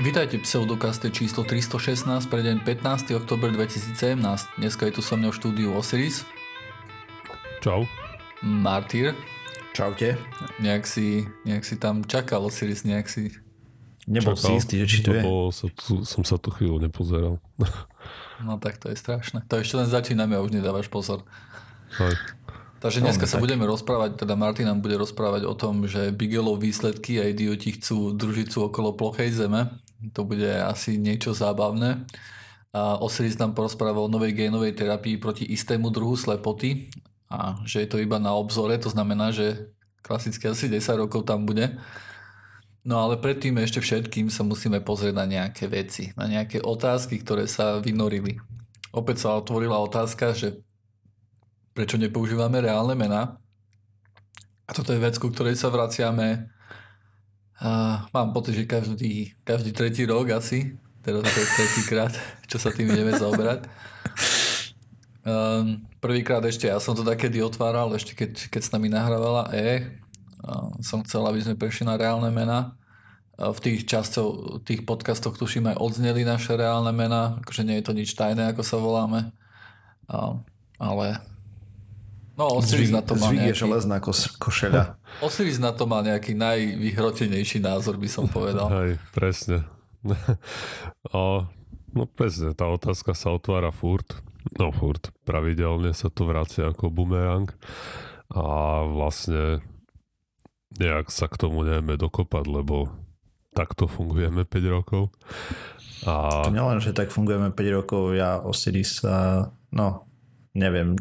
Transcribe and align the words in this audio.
Vítajte 0.00 0.40
v 0.40 0.48
pseudokaste 0.48 1.12
číslo 1.12 1.44
316 1.44 2.08
pre 2.32 2.40
deň 2.40 2.64
15. 2.64 3.12
oktober 3.12 3.52
2017. 3.52 4.16
Dneska 4.56 4.88
je 4.88 4.92
tu 4.96 5.04
so 5.04 5.20
mnou 5.20 5.28
v 5.28 5.36
štúdiu 5.36 5.68
Osiris, 5.76 6.24
Čau. 7.60 7.84
Martyr. 8.40 9.12
Čaute. 9.76 10.16
Nejak 10.64 10.88
si, 10.88 11.28
nejak 11.44 11.68
si 11.68 11.76
tam 11.76 12.08
čakal 12.08 12.40
Osiris, 12.40 12.88
nejak 12.88 13.04
si... 13.04 13.36
Nebol 14.08 14.32
si 14.32 14.56
istý, 14.56 14.80
že 14.80 14.88
či 14.88 14.98
to 15.04 15.12
je. 15.12 15.20
Lebo 15.20 15.52
sa 15.52 15.68
tu, 15.68 16.08
som 16.08 16.24
sa 16.24 16.40
tu 16.40 16.48
chvíľu 16.48 16.80
nepozeral. 16.80 17.36
No 18.40 18.56
tak 18.58 18.80
to 18.80 18.88
je 18.88 18.96
strašné. 18.96 19.44
To 19.46 19.60
ešte 19.60 19.76
len 19.76 19.86
začíname 19.86 20.34
a 20.34 20.42
už 20.42 20.56
nedávaš 20.56 20.88
pozor. 20.88 21.22
Hej. 22.00 22.16
Takže 22.82 22.98
dneska 22.98 23.30
sa 23.30 23.38
tak. 23.38 23.46
budeme 23.46 23.62
rozprávať, 23.62 24.26
teda 24.26 24.34
Martin 24.34 24.66
nám 24.66 24.82
bude 24.82 24.98
rozprávať 24.98 25.46
o 25.46 25.54
tom, 25.54 25.86
že 25.86 26.10
Bigelov 26.10 26.58
výsledky 26.58 27.22
a 27.22 27.30
idioti 27.30 27.78
chcú 27.78 28.10
družicu 28.10 28.66
okolo 28.66 28.98
plochej 28.98 29.30
zeme. 29.30 29.70
To 30.18 30.26
bude 30.26 30.50
asi 30.50 30.98
niečo 30.98 31.30
zábavné. 31.30 32.02
A 32.74 32.98
Osiris 32.98 33.38
nám 33.38 33.54
porozpráva 33.54 34.02
o 34.02 34.10
novej 34.10 34.34
génovej 34.34 34.74
terapii 34.74 35.14
proti 35.22 35.46
istému 35.46 35.94
druhu 35.94 36.18
slepoty 36.18 36.90
a 37.30 37.62
že 37.62 37.86
je 37.86 37.88
to 37.88 38.02
iba 38.02 38.18
na 38.18 38.34
obzore, 38.34 38.74
to 38.82 38.90
znamená, 38.90 39.30
že 39.30 39.70
klasicky 40.02 40.50
asi 40.50 40.66
10 40.66 41.06
rokov 41.06 41.22
tam 41.22 41.46
bude. 41.46 41.78
No 42.82 42.98
ale 42.98 43.14
predtým 43.14 43.62
ešte 43.62 43.78
všetkým 43.78 44.26
sa 44.26 44.42
musíme 44.42 44.82
pozrieť 44.82 45.14
na 45.14 45.26
nejaké 45.30 45.70
veci, 45.70 46.10
na 46.18 46.26
nejaké 46.26 46.58
otázky, 46.58 47.22
ktoré 47.22 47.46
sa 47.46 47.78
vynorili. 47.78 48.42
Opäť 48.90 49.22
sa 49.22 49.38
otvorila 49.38 49.78
otázka, 49.78 50.34
že 50.34 50.66
prečo 51.72 51.96
nepoužívame 51.96 52.60
reálne 52.60 52.96
mená. 52.96 53.36
A 54.68 54.70
toto 54.72 54.92
je 54.92 55.02
vec, 55.02 55.16
ku 55.18 55.28
ktorej 55.28 55.58
sa 55.58 55.68
vraciame 55.68 56.52
a 57.62 58.02
mám 58.10 58.34
pocit, 58.34 58.58
že 58.58 58.66
každý, 58.66 59.38
každý 59.46 59.70
tretí 59.70 60.02
rok 60.02 60.34
asi, 60.34 60.74
teraz 60.98 61.22
to 61.22 61.38
je 61.38 61.46
tretíkrát, 61.54 62.12
čo 62.50 62.58
sa 62.58 62.74
tým 62.74 62.90
ideme 62.90 63.14
zaoberať. 63.14 63.70
Um, 65.22 65.86
prvýkrát 66.02 66.42
ešte, 66.42 66.66
ja 66.66 66.82
som 66.82 66.98
to 66.98 67.06
takedy 67.06 67.38
otváral, 67.38 67.94
ešte 67.94 68.18
keď, 68.18 68.50
keď 68.50 68.62
s 68.66 68.72
nami 68.74 68.90
nahrávala 68.90 69.54
E, 69.54 69.86
a 70.42 70.74
som 70.82 71.06
chcel, 71.06 71.22
aby 71.22 71.38
sme 71.38 71.54
prešli 71.54 71.86
na 71.86 71.94
reálne 71.94 72.26
mená. 72.34 72.74
V 73.38 73.58
tých 73.62 73.86
častoch, 73.86 74.58
tých 74.66 74.82
podcastoch 74.82 75.38
tuším 75.38 75.70
aj 75.70 75.78
odzneli 75.78 76.26
naše 76.26 76.58
reálne 76.58 76.90
mená, 76.90 77.38
akože 77.46 77.62
nie 77.62 77.78
je 77.78 77.86
to 77.86 77.94
nič 77.94 78.10
tajné, 78.18 78.50
ako 78.50 78.62
sa 78.66 78.76
voláme. 78.82 79.30
A, 80.10 80.34
ale 80.82 81.22
no 82.36 82.58
Osiris 82.58 82.90
na 82.90 83.02
to 83.04 83.14
má 83.18 83.28
nejaký, 83.32 83.58
železná 83.58 83.96
kos- 83.98 84.32
košeľa. 84.40 84.96
Osiris 85.26 85.58
na 85.60 85.72
to 85.72 85.84
má 85.84 86.00
nejaký 86.00 86.32
najvyhrotenejší 86.36 87.60
názor, 87.60 87.96
by 88.00 88.08
som 88.08 88.26
povedal. 88.28 88.68
Hej, 88.68 88.90
presne. 89.12 89.68
A, 91.14 91.46
no 91.94 92.02
presne, 92.10 92.56
tá 92.56 92.66
otázka 92.66 93.14
sa 93.14 93.30
otvára 93.34 93.70
furt. 93.70 94.18
No 94.58 94.74
furt, 94.74 95.14
pravidelne 95.22 95.94
sa 95.94 96.10
to 96.10 96.26
vracia 96.26 96.72
ako 96.72 96.90
bumerang. 96.90 97.52
A 98.32 98.82
vlastne 98.88 99.62
nejak 100.80 101.12
sa 101.12 101.28
k 101.28 101.36
tomu 101.36 101.62
nevieme 101.62 102.00
dokopať, 102.00 102.44
lebo 102.48 102.88
takto 103.52 103.84
fungujeme 103.84 104.48
5 104.48 104.74
rokov. 104.74 105.12
A 106.08 106.42
To 106.48 106.50
nielen, 106.50 106.80
že 106.82 106.96
tak 106.96 107.12
fungujeme 107.12 107.52
5 107.52 107.78
rokov, 107.78 108.16
ja 108.16 108.40
Osiris 108.42 109.04
sa, 109.04 109.48
no, 109.70 110.08
neviem, 110.56 110.96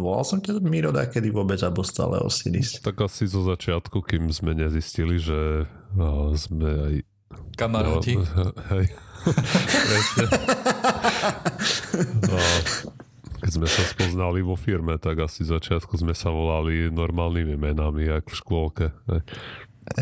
volal 0.00 0.24
som 0.26 0.38
ťa 0.42 0.58
Miro 0.64 0.90
kedy 0.90 1.30
vôbec, 1.30 1.60
alebo 1.62 1.84
stále 1.86 2.18
Osiris. 2.22 2.80
tak 2.82 2.98
asi 3.02 3.28
zo 3.28 3.44
začiatku, 3.44 4.02
kým 4.02 4.32
sme 4.32 4.56
nezistili, 4.56 5.20
že 5.20 5.68
a, 5.98 6.32
sme 6.34 6.70
aj 6.70 6.94
Kamaráti. 7.54 8.18
No, 8.18 8.50
hej. 8.74 8.86
No, 12.26 12.36
keď 13.40 13.50
sme 13.54 13.68
sa 13.68 13.82
spoznali 13.88 14.40
vo 14.40 14.56
firme, 14.58 14.96
tak 14.98 15.20
asi 15.24 15.44
v 15.46 15.56
začiatku 15.56 15.94
sme 16.00 16.12
sa 16.16 16.32
volali 16.32 16.90
normálnymi 16.90 17.54
menami, 17.56 18.08
jak 18.10 18.28
v 18.28 18.34
škôlke. 18.34 18.86
hej. 19.08 19.22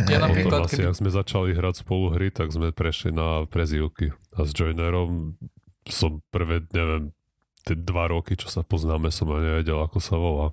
Ja 0.07 0.23
A 0.23 0.31
potom 0.31 0.31
napríklad, 0.31 0.61
asi, 0.71 0.79
keby, 0.79 0.85
ak 0.95 0.99
sme 1.03 1.11
začali 1.11 1.51
hrať 1.59 1.75
spolu 1.83 2.15
hry, 2.15 2.31
tak 2.31 2.55
sme 2.55 2.71
prešli 2.71 3.11
na 3.11 3.43
prezývky. 3.51 4.15
A 4.39 4.47
s 4.47 4.55
Joinerom 4.55 5.35
som 5.91 6.23
prvé, 6.31 6.63
neviem, 6.71 7.11
tie 7.63 7.79
dva 7.79 8.11
roky, 8.11 8.35
čo 8.35 8.51
sa 8.51 8.67
poznáme, 8.67 9.11
som 9.15 9.31
ani 9.31 9.47
nevedel, 9.47 9.79
ako 9.79 9.99
sa 10.03 10.19
volá. 10.19 10.51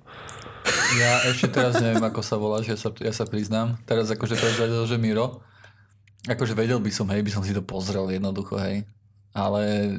ja 0.98 1.26
ešte 1.26 1.50
teraz 1.50 1.78
neviem, 1.82 2.02
ako 2.02 2.22
sa 2.22 2.36
volá, 2.38 2.62
že 2.62 2.74
ja 2.74 2.78
sa, 2.78 2.90
ja 3.02 3.12
sa 3.14 3.26
priznám. 3.26 3.78
Teraz 3.84 4.10
akože 4.10 4.38
prezradil, 4.38 4.82
že 4.86 4.96
Miro. 4.98 5.42
Akože 6.28 6.54
vedel 6.54 6.78
by 6.78 6.90
som, 6.92 7.08
hej, 7.10 7.24
by 7.26 7.30
som 7.32 7.42
si 7.42 7.50
to 7.50 7.64
pozrel 7.64 8.06
jednoducho, 8.12 8.60
hej. 8.60 8.86
Ale 9.34 9.62
e, 9.64 9.94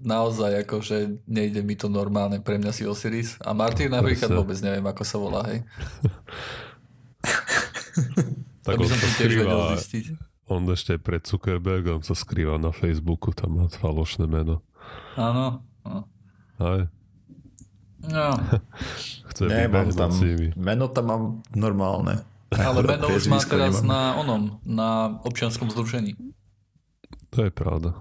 naozaj 0.00 0.64
akože 0.64 1.26
nejde 1.26 1.60
mi 1.60 1.74
to 1.74 1.90
normálne, 1.90 2.40
pre 2.40 2.56
mňa 2.56 2.72
si 2.72 2.88
Osiris. 2.88 3.36
A 3.42 3.52
Martin 3.52 3.92
napríklad 3.92 4.30
vôbec 4.30 4.56
neviem, 4.62 4.86
ako 4.86 5.02
sa 5.04 5.16
volá, 5.20 5.42
hej. 5.50 5.60
Tak 8.68 8.76
to 8.76 8.84
by 8.84 8.86
som 8.86 8.98
si 9.00 9.08
tiež 9.16 9.32
vedel 9.40 9.60
zistiť. 9.80 10.04
on 10.52 10.62
ešte 10.68 11.00
pred 11.00 11.24
Zuckerbergom 11.24 12.04
sa 12.04 12.12
skrýva 12.12 12.60
na 12.60 12.68
Facebooku, 12.68 13.32
tam 13.32 13.56
má 13.56 13.64
falošné 13.72 14.28
meno. 14.28 14.60
Áno. 15.16 15.64
Aj, 16.58 16.90
No, 17.98 18.30
chce 19.26 19.50
Nie, 19.50 19.66
mám 19.66 19.90
tam, 19.90 20.10
meno 20.54 20.86
tam 20.86 21.04
mám 21.04 21.22
normálne. 21.50 22.22
ale 22.54 22.80
meno 22.80 23.10
už 23.10 23.26
má 23.26 23.42
teraz 23.42 23.82
nemám. 23.82 23.90
na 23.90 24.00
onom, 24.16 24.42
na 24.62 24.88
občianskom 25.26 25.66
združení. 25.68 26.14
To 27.34 27.44
je 27.44 27.50
pravda. 27.50 27.98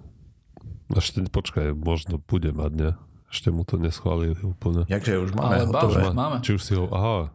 Ešte 0.94 1.26
počkaj, 1.28 1.74
možno 1.74 2.22
bude 2.22 2.54
mať, 2.54 2.72
ne? 2.78 2.90
Ešte 3.28 3.52
mu 3.52 3.66
to 3.68 3.76
neschválili 3.76 4.40
úplne. 4.40 4.88
Jakže 4.88 5.20
už 5.20 5.36
máme 5.36 5.60
Ale 5.60 5.68
hotové. 5.68 6.00
báš, 6.00 6.16
máme. 6.16 6.38
Či 6.46 6.52
už 6.56 6.62
si 6.64 6.74
ho... 6.80 6.88
Aha, 6.88 7.34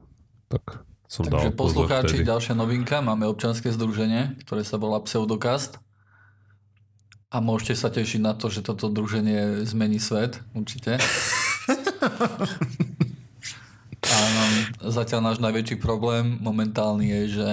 tak 0.49 0.87
som 1.05 1.29
Takže 1.29 1.53
dal 1.53 1.53
pozor 1.53 1.85
poslucháči, 1.85 2.15
vtedy. 2.17 2.31
ďalšia 2.31 2.55
novinka, 2.57 2.97
máme 3.05 3.29
občanské 3.29 3.69
združenie, 3.69 4.41
ktoré 4.41 4.65
sa 4.65 4.81
volá 4.81 4.97
Pseudokast. 5.05 5.77
A 7.33 7.41
môžete 7.41 7.81
sa 7.81 7.89
tešiť 7.89 8.21
na 8.21 8.37
to, 8.37 8.53
že 8.53 8.61
toto 8.61 8.93
združenie 8.93 9.65
zmení 9.65 9.97
svet, 9.97 10.45
určite. 10.53 11.01
A 14.03 14.19
zatiaľ 14.85 15.33
náš 15.33 15.41
najväčší 15.41 15.81
problém 15.81 16.37
momentálny 16.45 17.09
je, 17.09 17.23
že 17.41 17.51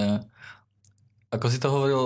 ako 1.31 1.45
si 1.47 1.57
to 1.63 1.71
hovoril 1.71 2.03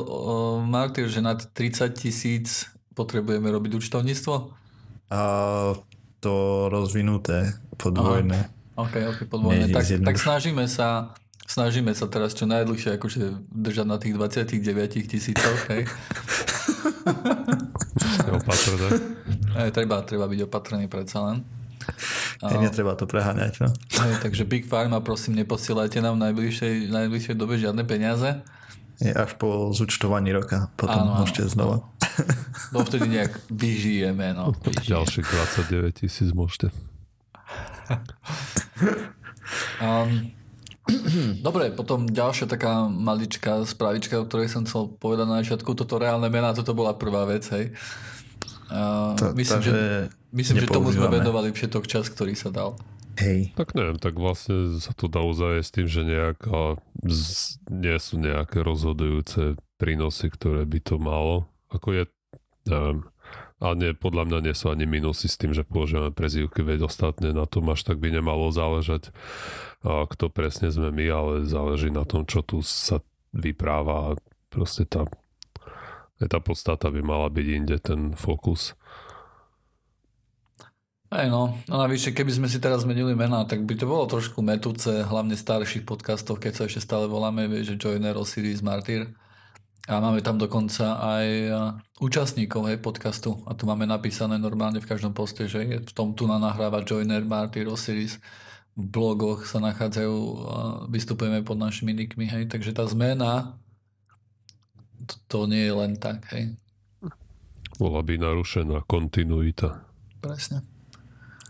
Martyr, 0.70 1.10
že 1.10 1.24
nad 1.24 1.42
30 1.42 1.98
tisíc 1.98 2.70
potrebujeme 2.94 3.50
robiť 3.50 3.82
účtovníctvo? 3.82 4.36
A 5.10 5.22
to 6.22 6.34
rozvinuté, 6.70 7.58
podvojné. 7.82 8.52
OK, 8.78 8.96
OK, 9.18 9.20
podvojné. 9.26 9.74
Tak, 9.74 9.86
tak 10.04 10.18
snažíme 10.22 10.70
sa 10.70 11.18
snažíme 11.44 11.92
sa 11.92 12.08
teraz 12.08 12.34
čo 12.34 12.48
najdlhšie 12.48 12.96
akože 12.98 13.52
držať 13.52 13.88
na 13.88 13.98
tých 14.00 14.14
29 14.16 15.10
tisícoch, 15.10 15.60
hej. 15.74 15.90
Opatrné. 18.38 18.88
Treba, 19.70 20.02
treba 20.02 20.26
byť 20.26 20.40
opatrný 20.50 20.86
predsa 20.90 21.22
len. 21.24 21.38
Hej, 22.44 22.60
netreba 22.60 22.96
to 22.96 23.04
preháňať, 23.08 23.64
no. 23.64 23.70
Hej, 23.72 24.24
takže 24.24 24.44
Big 24.48 24.68
Pharma, 24.68 25.04
prosím, 25.04 25.40
neposielajte 25.44 26.00
nám 26.00 26.20
v 26.20 26.32
najbližšej, 26.32 26.74
v 26.88 26.92
najbližšej 26.92 27.36
dobe 27.36 27.60
žiadne 27.60 27.84
peniaze. 27.84 28.40
Je 29.04 29.12
až 29.12 29.36
po 29.36 29.72
zúčtovaní 29.76 30.32
roka, 30.32 30.72
potom 30.80 31.04
Áno, 31.08 31.24
môžete 31.24 31.50
znova. 31.50 31.84
No 32.72 32.86
vtedy 32.86 33.10
nejak 33.10 33.34
vyžijeme, 33.50 34.38
no. 34.38 34.54
Vyžijeme. 34.54 35.02
Ďalších 35.02 35.26
29 35.28 36.00
tisíc 36.04 36.30
môžete. 36.32 36.70
Um, 39.82 40.32
dobre, 41.48 41.72
potom 41.72 42.06
ďalšia 42.10 42.46
taká 42.50 42.88
maličká 42.92 43.64
spravička, 43.64 44.20
o 44.20 44.28
ktorej 44.28 44.52
som 44.52 44.68
chcel 44.68 44.92
povedať 45.00 45.26
na 45.28 45.40
začiatku, 45.40 45.72
toto 45.78 45.96
reálne 45.96 46.28
mená, 46.28 46.52
toto 46.52 46.76
bola 46.76 46.92
prvá 46.96 47.24
vec, 47.24 47.48
hej. 47.56 47.72
Uh, 48.68 49.14
To- 49.16 49.32
myslím, 49.38 49.62
že, 49.62 49.78
myslím, 50.34 50.56
že 50.64 50.68
tomu 50.68 50.92
sme 50.92 51.08
venovali 51.08 51.54
všetok 51.54 51.88
čas, 51.88 52.10
ktorý 52.12 52.34
sa 52.36 52.50
dal. 52.52 52.76
Hej, 53.14 53.54
Tak 53.54 53.78
neviem, 53.78 54.02
tak 54.02 54.18
vlastne 54.18 54.82
sa 54.82 54.90
to 54.98 55.06
dá 55.06 55.22
s 55.62 55.70
tým, 55.70 55.86
že 55.86 56.02
nejaká, 56.02 56.82
z, 57.06 57.62
nie 57.70 57.94
sú 58.02 58.18
nejaké 58.18 58.66
rozhodujúce 58.66 59.54
prínosy, 59.78 60.34
ktoré 60.34 60.66
by 60.66 60.80
to 60.82 60.98
malo. 60.98 61.46
Ako 61.70 61.94
je, 61.94 62.04
neviem, 62.66 63.06
a 63.64 63.72
nie, 63.80 63.96
podľa 63.96 64.28
mňa 64.28 64.40
nie 64.44 64.56
sú 64.58 64.68
ani 64.74 64.84
minusy 64.84 65.32
s 65.32 65.40
tým, 65.40 65.56
že 65.56 65.64
používame 65.64 66.12
prezývky, 66.12 66.66
veď 66.66 66.92
ostatne 66.92 67.32
na 67.32 67.48
tom 67.48 67.72
až 67.72 67.88
tak 67.88 68.04
by 68.04 68.12
nemalo 68.12 68.52
záležať, 68.52 69.16
a 69.88 70.04
kto 70.04 70.28
presne 70.28 70.68
sme 70.68 70.92
my, 70.92 71.06
ale 71.08 71.34
záleží 71.48 71.88
na 71.88 72.04
tom, 72.04 72.28
čo 72.28 72.44
tu 72.44 72.60
sa 72.60 73.00
vypráva 73.32 74.14
a 74.14 74.18
proste 74.52 74.84
tá, 74.84 75.08
aj 76.20 76.28
tá 76.28 76.40
podstata 76.44 76.92
by 76.92 77.02
mala 77.02 77.32
byť 77.32 77.48
inde, 77.48 77.76
ten 77.80 78.12
fokus. 78.14 78.76
Hej 81.14 81.30
no, 81.30 81.54
no 81.70 81.76
navyše, 81.78 82.10
keby 82.10 82.34
sme 82.34 82.48
si 82.50 82.58
teraz 82.58 82.90
zmenili 82.90 83.14
mená, 83.14 83.46
tak 83.46 83.70
by 83.70 83.78
to 83.78 83.86
bolo 83.86 84.10
trošku 84.10 84.42
metúce, 84.42 84.90
hlavne 85.06 85.38
starších 85.38 85.86
podcastoch, 85.86 86.42
keď 86.42 86.52
sa 86.58 86.64
ešte 86.66 86.82
stále 86.82 87.06
voláme, 87.06 87.46
že 87.62 87.78
Joiner, 87.78 88.18
Osiris, 88.18 88.66
Martyr. 88.66 89.14
A 89.84 90.00
máme 90.00 90.24
tam 90.24 90.40
dokonca 90.40 90.96
aj 90.96 91.28
účastníkov 92.00 92.72
hej, 92.72 92.80
podcastu. 92.80 93.44
A 93.44 93.52
tu 93.52 93.68
máme 93.68 93.84
napísané 93.84 94.40
normálne 94.40 94.80
v 94.80 94.88
každom 94.88 95.12
poste, 95.12 95.52
že 95.52 95.60
je 95.60 95.78
v 95.84 95.92
tom 95.92 96.16
tu 96.16 96.24
na 96.24 96.40
nahráva 96.40 96.88
Joiner, 96.88 97.20
Marty, 97.20 97.68
Osiris. 97.68 98.16
V 98.80 98.86
blogoch 98.90 99.44
sa 99.44 99.60
nachádzajú, 99.60 100.16
vystupujeme 100.88 101.44
pod 101.44 101.60
našimi 101.60 101.92
nickmi, 101.92 102.26
hej. 102.32 102.48
Takže 102.48 102.72
tá 102.72 102.88
zmena 102.88 103.60
to, 105.04 105.16
to 105.28 105.40
nie 105.52 105.68
je 105.68 105.74
len 105.76 106.00
tak, 106.00 106.32
hej. 106.32 106.56
Bola 107.76 108.00
by 108.06 108.16
narušená 108.22 108.88
kontinuita. 108.88 109.84
Presne. 110.24 110.64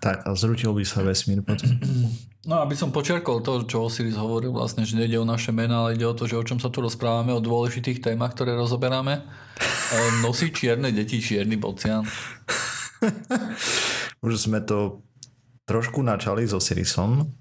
Tak 0.02 0.26
a 0.26 0.34
zrutil 0.34 0.74
by 0.74 0.84
sa 0.84 1.06
vesmír 1.06 1.46
potom. 1.46 1.70
No 2.44 2.60
aby 2.60 2.76
som 2.76 2.92
počerkol 2.92 3.40
to, 3.40 3.64
čo 3.64 3.88
Osiris 3.88 4.20
hovoril 4.20 4.52
vlastne, 4.52 4.84
že 4.84 5.00
nejde 5.00 5.16
o 5.16 5.24
naše 5.24 5.56
mená, 5.56 5.88
ale 5.88 5.96
ide 5.96 6.04
o 6.04 6.12
to, 6.12 6.28
že 6.28 6.36
o 6.36 6.44
čom 6.44 6.60
sa 6.60 6.68
tu 6.68 6.84
rozprávame, 6.84 7.32
o 7.32 7.40
dôležitých 7.40 8.04
témach, 8.04 8.36
ktoré 8.36 8.52
rozoberáme. 8.52 9.24
Nosí 10.20 10.52
čierne 10.52 10.92
deti 10.92 11.24
čierny 11.24 11.56
bocian. 11.56 12.04
Už 14.28 14.34
sme 14.36 14.60
to 14.60 15.00
trošku 15.64 16.04
načali 16.04 16.44
s 16.44 16.52
Osirisom, 16.52 17.32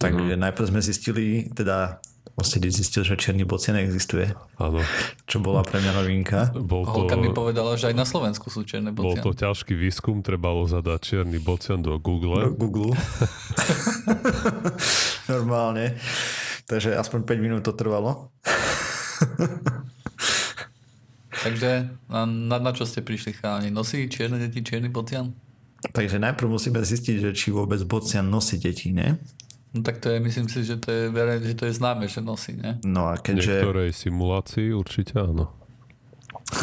takže 0.00 0.40
mm. 0.40 0.40
najprv 0.40 0.66
sme 0.72 0.80
zistili, 0.80 1.52
teda 1.52 2.00
Osiris 2.36 2.76
zistil, 2.76 3.00
že 3.00 3.16
čierny 3.16 3.48
bocian 3.48 3.80
existuje. 3.80 4.28
Áno. 4.60 4.84
Čo 5.24 5.40
bola 5.40 5.64
pre 5.64 5.80
mňa 5.80 5.92
novinka. 5.96 6.52
Bol 6.52 6.84
to, 6.84 7.08
Holka 7.08 7.16
mi 7.16 7.32
povedala, 7.32 7.80
že 7.80 7.88
aj 7.88 7.96
na 7.96 8.04
Slovensku 8.04 8.52
sú 8.52 8.60
čierne 8.60 8.92
bocian. 8.92 9.24
Bol 9.24 9.32
to 9.32 9.32
ťažký 9.32 9.72
výskum, 9.72 10.20
trebalo 10.20 10.68
zadať 10.68 11.00
čierny 11.00 11.40
bocian 11.40 11.80
do 11.80 11.96
Google. 11.96 12.52
Do 12.52 12.52
Google. 12.52 12.92
Normálne. 15.32 15.96
Takže 16.68 16.92
aspoň 16.92 17.24
5 17.24 17.40
minút 17.40 17.64
to 17.64 17.72
trvalo. 17.72 18.28
Takže 21.40 21.88
na, 22.12 22.28
na, 22.28 22.56
na 22.60 22.70
čo 22.76 22.84
ste 22.84 23.00
prišli 23.00 23.32
chalani? 23.32 23.72
Nosí 23.72 24.04
čierne 24.12 24.36
deti 24.36 24.60
čierny 24.60 24.92
bocian? 24.92 25.32
Takže 25.92 26.18
najprv 26.18 26.48
musíme 26.52 26.80
zistiť, 26.82 27.16
že 27.22 27.30
či 27.32 27.48
vôbec 27.48 27.80
bocian 27.86 28.26
nosí 28.26 28.60
deti, 28.60 28.90
ne? 28.90 29.20
No 29.76 29.84
tak 29.84 30.00
to 30.00 30.08
je, 30.08 30.16
myslím 30.24 30.48
si, 30.48 30.64
že 30.64 30.80
to 30.80 30.88
je, 30.88 31.02
že 31.44 31.54
to 31.54 31.68
je 31.68 31.72
známe, 31.76 32.08
že 32.08 32.24
nosí, 32.24 32.56
ne? 32.56 32.80
No 32.80 33.12
a 33.12 33.20
keďže... 33.20 33.60
Niektorej 33.60 33.92
simulácii 33.92 34.72
určite 34.72 35.20
áno. 35.20 35.52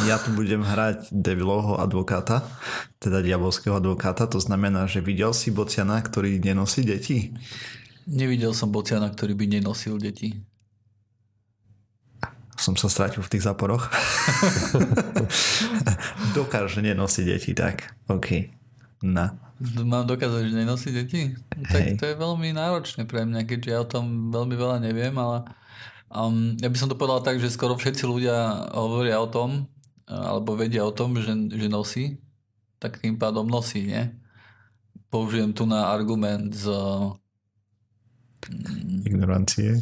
Ja 0.10 0.18
tu 0.18 0.33
budem 0.33 0.65
hrať 0.65 1.13
devilovho 1.13 1.77
advokáta, 1.77 2.42
teda 2.98 3.21
diabolského 3.21 3.77
advokáta, 3.77 4.25
to 4.25 4.42
znamená, 4.42 4.89
že 4.89 5.06
videl 5.06 5.30
si 5.30 5.54
Bociana, 5.54 6.01
ktorý 6.01 6.42
nenosí 6.42 6.81
deti? 6.81 7.38
Nevidel 8.10 8.57
som 8.57 8.74
Bociana, 8.74 9.13
ktorý 9.13 9.38
by 9.38 9.62
nenosil 9.62 10.01
deti. 10.01 10.33
Som 12.57 12.74
sa 12.74 12.89
stratil 12.89 13.21
v 13.21 13.30
tých 13.30 13.45
záporoch. 13.45 13.94
Dokáže 16.38 16.81
nenosiť 16.81 17.25
deti, 17.30 17.51
tak. 17.54 17.94
OK. 18.10 18.50
Na. 19.06 19.38
Mám 19.63 20.12
dokázať, 20.12 20.51
že 20.51 20.60
nenosí 20.60 20.89
deti? 20.92 21.31
Tak 21.71 21.81
Hej. 21.81 21.95
to 21.95 22.04
je 22.12 22.15
veľmi 22.19 22.51
náročné 22.51 23.07
pre 23.07 23.24
mňa, 23.24 23.48
keďže 23.48 23.69
ja 23.71 23.80
o 23.80 23.88
tom 23.88 24.27
veľmi 24.27 24.60
veľa 24.60 24.77
neviem, 24.83 25.15
ale 25.15 25.48
um, 26.12 26.60
ja 26.60 26.68
by 26.68 26.77
som 26.77 26.92
to 26.92 27.00
povedal 27.00 27.24
tak, 27.24 27.39
že 27.39 27.48
skoro 27.48 27.80
všetci 27.80 28.04
ľudia 28.04 28.68
hovoria 28.75 29.24
o 29.24 29.31
tom, 29.31 29.71
alebo 30.04 30.60
vedia 30.60 30.83
o 30.83 30.92
tom, 30.92 31.15
že, 31.15 31.31
že 31.56 31.68
nosí, 31.71 32.19
tak 32.75 33.00
tým 33.00 33.15
pádom 33.15 33.48
nosí, 33.48 33.88
nie? 33.88 34.12
Použijem 35.07 35.56
tu 35.56 35.63
na 35.63 35.88
argument 35.88 36.51
z... 36.51 36.68
Mm, 38.51 39.07
Ignorancie? 39.07 39.80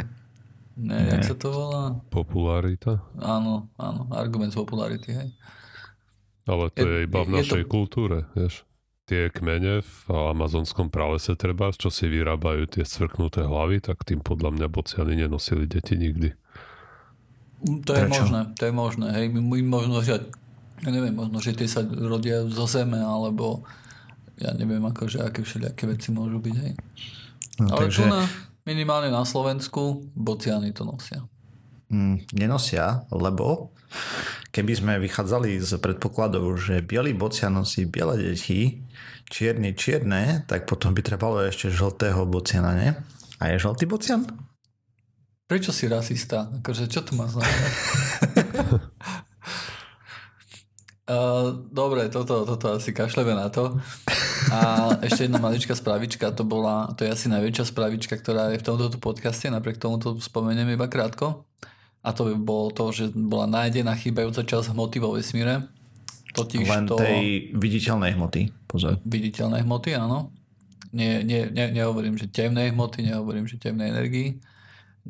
Ne, 0.78 0.98
ne, 1.02 1.10
jak 1.18 1.26
sa 1.26 1.36
to 1.36 1.50
volá? 1.50 1.98
Popularita? 2.14 3.02
Áno, 3.18 3.74
áno, 3.82 4.06
argument 4.14 4.54
z 4.54 4.62
popularity, 4.62 5.10
hej. 5.10 5.30
Ale 6.46 6.70
to 6.70 6.86
je, 6.86 6.94
je 7.02 7.06
iba 7.10 7.26
v 7.26 7.34
našej 7.42 7.66
to... 7.66 7.72
kultúre, 7.72 8.30
vieš 8.38 8.62
tie 9.12 9.28
kmene 9.28 9.84
v 9.84 10.00
amazonskom 10.08 10.88
pralese 10.88 11.36
treba, 11.36 11.76
čo 11.76 11.92
si 11.92 12.08
vyrábajú 12.08 12.72
tie 12.72 12.88
scvrknuté 12.88 13.44
hlavy, 13.44 13.84
tak 13.84 14.08
tým 14.08 14.24
podľa 14.24 14.56
mňa 14.56 14.68
bociany 14.72 15.20
nenosili 15.20 15.68
deti 15.68 16.00
nikdy. 16.00 16.32
To 17.84 17.92
je 17.92 18.08
Prečo? 18.08 18.24
možné, 18.24 18.40
to 18.56 18.64
je 18.64 18.74
možné. 18.74 19.08
Hej, 19.12 19.26
my 19.36 19.60
možno, 19.68 20.00
že 20.00 20.24
ja 20.82 20.90
neviem, 20.90 21.14
možno, 21.14 21.44
že 21.44 21.54
tie 21.54 21.68
sa 21.68 21.84
rodia 21.84 22.48
zo 22.48 22.66
zeme, 22.66 22.98
alebo 22.98 23.68
ja 24.40 24.56
neviem, 24.56 24.82
akože 24.82 25.22
aké 25.22 25.44
všelijaké 25.44 25.86
veci 25.92 26.10
môžu 26.10 26.42
byť, 26.42 26.56
hej. 26.58 26.74
No, 27.62 27.78
Ale 27.78 27.92
takže... 27.92 28.02
tu 28.02 28.10
na, 28.10 28.26
minimálne 28.66 29.14
na 29.14 29.28
Slovensku 29.28 30.08
bociany 30.16 30.74
to 30.74 30.88
nosia. 30.88 31.22
Mm, 31.92 32.24
nenosia, 32.32 33.04
lebo 33.12 33.76
keby 34.56 34.72
sme 34.80 34.94
vychádzali 35.04 35.60
z 35.60 35.76
predpokladov, 35.76 36.56
že 36.56 36.80
biely 36.80 37.12
bocian 37.12 37.52
nosí 37.52 37.84
biele 37.84 38.16
deti, 38.16 38.80
čierny 39.28 39.76
čierne, 39.76 40.48
tak 40.48 40.72
potom 40.72 40.96
by 40.96 41.04
trebalo 41.04 41.44
ešte 41.44 41.68
žltého 41.68 42.24
bociana, 42.24 42.72
ne? 42.80 42.90
A 43.44 43.52
je 43.52 43.60
žltý 43.60 43.92
bocian? 43.92 44.24
Prečo 45.52 45.76
si 45.76 45.92
rasista? 45.92 46.48
Akože, 46.64 46.88
čo 46.88 47.04
tu 47.04 47.20
má 47.20 47.28
znamenať? 47.28 47.76
Uh, 51.12 51.68
dobre, 51.82 52.08
toto, 52.08 52.48
toto 52.48 52.80
asi 52.80 52.96
kašleme 52.96 53.36
na 53.36 53.52
to. 53.52 53.76
A 54.52 54.92
ešte 55.04 55.28
jedna 55.28 55.44
maličká 55.44 55.76
spravička, 55.76 56.32
to 56.32 56.48
bola, 56.48 56.94
to 56.96 57.04
je 57.04 57.12
asi 57.12 57.28
najväčšia 57.28 57.66
spravička, 57.68 58.16
ktorá 58.16 58.56
je 58.56 58.62
v 58.62 58.66
tomto 58.66 58.96
podcaste, 58.96 59.52
napriek 59.52 59.76
tomu 59.76 60.00
to 60.00 60.16
spomeniem 60.24 60.72
iba 60.72 60.88
krátko. 60.88 61.44
A 62.02 62.10
to 62.18 62.26
by 62.26 62.36
bolo 62.38 62.74
to, 62.74 62.90
že 62.90 63.14
bola 63.14 63.46
nájdená 63.46 63.94
chýbajúca 63.94 64.42
časť 64.42 64.74
hmoty 64.74 64.98
vo 64.98 65.14
vesmíre. 65.14 65.70
Totiž 66.34 66.66
Len 66.66 66.86
to... 66.90 66.98
tej 66.98 67.54
viditeľnej 67.54 68.18
hmoty, 68.18 68.50
pozor. 68.66 68.98
Viditeľnej 69.06 69.62
hmoty, 69.62 69.94
áno. 69.94 70.34
Nie, 70.92 71.24
nie, 71.24 71.48
ne, 71.54 71.72
nehovorím, 71.72 72.18
že 72.18 72.28
temnej 72.28 72.74
hmoty, 72.74 73.06
nehovorím, 73.06 73.48
že 73.48 73.62
temnej 73.62 73.94
energii, 73.94 74.42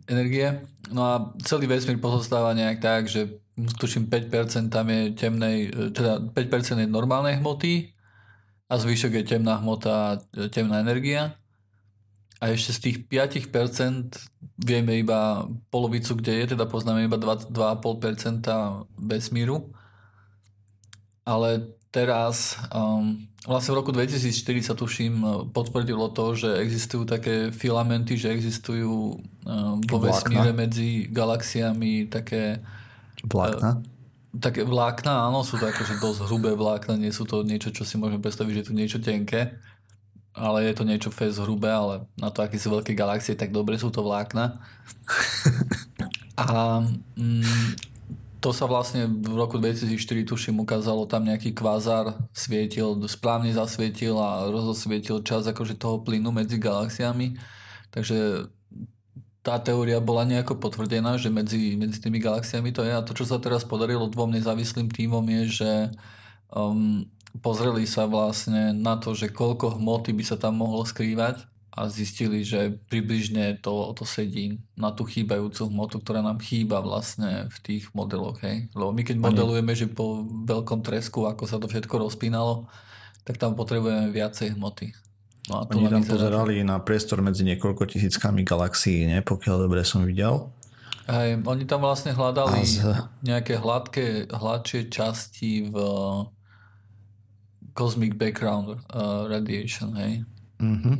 energie. 0.05 0.61
No 0.93 1.01
a 1.07 1.13
celý 1.41 1.65
vesmír 1.65 1.97
pozostáva 1.97 2.53
nejak 2.53 2.77
tak, 2.83 3.09
že 3.09 3.39
tuším 3.55 4.11
5% 4.11 4.69
tam 4.69 4.89
je 4.91 5.15
temnej, 5.15 5.57
teda 5.95 6.21
5% 6.33 6.85
je 6.85 6.87
normálnej 6.89 7.39
hmoty 7.39 7.93
a 8.69 8.73
zvyšok 8.77 9.21
je 9.21 9.23
temná 9.37 9.57
hmota, 9.59 10.21
temná 10.53 10.79
energia 10.83 11.39
a 12.41 12.49
ešte 12.49 12.71
z 12.73 12.79
tých 12.81 12.97
5% 13.05 14.17
vieme 14.57 14.97
iba 14.97 15.45
polovicu, 15.69 16.17
kde 16.17 16.41
je, 16.41 16.45
teda 16.57 16.65
poznáme 16.65 17.05
iba 17.05 17.21
2,5% 17.21 17.53
vesmíru. 18.97 19.69
Ale 21.21 21.69
teraz, 21.93 22.57
um, 22.73 23.29
vlastne 23.45 23.77
v 23.77 23.79
roku 23.85 23.93
2004 23.93 24.33
sa 24.65 24.73
tuším 24.73 25.21
potvrdilo 25.53 26.09
to, 26.17 26.33
že 26.33 26.49
existujú 26.65 27.05
také 27.05 27.53
filamenty, 27.53 28.17
že 28.17 28.33
existujú 28.33 29.21
um, 29.45 29.77
vo 29.85 29.97
vesmíre 30.01 30.49
medzi 30.49 31.05
galaxiami 31.13 32.09
také 32.09 32.57
vlákna. 33.21 33.85
Uh, 33.85 33.91
také 34.41 34.65
vlákna, 34.65 35.29
áno, 35.29 35.45
sú 35.45 35.61
to 35.61 35.69
akože 35.69 36.01
dosť 36.01 36.25
hrubé 36.25 36.57
vlákna, 36.57 36.97
nie 36.97 37.13
sú 37.13 37.27
to 37.29 37.45
niečo, 37.45 37.69
čo 37.69 37.85
si 37.85 38.01
môžeme 38.01 38.23
predstaviť, 38.23 38.53
že 38.55 38.61
je 38.65 38.67
tu 38.71 38.73
niečo 38.73 38.97
tenké 38.97 39.61
ale 40.31 40.71
je 40.71 40.73
to 40.73 40.87
niečo 40.87 41.11
fest 41.11 41.43
hrubé, 41.43 41.67
ale 41.67 42.07
na 42.15 42.31
to, 42.31 42.43
aké 42.43 42.55
sú 42.55 42.71
veľké 42.71 42.95
galaxie, 42.95 43.35
tak 43.35 43.51
dobre 43.51 43.75
sú 43.75 43.91
to 43.91 43.99
vlákna. 44.03 44.63
A 46.39 46.79
mm, 47.19 47.75
to 48.41 48.49
sa 48.55 48.65
vlastne 48.65 49.05
v 49.05 49.35
roku 49.37 49.61
2004, 49.61 50.25
tuším, 50.25 50.63
ukázalo, 50.63 51.05
tam 51.05 51.27
nejaký 51.27 51.53
kvázar 51.53 52.17
svietil, 52.33 52.97
správne 53.05 53.53
zasvietil 53.53 54.17
a 54.17 54.49
rozosvietil 54.49 55.21
čas 55.21 55.45
akože 55.45 55.77
toho 55.77 56.01
plynu 56.01 56.33
medzi 56.33 56.57
galaxiami. 56.57 57.37
Takže 57.91 58.49
tá 59.45 59.61
teória 59.61 60.01
bola 60.01 60.25
nejako 60.25 60.57
potvrdená, 60.57 61.21
že 61.21 61.29
medzi, 61.29 61.77
medzi 61.77 62.01
tými 62.01 62.17
galaxiami 62.17 62.73
to 62.73 62.81
je. 62.81 62.93
A 62.93 63.05
to, 63.05 63.13
čo 63.13 63.29
sa 63.29 63.37
teraz 63.37 63.61
podarilo 63.61 64.09
dvom 64.09 64.33
nezávislým 64.33 64.89
týmom 64.89 65.25
je, 65.27 65.61
že 65.61 65.71
um, 66.49 67.05
pozreli 67.39 67.87
sa 67.87 68.09
vlastne 68.09 68.75
na 68.75 68.99
to, 68.99 69.15
že 69.15 69.31
koľko 69.31 69.79
hmoty 69.79 70.11
by 70.11 70.23
sa 70.27 70.35
tam 70.35 70.59
mohlo 70.59 70.83
skrývať 70.83 71.47
a 71.71 71.87
zistili, 71.87 72.43
že 72.43 72.75
približne 72.91 73.55
to, 73.63 73.95
to 73.95 74.03
sedí 74.03 74.59
na 74.75 74.91
tú 74.91 75.07
chýbajúcu 75.07 75.71
hmotu, 75.71 76.03
ktorá 76.03 76.19
nám 76.19 76.43
chýba 76.43 76.83
vlastne 76.83 77.47
v 77.47 77.57
tých 77.63 77.87
modeloch. 77.95 78.43
Hej? 78.43 78.67
Lebo 78.75 78.91
my 78.91 79.01
keď 79.07 79.17
modelujeme, 79.23 79.71
že 79.71 79.87
po 79.87 80.27
veľkom 80.27 80.83
tresku, 80.83 81.23
ako 81.23 81.47
sa 81.47 81.63
to 81.63 81.71
všetko 81.71 81.95
rozpínalo, 81.95 82.67
tak 83.23 83.39
tam 83.39 83.55
potrebujeme 83.55 84.11
viacej 84.11 84.59
hmoty. 84.59 84.91
No 85.47 85.63
a 85.63 85.69
Oni 85.71 85.87
tam 85.87 86.03
pozerali 86.03 86.59
na 86.61 86.77
priestor 86.83 87.23
medzi 87.23 87.47
niekoľko 87.47 87.87
tisíckami 87.87 88.43
galaxií, 88.43 89.07
ne? 89.07 89.23
pokiaľ 89.23 89.55
dobre 89.65 89.87
som 89.87 90.03
videl. 90.03 90.51
Hej, 91.07 91.39
oni 91.41 91.63
tam 91.65 91.81
vlastne 91.81 92.13
hľadali 92.13 92.61
z... 92.61 92.83
nejaké 93.25 93.57
hladké, 93.57 94.29
hladšie 94.29 94.91
časti 94.91 95.71
v 95.71 95.75
cosmic 97.73 98.15
background 98.15 98.79
uh, 98.91 99.27
radiation, 99.27 99.95
hej. 99.95 100.23
Mm-hmm. 100.59 100.97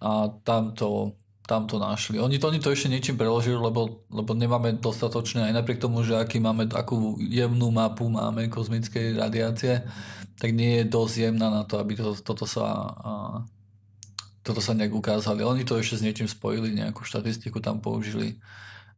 A 0.00 0.32
tam 0.44 0.72
to, 0.72 1.12
tam 1.44 1.66
to 1.66 1.82
našli. 1.82 2.22
Oni 2.22 2.38
to, 2.38 2.48
oni 2.48 2.62
to 2.62 2.72
ešte 2.72 2.88
niečím 2.88 3.18
preložili, 3.18 3.58
lebo, 3.58 4.06
lebo 4.08 4.32
nemáme 4.32 4.78
dostatočne, 4.78 5.50
aj 5.50 5.56
napriek 5.60 5.82
tomu, 5.82 6.06
že 6.06 6.16
aký 6.16 6.38
máme, 6.38 6.70
akú 6.72 7.18
jemnú 7.18 7.74
mapu 7.74 8.06
máme 8.06 8.48
kozmickej 8.48 9.18
radiácie, 9.18 9.82
tak 10.40 10.56
nie 10.56 10.80
je 10.80 10.84
dosť 10.88 11.14
jemná 11.28 11.52
na 11.52 11.62
to, 11.68 11.76
aby 11.82 11.98
to, 11.98 12.16
toto 12.16 12.48
sa 12.48 12.64
a, 12.96 13.12
toto 14.40 14.60
sa 14.64 14.72
nejak 14.72 14.94
ukázali. 14.94 15.44
Oni 15.44 15.68
to 15.68 15.76
ešte 15.76 16.00
s 16.00 16.04
niečím 16.04 16.28
spojili, 16.28 16.72
nejakú 16.72 17.04
štatistiku 17.04 17.60
tam 17.60 17.82
použili 17.84 18.40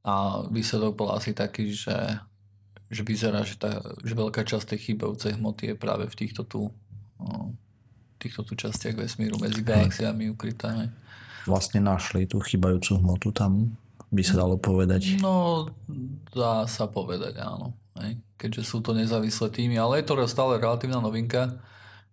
a 0.07 0.47
výsledok 0.47 0.95
bol 0.95 1.11
asi 1.15 1.35
taký, 1.35 1.75
že, 1.75 1.95
že 2.93 3.03
vyzerá, 3.03 3.41
že, 3.49 3.57
tá, 3.57 3.81
že 4.05 4.13
veľká 4.13 4.45
časť 4.45 4.77
tej 4.77 4.93
chýbajúcej 4.93 5.41
hmoty 5.41 5.73
je 5.73 5.75
práve 5.75 6.05
v 6.05 6.15
týchto 6.15 6.45
tu, 6.45 6.69
týchto 8.21 8.45
tu 8.45 8.53
častiach 8.53 9.01
vesmíru 9.01 9.41
medzi 9.41 9.65
galaxiami 9.65 10.29
ukrytá 10.29 10.93
vlastne 11.47 11.83
našli 11.83 12.27
tú 12.27 12.39
chybajúcu 12.39 13.03
hmotu 13.03 13.29
tam, 13.35 13.75
by 14.13 14.23
sa 14.23 14.45
dalo 14.45 14.61
povedať. 14.61 15.19
No, 15.19 15.67
dá 16.31 16.69
sa 16.69 16.87
povedať, 16.87 17.41
áno. 17.41 17.75
Hej. 17.99 18.21
Keďže 18.39 18.63
sú 18.65 18.79
to 18.81 18.97
nezávislé 18.97 19.49
týmy, 19.53 19.77
ale 19.79 20.01
je 20.01 20.07
to 20.09 20.19
stále 20.29 20.59
relatívna 20.59 21.03
novinka. 21.03 21.61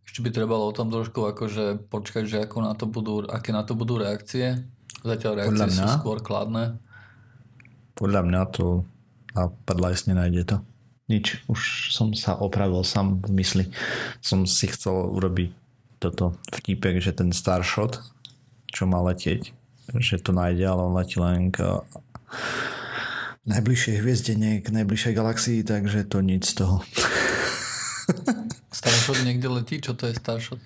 Ešte 0.05 0.25
by 0.25 0.29
trebalo 0.33 0.65
o 0.65 0.73
tom 0.73 0.89
trošku 0.89 1.21
akože 1.21 1.85
počkať, 1.91 2.23
že 2.25 2.37
ako 2.49 2.57
na 2.65 2.73
to 2.73 2.89
budú, 2.89 3.25
aké 3.29 3.53
na 3.53 3.61
to 3.61 3.77
budú 3.77 4.01
reakcie. 4.01 4.65
Zatiaľ 5.05 5.45
reakcie 5.45 5.69
mňa, 5.69 5.85
sú 5.85 5.87
skôr 6.01 6.17
kladné. 6.19 6.75
Podľa 7.93 8.21
mňa 8.25 8.41
to 8.51 8.83
a 9.39 9.51
padla 9.63 9.95
nenájde 9.95 10.43
to. 10.43 10.57
Nič, 11.09 11.41
už 11.49 11.89
som 11.89 12.13
sa 12.13 12.37
opravil 12.37 12.85
sám 12.85 13.23
v 13.25 13.41
mysli. 13.41 13.65
Som 14.21 14.45
si 14.45 14.69
chcel 14.69 14.93
urobiť 14.93 15.49
toto 15.97 16.37
vtípek, 16.53 17.01
že 17.01 17.15
ten 17.15 17.33
Starshot 17.33 17.97
čo 18.69 18.85
má 18.85 19.01
letieť, 19.01 19.51
že 19.97 20.21
to 20.21 20.31
nájde, 20.31 20.65
ale 20.65 20.81
on 20.85 20.93
letí 20.93 21.17
len 21.17 21.49
k 21.49 21.81
najbližšej 23.49 23.95
hviezde, 24.05 24.33
nie 24.37 24.61
k 24.61 24.69
najbližšej 24.69 25.13
galaxii, 25.17 25.59
takže 25.65 26.05
to 26.05 26.21
nič 26.21 26.53
z 26.53 26.63
toho. 26.65 26.85
Starshot 28.77 29.25
niekde 29.25 29.49
letí? 29.49 29.81
Čo 29.81 29.97
to 29.97 30.05
je 30.05 30.13
Starshot? 30.13 30.61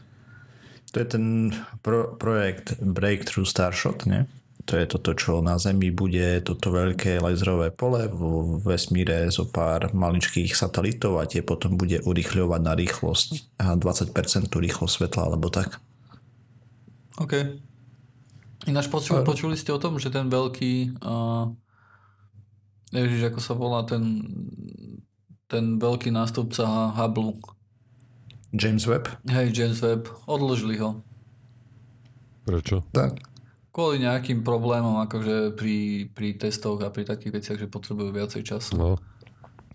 To 0.93 0.95
je 1.01 1.07
ten 1.07 1.55
pro, 1.81 2.13
projekt 2.19 2.77
Breakthrough 2.83 3.47
Starshot, 3.47 4.05
nie? 4.05 4.27
To 4.63 4.79
je 4.79 4.85
toto, 4.87 5.11
čo 5.11 5.43
na 5.43 5.59
Zemi 5.59 5.91
bude 5.91 6.39
toto 6.39 6.71
veľké 6.71 7.19
laserové 7.19 7.75
pole 7.75 8.07
v 8.07 8.21
vesmíre 8.63 9.27
zo 9.27 9.43
pár 9.43 9.91
maličkých 9.91 10.55
satelitov 10.55 11.19
a 11.19 11.27
tie 11.27 11.43
potom 11.43 11.75
bude 11.75 11.99
urychľovať 11.99 12.61
na 12.63 12.71
rýchlosť 12.71 13.59
a 13.59 13.75
20% 13.75 14.15
rýchlosť 14.47 14.93
svetla 15.03 15.21
alebo 15.27 15.51
tak. 15.51 15.83
OK. 17.19 17.59
Ináč 18.63 18.87
počuli, 18.87 19.27
počuli 19.27 19.59
ste 19.59 19.75
o 19.75 19.81
tom, 19.83 19.99
že 19.99 20.07
ten 20.07 20.31
veľký 20.31 21.03
uh, 21.03 21.51
Ježiš, 22.95 23.35
ako 23.35 23.39
sa 23.43 23.53
volá 23.59 23.83
ten 23.83 24.23
ten 25.53 25.77
veľký 25.77 26.09
nástupca 26.09 26.65
Hubble. 26.97 27.37
James 28.57 28.89
Webb? 28.89 29.05
Hej, 29.29 29.53
James 29.53 29.77
Webb. 29.85 30.09
Odložili 30.25 30.81
ho. 30.81 30.97
Prečo? 32.49 32.81
Tak. 32.89 33.32
Kvôli 33.73 34.05
nejakým 34.05 34.45
problémom, 34.45 35.01
akože 35.01 35.57
pri, 35.57 36.05
pri 36.13 36.37
testoch 36.37 36.77
a 36.85 36.93
pri 36.93 37.09
takých 37.09 37.41
veciach, 37.41 37.57
že 37.57 37.65
potrebujú 37.65 38.13
viacej 38.13 38.45
času. 38.45 38.77
No. 38.77 38.89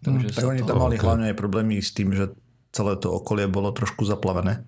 Takže 0.06 0.30
hm, 0.30 0.34
tak 0.38 0.44
oni 0.46 0.62
tam 0.62 0.78
mali 0.78 0.94
okay. 0.94 1.04
hlavne 1.04 1.24
aj 1.34 1.36
problémy 1.36 1.82
s 1.82 1.90
tým, 1.90 2.14
že 2.14 2.30
celé 2.70 2.94
to 2.94 3.10
okolie 3.10 3.50
bolo 3.50 3.74
trošku 3.74 4.06
zaplavené. 4.06 4.62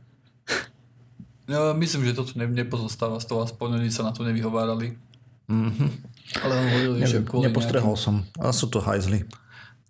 Ja 1.47 1.71
myslím, 1.83 2.11
že 2.11 2.19
to 2.19 2.27
tu 2.27 2.43
ne, 2.43 2.51
nepozostáva 2.51 3.23
z 3.23 3.31
toho, 3.31 3.47
aspoň 3.47 3.79
oni 3.79 3.95
sa 3.95 4.03
na 4.03 4.11
to 4.11 4.27
nevyhovárali. 4.27 4.99
Mm-hmm. 5.47 5.91
Ale 6.43 6.53
on 6.55 6.67
hovoril, 6.67 6.93
že 7.07 7.23
kvôli 7.23 7.51
Nepostrehol 7.51 7.95
nejakým... 7.95 8.27
som. 8.27 8.43
A 8.43 8.51
sú 8.51 8.67
to 8.67 8.83
hajzly. 8.83 9.27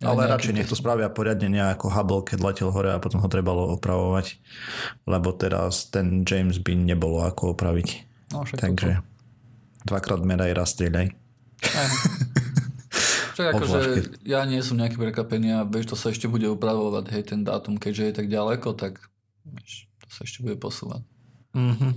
Ale 0.00 0.24
radšej 0.24 0.56
nech 0.56 0.68
to 0.68 0.72
spravia 0.72 1.12
poriadne 1.12 1.52
nejako 1.52 1.92
Hubble, 1.92 2.24
keď 2.24 2.38
letel 2.40 2.72
hore 2.72 2.88
a 2.88 3.00
potom 3.00 3.20
ho 3.20 3.28
trebalo 3.28 3.68
opravovať. 3.76 4.40
Lebo 5.04 5.36
teraz 5.36 5.92
ten 5.92 6.24
James 6.24 6.56
by 6.56 6.72
nebolo 6.72 7.20
ako 7.20 7.52
opraviť. 7.52 8.08
No, 8.32 8.48
Takže 8.48 8.96
to. 8.96 9.19
Dvakrát 9.84 10.20
meraj, 10.24 10.52
raz 10.52 10.72
strieľaj. 10.76 11.12
Však 13.36 13.46
akože 13.56 13.78
ja 14.26 14.44
nie 14.44 14.60
som 14.60 14.76
nejaký 14.76 15.00
prekvapený 15.00 15.56
a 15.56 15.60
vieš, 15.64 15.94
to 15.94 15.96
sa 15.96 16.12
ešte 16.12 16.28
bude 16.28 16.44
upravovať, 16.50 17.04
hej, 17.14 17.22
ten 17.32 17.40
dátum, 17.40 17.80
keďže 17.80 18.04
je 18.04 18.14
tak 18.16 18.28
ďaleko, 18.28 18.76
tak 18.76 19.00
vieš, 19.46 19.88
to 20.04 20.08
sa 20.12 20.20
ešte 20.28 20.44
bude 20.44 20.60
posúvať. 20.60 21.00
Mm-hmm. 21.56 21.92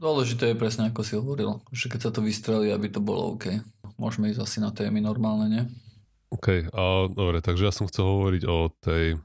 Dôležité 0.00 0.50
je 0.50 0.56
presne 0.56 0.88
ako 0.88 1.00
si 1.04 1.12
hovoril, 1.14 1.60
že 1.70 1.92
keď 1.92 2.08
sa 2.08 2.10
to 2.10 2.24
vystrelí, 2.24 2.72
aby 2.72 2.88
to 2.88 3.04
bolo 3.04 3.36
OK. 3.36 3.60
Môžeme 4.00 4.32
ísť 4.32 4.40
asi 4.40 4.58
na 4.64 4.72
témy 4.72 5.04
normálne, 5.04 5.46
nie? 5.52 5.62
OK, 6.32 6.72
a, 6.72 7.10
dobre, 7.12 7.44
takže 7.44 7.68
ja 7.68 7.72
som 7.74 7.84
chcel 7.90 8.08
hovoriť 8.08 8.42
o 8.48 8.72
tej 8.80 9.20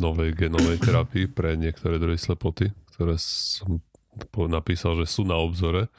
novej 0.00 0.32
genovej 0.34 0.80
terapii 0.80 1.28
pre 1.28 1.60
niektoré 1.60 2.00
druhy 2.00 2.16
slepoty, 2.16 2.72
ktoré 2.94 3.20
som 3.20 3.84
napísal, 4.48 4.96
že 5.02 5.06
sú 5.10 5.26
na 5.26 5.36
obzore. 5.36 5.90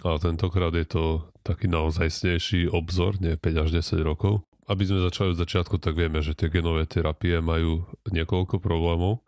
A 0.00 0.16
tentokrát 0.16 0.72
je 0.72 0.86
to 0.88 1.04
taký 1.44 1.68
naozajstnejší 1.68 2.72
obzor, 2.72 3.20
nie 3.20 3.36
5 3.36 3.64
až 3.64 3.68
10 3.84 4.00
rokov. 4.00 4.44
Aby 4.70 4.86
sme 4.86 5.04
začali 5.04 5.34
od 5.34 5.40
začiatku, 5.42 5.82
tak 5.82 5.98
vieme, 5.98 6.22
že 6.22 6.32
tie 6.32 6.48
genové 6.48 6.86
terapie 6.86 7.42
majú 7.42 7.84
niekoľko 8.08 8.62
problémov. 8.62 9.26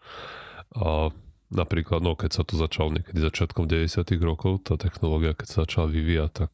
A 0.73 1.13
napríklad, 1.53 2.01
no 2.01 2.17
keď 2.17 2.31
sa 2.41 2.43
to 2.47 2.57
začalo 2.57 2.95
niekedy 2.95 3.21
začiatkom 3.21 3.69
90 3.69 4.07
rokov, 4.25 4.65
tá 4.65 4.81
technológia, 4.81 5.37
keď 5.37 5.47
sa 5.51 5.59
začala 5.69 5.93
vyvíjať, 5.93 6.31
tak 6.47 6.53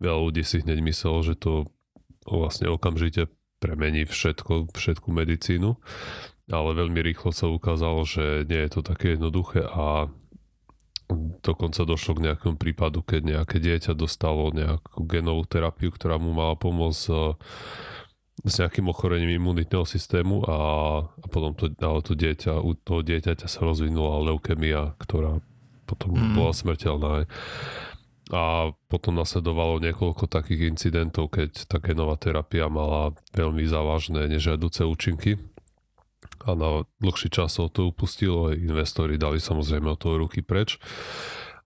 veľa 0.00 0.20
ľudí 0.22 0.40
si 0.46 0.64
hneď 0.64 0.80
myslelo, 0.80 1.20
že 1.20 1.36
to 1.36 1.68
vlastne 2.24 2.72
okamžite 2.72 3.28
premení 3.60 4.08
všetko, 4.08 4.72
všetku 4.72 5.12
medicínu, 5.12 5.76
ale 6.48 6.70
veľmi 6.72 7.00
rýchlo 7.04 7.30
sa 7.36 7.52
ukázalo, 7.52 8.08
že 8.08 8.48
nie 8.48 8.64
je 8.64 8.70
to 8.72 8.80
také 8.80 9.14
jednoduché 9.14 9.68
a 9.68 10.08
dokonca 11.42 11.82
došlo 11.82 12.18
k 12.18 12.24
nejakému 12.30 12.56
prípadu, 12.56 13.02
keď 13.02 13.38
nejaké 13.38 13.58
dieťa 13.58 13.92
dostalo 13.94 14.50
nejakú 14.54 15.04
genovú 15.06 15.46
terapiu, 15.46 15.90
ktorá 15.90 16.16
mu 16.16 16.34
mala 16.34 16.54
pomôcť 16.54 17.36
s 18.40 18.54
nejakým 18.56 18.88
ochorením 18.88 19.36
imunitného 19.36 19.84
systému 19.84 20.40
a, 20.48 20.56
a 21.04 21.26
potom 21.28 21.52
to, 21.52 21.68
ale 21.76 22.00
to 22.00 22.16
dieťa, 22.16 22.56
u 22.56 22.72
toho 22.72 23.04
dieťaťa 23.04 23.44
sa 23.44 23.60
rozvinula 23.60 24.32
leukemia, 24.32 24.96
ktorá 24.96 25.44
potom 25.84 26.16
mm. 26.16 26.34
bola 26.38 26.52
smrteľná. 26.56 27.12
A 28.30 28.70
potom 28.86 29.18
nasledovalo 29.18 29.82
niekoľko 29.82 30.30
takých 30.30 30.70
incidentov, 30.70 31.34
keď 31.34 31.66
tá 31.66 31.82
genová 31.82 32.14
terapia 32.14 32.70
mala 32.70 33.10
veľmi 33.34 33.66
závažné 33.66 34.30
nežiaduce 34.30 34.86
účinky 34.86 35.34
a 36.44 36.50
na 36.56 36.70
dlhší 37.00 37.28
čas 37.28 37.60
o 37.60 37.68
to 37.68 37.92
upustilo, 37.92 38.52
investori 38.52 39.20
dali 39.20 39.40
samozrejme 39.40 39.92
od 39.92 40.00
toho 40.00 40.16
ruky 40.20 40.40
preč 40.40 40.80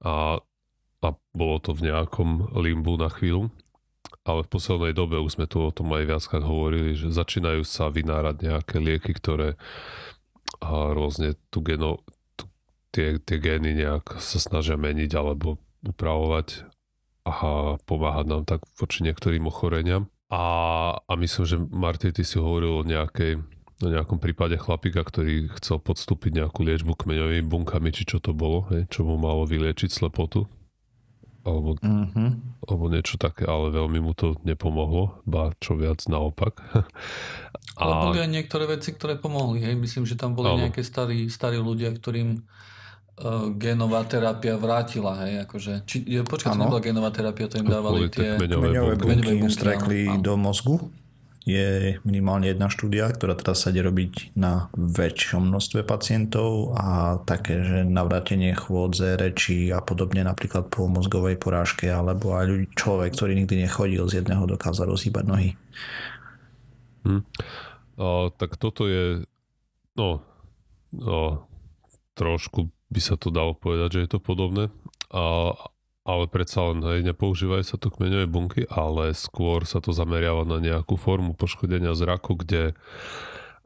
a, 0.02 0.38
a 1.00 1.08
bolo 1.34 1.56
to 1.62 1.74
v 1.74 1.90
nejakom 1.90 2.54
limbu 2.58 2.98
na 2.98 3.10
chvíľu 3.10 3.50
ale 4.24 4.40
v 4.40 4.52
poslednej 4.56 4.96
dobe 4.96 5.20
už 5.20 5.36
sme 5.36 5.46
tu 5.46 5.60
o 5.60 5.68
tom 5.68 5.92
aj 5.92 6.08
viackrát 6.08 6.44
hovorili, 6.44 6.96
že 6.96 7.12
začínajú 7.12 7.60
sa 7.60 7.92
vynárať 7.92 8.36
nejaké 8.40 8.76
lieky, 8.80 9.12
ktoré 9.12 9.60
a 10.64 10.96
rôzne 10.96 11.36
tu 11.52 11.60
geno, 11.60 12.00
tu, 12.40 12.48
tie, 12.88 13.20
tie 13.20 13.36
gény 13.36 13.76
nejak 13.76 14.16
sa 14.16 14.40
snažia 14.40 14.80
meniť 14.80 15.12
alebo 15.12 15.60
upravovať 15.84 16.64
a 17.28 17.32
pomáhať 17.84 18.26
nám 18.28 18.44
tak 18.48 18.64
voči 18.80 19.04
niektorým 19.04 19.44
ochoreniam. 19.44 20.08
A, 20.32 20.44
a 21.04 21.12
myslím, 21.20 21.44
že 21.44 21.56
Marty, 21.60 22.16
ty 22.16 22.24
si 22.24 22.40
hovoril 22.40 22.80
o 22.80 22.88
nejakej 22.88 23.44
o 23.82 23.88
nejakom 23.90 24.22
prípade 24.22 24.54
chlapika, 24.54 25.02
ktorý 25.02 25.50
chcel 25.58 25.82
podstúpiť 25.82 26.44
nejakú 26.44 26.62
liečbu 26.62 26.94
kmeňovými 26.94 27.46
bunkami, 27.50 27.90
či 27.90 28.06
čo 28.06 28.22
to 28.22 28.30
bolo, 28.30 28.70
hej, 28.70 28.86
čo 28.86 29.02
mu 29.02 29.18
malo 29.18 29.42
vyliečiť 29.48 29.90
slepotu 29.90 30.46
alebo, 31.44 31.76
mm-hmm. 31.76 32.28
alebo 32.64 32.84
niečo 32.88 33.20
také, 33.20 33.44
ale 33.44 33.68
veľmi 33.68 34.00
mu 34.00 34.16
to 34.16 34.40
nepomohlo, 34.48 35.20
ba 35.28 35.52
čo 35.60 35.76
viac 35.76 36.00
naopak. 36.08 36.56
A... 37.74 37.80
Ale 37.84 37.92
boli 38.14 38.18
aj 38.22 38.30
niektoré 38.30 38.64
veci, 38.70 38.94
ktoré 38.94 39.18
pomohli. 39.18 39.58
Hej? 39.58 39.74
Myslím, 39.74 40.04
že 40.06 40.14
tam 40.14 40.38
boli 40.38 40.46
ale... 40.46 40.68
nejaké 40.68 40.86
starí, 40.86 41.26
starí 41.26 41.58
ľudia, 41.58 41.90
ktorým 41.90 42.38
uh, 42.38 43.50
genová 43.58 44.06
terapia 44.06 44.54
vrátila. 44.54 45.26
Hej? 45.26 45.42
Akože, 45.42 45.72
či, 45.82 46.06
počkaj, 46.22 46.54
to 46.54 46.60
nebola 46.60 46.78
genová 46.78 47.10
terapia, 47.10 47.50
to 47.50 47.58
im 47.58 47.66
dávali 47.66 48.06
tie... 48.14 48.38
Kmeňové 48.38 48.94
bunky, 48.94 49.42
bunky 49.42 50.06
im 50.06 50.22
do 50.22 50.38
mozgu 50.38 50.86
je 51.44 52.00
minimálne 52.08 52.48
jedna 52.48 52.72
štúdia, 52.72 53.12
ktorá 53.12 53.36
teraz 53.36 53.64
sa 53.64 53.68
ide 53.68 53.84
robiť 53.84 54.32
na 54.32 54.72
väčšom 54.72 55.52
množstve 55.52 55.84
pacientov 55.84 56.72
a 56.72 57.20
také, 57.28 57.60
že 57.60 57.78
navrátenie 57.84 58.56
chôdze, 58.56 59.20
reči 59.20 59.68
a 59.68 59.84
podobne 59.84 60.24
napríklad 60.24 60.72
po 60.72 60.88
mozgovej 60.88 61.36
porážke 61.36 61.92
alebo 61.92 62.32
aj 62.32 62.48
ľudí, 62.48 62.66
človek, 62.72 63.12
ktorý 63.12 63.36
nikdy 63.36 63.68
nechodil 63.68 64.08
z 64.08 64.24
jedného 64.24 64.48
dokázal 64.48 64.88
rozhýbať 64.88 65.24
nohy. 65.28 65.50
Hm. 67.04 67.22
A, 68.00 68.32
tak 68.32 68.56
toto 68.56 68.88
je 68.88 69.28
no, 70.00 70.24
no 70.96 71.44
trošku 72.16 72.72
by 72.88 73.00
sa 73.04 73.20
to 73.20 73.28
dalo 73.28 73.52
povedať, 73.52 74.00
že 74.00 74.02
je 74.08 74.10
to 74.16 74.20
podobné 74.24 74.72
a, 75.12 75.52
ale 76.04 76.28
predsa 76.28 76.68
len 76.68 76.84
hej, 76.84 77.00
nepoužívajú 77.00 77.64
sa 77.64 77.76
to 77.80 77.88
kmeňové 77.88 78.28
bunky, 78.28 78.68
ale 78.68 79.16
skôr 79.16 79.64
sa 79.64 79.80
to 79.80 79.96
zameriava 79.96 80.44
na 80.44 80.60
nejakú 80.60 81.00
formu 81.00 81.32
poškodenia 81.32 81.96
zraku, 81.96 82.36
kde 82.36 82.76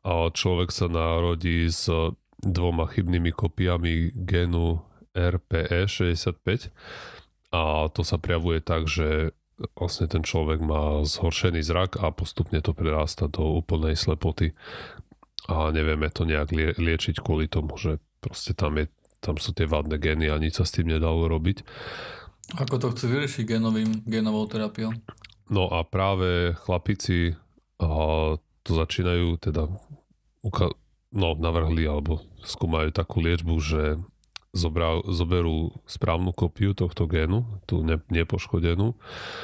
človek 0.09 0.71
sa 0.71 0.87
narodí 0.87 1.67
s 1.67 1.91
dvoma 2.39 2.87
chybnými 2.87 3.35
kopiami 3.35 4.15
genu 4.15 4.79
RPE65 5.19 6.71
a 7.51 7.91
to 7.91 8.07
sa 8.07 8.17
prejavuje 8.23 8.63
tak, 8.63 8.87
že 8.87 9.35
vlastne 9.75 10.07
ten 10.07 10.23
človek 10.23 10.63
má 10.63 11.03
zhoršený 11.03 11.67
zrak 11.67 11.99
a 11.99 12.15
postupne 12.15 12.63
to 12.63 12.71
prerasta 12.71 13.27
do 13.27 13.59
úplnej 13.59 13.99
slepoty 13.99 14.55
a 15.51 15.75
nevieme 15.75 16.07
to 16.15 16.23
nejak 16.23 16.55
lie- 16.55 16.77
liečiť 16.79 17.19
kvôli 17.19 17.51
tomu, 17.51 17.75
že 17.75 17.99
proste 18.23 18.55
tam, 18.55 18.79
je, 18.79 18.87
tam 19.19 19.35
sú 19.41 19.51
tie 19.51 19.67
vadné 19.67 19.99
gény 19.99 20.31
a 20.31 20.39
nič 20.39 20.63
sa 20.63 20.65
s 20.69 20.79
tým 20.79 20.95
nedalo 20.95 21.27
robiť. 21.27 21.67
Ako 22.57 22.81
to 22.81 22.97
chcú 22.97 23.05
vyriešiť 23.13 23.45
genovým, 23.45 24.09
genovou 24.09 24.49
terapiou? 24.49 24.97
No 25.53 25.69
a 25.69 25.85
práve 25.85 26.57
chlapici 26.65 27.37
a 27.77 27.91
to 28.65 28.71
začínajú 28.73 29.37
teda 29.41 29.69
uka- 30.41 30.77
no, 31.13 31.37
navrhli 31.37 31.85
alebo 31.89 32.25
skúmajú 32.45 32.93
takú 32.93 33.21
liečbu, 33.21 33.55
že 33.61 33.83
zobra, 34.53 35.01
zoberú 35.05 35.73
správnu 35.85 36.33
kopiu 36.33 36.73
tohto 36.73 37.05
génu, 37.09 37.45
tú 37.69 37.85
ne, 37.85 38.01
nepoškodenú, 38.09 38.97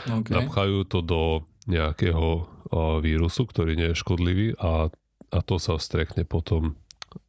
okay. 0.08 0.32
napchajú 0.32 0.88
to 0.88 0.98
do 1.04 1.22
nejakého 1.64 2.44
a, 2.44 3.00
vírusu, 3.00 3.48
ktorý 3.48 3.76
nie 3.76 3.92
je 3.92 4.00
škodlivý 4.00 4.46
a, 4.60 4.88
a 5.32 5.38
to 5.40 5.56
sa 5.56 5.80
strekne 5.80 6.24
potom 6.28 6.76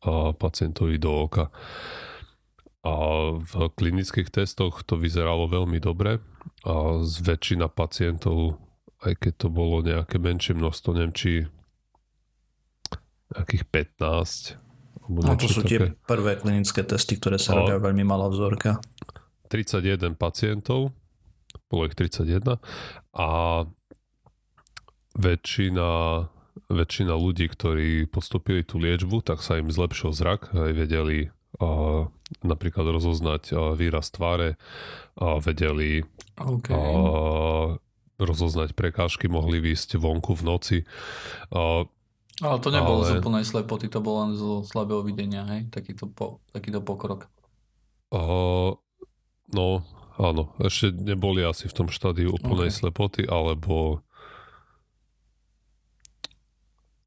a, 0.04 0.36
pacientovi 0.36 1.00
do 1.00 1.12
oka. 1.28 1.52
A 2.86 2.96
v 3.34 3.54
klinických 3.74 4.30
testoch 4.30 4.86
to 4.86 4.94
vyzeralo 4.94 5.50
veľmi 5.50 5.82
dobre 5.82 6.22
a 6.62 7.02
z 7.02 7.16
väčšina 7.26 7.66
pacientov, 7.74 8.62
aj 9.02 9.18
keď 9.18 9.34
to 9.42 9.48
bolo 9.50 9.82
nejaké 9.82 10.22
menšie 10.22 10.54
množstvo, 10.54 10.94
neviem, 10.94 11.14
či 11.14 11.32
nejakých 13.34 13.66
15. 13.74 14.62
No 15.10 15.38
to 15.38 15.50
sú 15.50 15.62
také. 15.66 15.70
tie 15.70 15.80
prvé 16.06 16.38
klinické 16.38 16.82
testy, 16.86 17.18
ktoré 17.18 17.38
sa 17.38 17.58
robia 17.58 17.78
veľmi 17.78 18.06
malá 18.06 18.30
vzorka. 18.30 18.82
31 19.50 20.18
pacientov, 20.18 20.94
bolo 21.70 21.86
ich 21.86 21.94
31 21.94 22.58
a 23.14 23.30
väčšina, 25.16 25.90
väčšina 26.74 27.14
ľudí, 27.14 27.46
ktorí 27.50 28.10
postupili 28.10 28.66
tú 28.66 28.82
liečbu, 28.82 29.22
tak 29.22 29.46
sa 29.46 29.62
im 29.62 29.70
zlepšil 29.70 30.12
zrak, 30.12 30.54
aj 30.58 30.72
vedeli 30.74 31.30
a, 31.62 32.10
napríklad 32.42 32.90
rozoznať 32.90 33.44
a, 33.52 33.78
výraz 33.78 34.10
tváre, 34.10 34.58
a 35.18 35.38
vedeli 35.40 36.02
okay. 36.40 36.74
a, 36.74 37.78
rozoznať 38.16 38.74
prekážky, 38.74 39.28
mohli 39.28 39.60
výjsť 39.60 40.00
vonku 40.00 40.34
v 40.40 40.44
noci. 40.44 40.78
A, 41.52 41.84
ale 42.44 42.58
to 42.60 42.70
nebolo 42.72 43.04
ale... 43.04 43.08
z 43.08 43.12
úplnej 43.20 43.46
slepoty, 43.48 43.88
to 43.88 44.00
bolo 44.04 44.18
len 44.28 44.34
zo 44.36 44.64
slabého 44.68 45.04
videnia, 45.04 45.44
hej? 45.48 45.68
Takýto, 45.72 46.08
po, 46.12 46.44
takýto 46.52 46.84
pokrok. 46.84 47.28
Uh, 48.12 48.76
no, 49.52 49.84
áno. 50.20 50.52
Ešte 50.60 50.96
neboli 50.96 51.44
asi 51.44 51.68
v 51.68 51.76
tom 51.76 51.88
štádiu 51.92 52.32
úplnej 52.32 52.72
okay. 52.72 52.78
slepoty, 52.80 53.24
alebo 53.28 54.04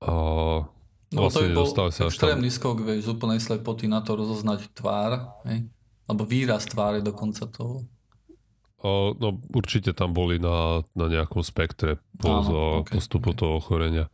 uh, 0.05 0.65
No 1.09 1.25
vlastne 1.25 1.49
to 1.49 1.49
by 1.49 1.57
bol 1.57 1.69
extrémny 1.89 2.51
tam... 2.53 2.57
skok, 2.61 2.79
vieš, 2.85 3.09
z 3.09 3.09
úplnej 3.17 3.41
slepoty 3.41 3.89
na 3.89 4.05
to 4.05 4.13
rozoznať 4.13 4.69
tvár, 4.77 5.41
hej? 5.49 5.65
Alebo 6.05 6.23
výraz 6.29 6.69
tváre 6.69 7.01
dokonca 7.01 7.49
toho. 7.49 7.85
O, 8.79 9.17
no 9.19 9.43
určite 9.51 9.91
tam 9.91 10.15
boli 10.15 10.39
na, 10.39 10.87
na 10.95 11.07
nejakom 11.11 11.43
spektre 11.43 11.99
po, 12.15 12.45
Áno, 12.45 12.87
okay, 12.87 12.95
postupu 12.95 13.35
okay. 13.35 13.39
toho 13.43 13.53
ochorenia. 13.59 14.07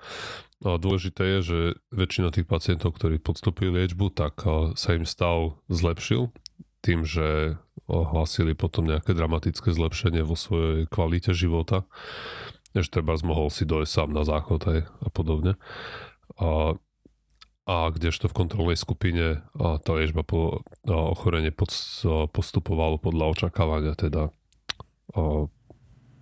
A 0.64 0.80
dôležité 0.80 1.36
je, 1.36 1.40
že 1.44 1.58
väčšina 1.92 2.32
tých 2.32 2.48
pacientov, 2.48 2.96
ktorí 2.96 3.20
podstúpili 3.20 3.84
liečbu, 3.84 4.08
tak 4.16 4.40
sa 4.78 4.96
im 4.96 5.04
stav 5.04 5.60
zlepšil 5.68 6.32
tým, 6.80 7.04
že 7.04 7.60
ohlasili 7.84 8.56
potom 8.56 8.88
nejaké 8.88 9.12
dramatické 9.12 9.72
zlepšenie 9.72 10.24
vo 10.24 10.36
svojej 10.36 10.88
kvalite 10.88 11.36
života. 11.36 11.84
Ešte 12.72 13.00
treba 13.00 13.16
mohol 13.20 13.52
si 13.52 13.68
dojsť 13.68 13.92
sám 13.92 14.10
na 14.16 14.24
záchod 14.24 14.60
aj 14.64 14.78
a 14.88 15.08
podobne. 15.12 15.60
A, 16.40 16.80
a 17.64 17.88
kdežto 17.88 18.28
v 18.28 18.36
kontrolnej 18.44 18.76
skupine 18.76 19.40
a 19.56 19.80
tá 19.80 19.90
liečba 19.96 20.20
po 20.20 20.60
a 20.84 20.96
ochorenie 21.16 21.48
pod, 21.48 21.72
postupovalo 22.32 23.00
podľa 23.00 23.32
očakávania, 23.32 23.96
teda 23.96 24.28
a, 25.16 25.48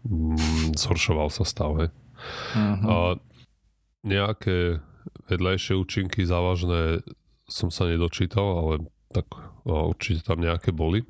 mm, 0.07 0.79
zhoršoval 0.79 1.35
sa 1.35 1.43
stav. 1.43 1.71
Hej. 1.83 1.91
Uh-huh. 2.55 2.87
A 2.87 2.97
nejaké 4.07 4.79
vedľajšie 5.27 5.75
účinky 5.75 6.23
závažné 6.23 7.03
som 7.51 7.75
sa 7.75 7.91
nedočítal, 7.91 8.47
ale 8.47 8.75
tak 9.11 9.27
o, 9.67 9.93
určite 9.93 10.25
tam 10.25 10.41
nejaké 10.41 10.71
boli. 10.71 11.05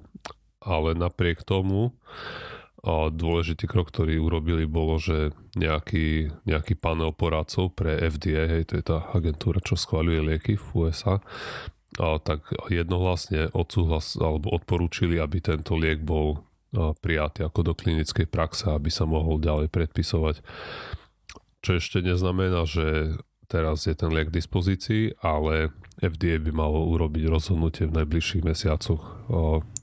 Ale 0.62 0.95
napriek 0.95 1.42
tomu 1.42 1.92
a 2.83 3.14
dôležitý 3.14 3.71
krok, 3.71 3.95
ktorý 3.95 4.18
urobili, 4.18 4.66
bolo, 4.66 4.99
že 4.99 5.31
nejaký, 5.55 6.35
nejaký 6.51 6.75
panel 6.75 7.14
poradcov 7.14 7.79
pre 7.79 7.95
FDA, 7.95 8.51
hej, 8.51 8.75
to 8.75 8.75
je 8.79 8.85
tá 8.85 9.07
agentúra, 9.14 9.62
čo 9.62 9.79
schváľuje 9.79 10.21
lieky 10.27 10.59
v 10.59 10.66
USA, 10.75 11.23
a. 12.01 12.18
Tak 12.18 12.57
jednohlasne 12.73 13.55
odsúhlas, 13.55 14.18
alebo 14.18 14.51
odporúčili, 14.51 15.21
aby 15.21 15.38
tento 15.38 15.79
liek 15.79 16.03
bol 16.03 16.42
prijatý 17.05 17.45
ako 17.45 17.71
do 17.71 17.73
klinickej 17.77 18.27
praxe, 18.33 18.73
aby 18.73 18.88
sa 18.88 19.05
mohol 19.05 19.37
ďalej 19.37 19.68
predpisovať. 19.68 20.40
Čo 21.61 21.79
ešte 21.79 22.01
neznamená, 22.01 22.64
že 22.64 23.14
teraz 23.47 23.85
je 23.85 23.92
ten 23.92 24.09
liek 24.09 24.33
k 24.33 24.37
dispozícii, 24.40 25.21
ale 25.21 25.71
FDA 26.03 26.43
by 26.43 26.51
malo 26.51 26.83
urobiť 26.91 27.31
rozhodnutie 27.31 27.87
v 27.87 28.03
najbližších 28.03 28.43
mesiacoch. 28.43 29.23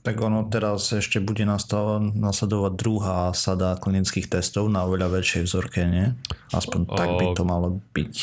Tak 0.04 0.16
ono 0.20 0.44
teraz 0.52 0.92
ešte 0.92 1.16
bude 1.16 1.48
nasledovať 1.48 2.72
druhá 2.76 3.32
sada 3.32 3.80
klinických 3.80 4.28
testov 4.28 4.68
na 4.68 4.84
oveľa 4.84 5.16
väčšej 5.16 5.42
vzorke, 5.48 5.80
nie? 5.88 6.12
Aspoň 6.52 6.80
tak 6.92 7.08
by 7.16 7.26
to 7.32 7.42
malo 7.48 7.80
byť. 7.96 8.16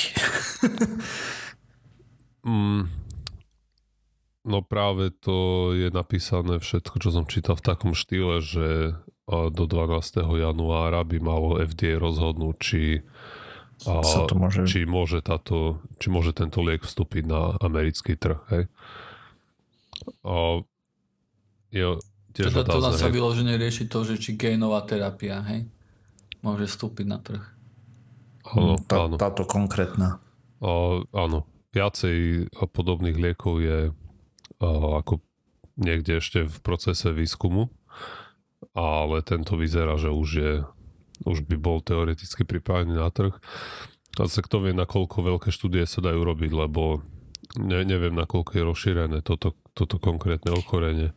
mm, 2.50 2.82
no 4.46 4.58
práve 4.62 5.10
to 5.18 5.74
je 5.74 5.90
napísané 5.90 6.62
všetko, 6.62 6.96
čo 7.02 7.10
som 7.10 7.26
čítal 7.26 7.58
v 7.58 7.66
takom 7.66 7.98
štýle, 7.98 8.46
že 8.46 8.94
do 9.28 9.66
12. 9.68 10.24
januára 10.24 11.04
by 11.04 11.18
malo 11.20 11.60
FDA 11.60 12.00
rozhodnúť, 12.00 12.56
či 12.64 12.82
a 13.86 14.02
sa 14.02 14.26
to 14.26 14.34
môže... 14.34 14.66
či, 14.66 14.90
môže 14.90 15.22
táto, 15.22 15.78
či 16.02 16.10
môže 16.10 16.34
tento 16.34 16.66
liek 16.66 16.82
vstúpiť 16.82 17.24
na 17.30 17.54
americký 17.62 18.18
trh. 18.18 18.42
Hej? 18.50 18.64
A 20.26 20.66
je 21.70 22.02
tiež 22.34 22.54
teda 22.54 22.66
to 22.66 22.82
sa 22.82 23.12
vyložene 23.14 23.54
rieši 23.54 23.86
to, 23.86 24.02
že 24.02 24.18
či 24.18 24.34
génová 24.34 24.82
terapia 24.82 25.46
hej? 25.46 25.70
môže 26.42 26.66
vstúpiť 26.66 27.06
na 27.06 27.22
trh. 27.22 27.44
Áno, 28.48 28.80
Tá, 28.88 29.06
áno. 29.06 29.16
Táto 29.20 29.44
konkrétna. 29.46 30.24
A, 30.64 31.04
áno. 31.14 31.46
Viacej 31.76 32.50
podobných 32.74 33.20
liekov 33.20 33.62
je 33.62 33.80
a, 33.90 34.68
ako 35.04 35.22
niekde 35.78 36.18
ešte 36.18 36.50
v 36.50 36.58
procese 36.66 37.14
výskumu, 37.14 37.70
ale 38.74 39.22
tento 39.22 39.54
vyzerá, 39.54 40.02
že 40.02 40.10
už 40.10 40.30
je 40.34 40.54
už 41.26 41.48
by 41.48 41.56
bol 41.58 41.82
teoreticky 41.82 42.44
pripravený 42.46 42.98
na 42.98 43.10
trh. 43.10 43.34
A 44.18 44.26
sa 44.26 44.42
kto 44.42 44.66
vie, 44.66 44.74
nakoľko 44.74 45.18
veľké 45.22 45.50
štúdie 45.54 45.86
sa 45.86 46.02
dajú 46.02 46.26
robiť, 46.26 46.52
lebo 46.52 47.06
ne, 47.58 47.82
neviem, 47.86 48.14
nakoľko 48.14 48.52
je 48.58 48.64
rozšírené 48.66 49.18
toto, 49.22 49.54
toto 49.78 50.02
konkrétne 50.02 50.54
ochorenie. 50.54 51.14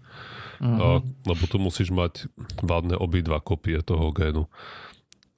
Uh-huh. 0.61 1.01
A, 1.01 1.05
lebo 1.25 1.43
tu 1.49 1.57
musíš 1.57 1.89
mať 1.89 2.29
vadné 2.61 2.95
obidva 2.95 3.41
kopie 3.41 3.81
toho 3.81 4.13
génu. 4.13 4.53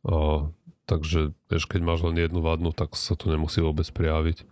A, 0.03 0.51
takže 0.91 1.31
vieš, 1.47 1.71
keď 1.71 1.81
máš 1.87 2.03
len 2.03 2.19
jednu 2.19 2.43
vadnú, 2.43 2.75
tak 2.75 2.99
sa 2.99 3.15
to 3.15 3.31
nemusí 3.31 3.63
vôbec 3.63 3.87
prijaviť. 3.87 4.43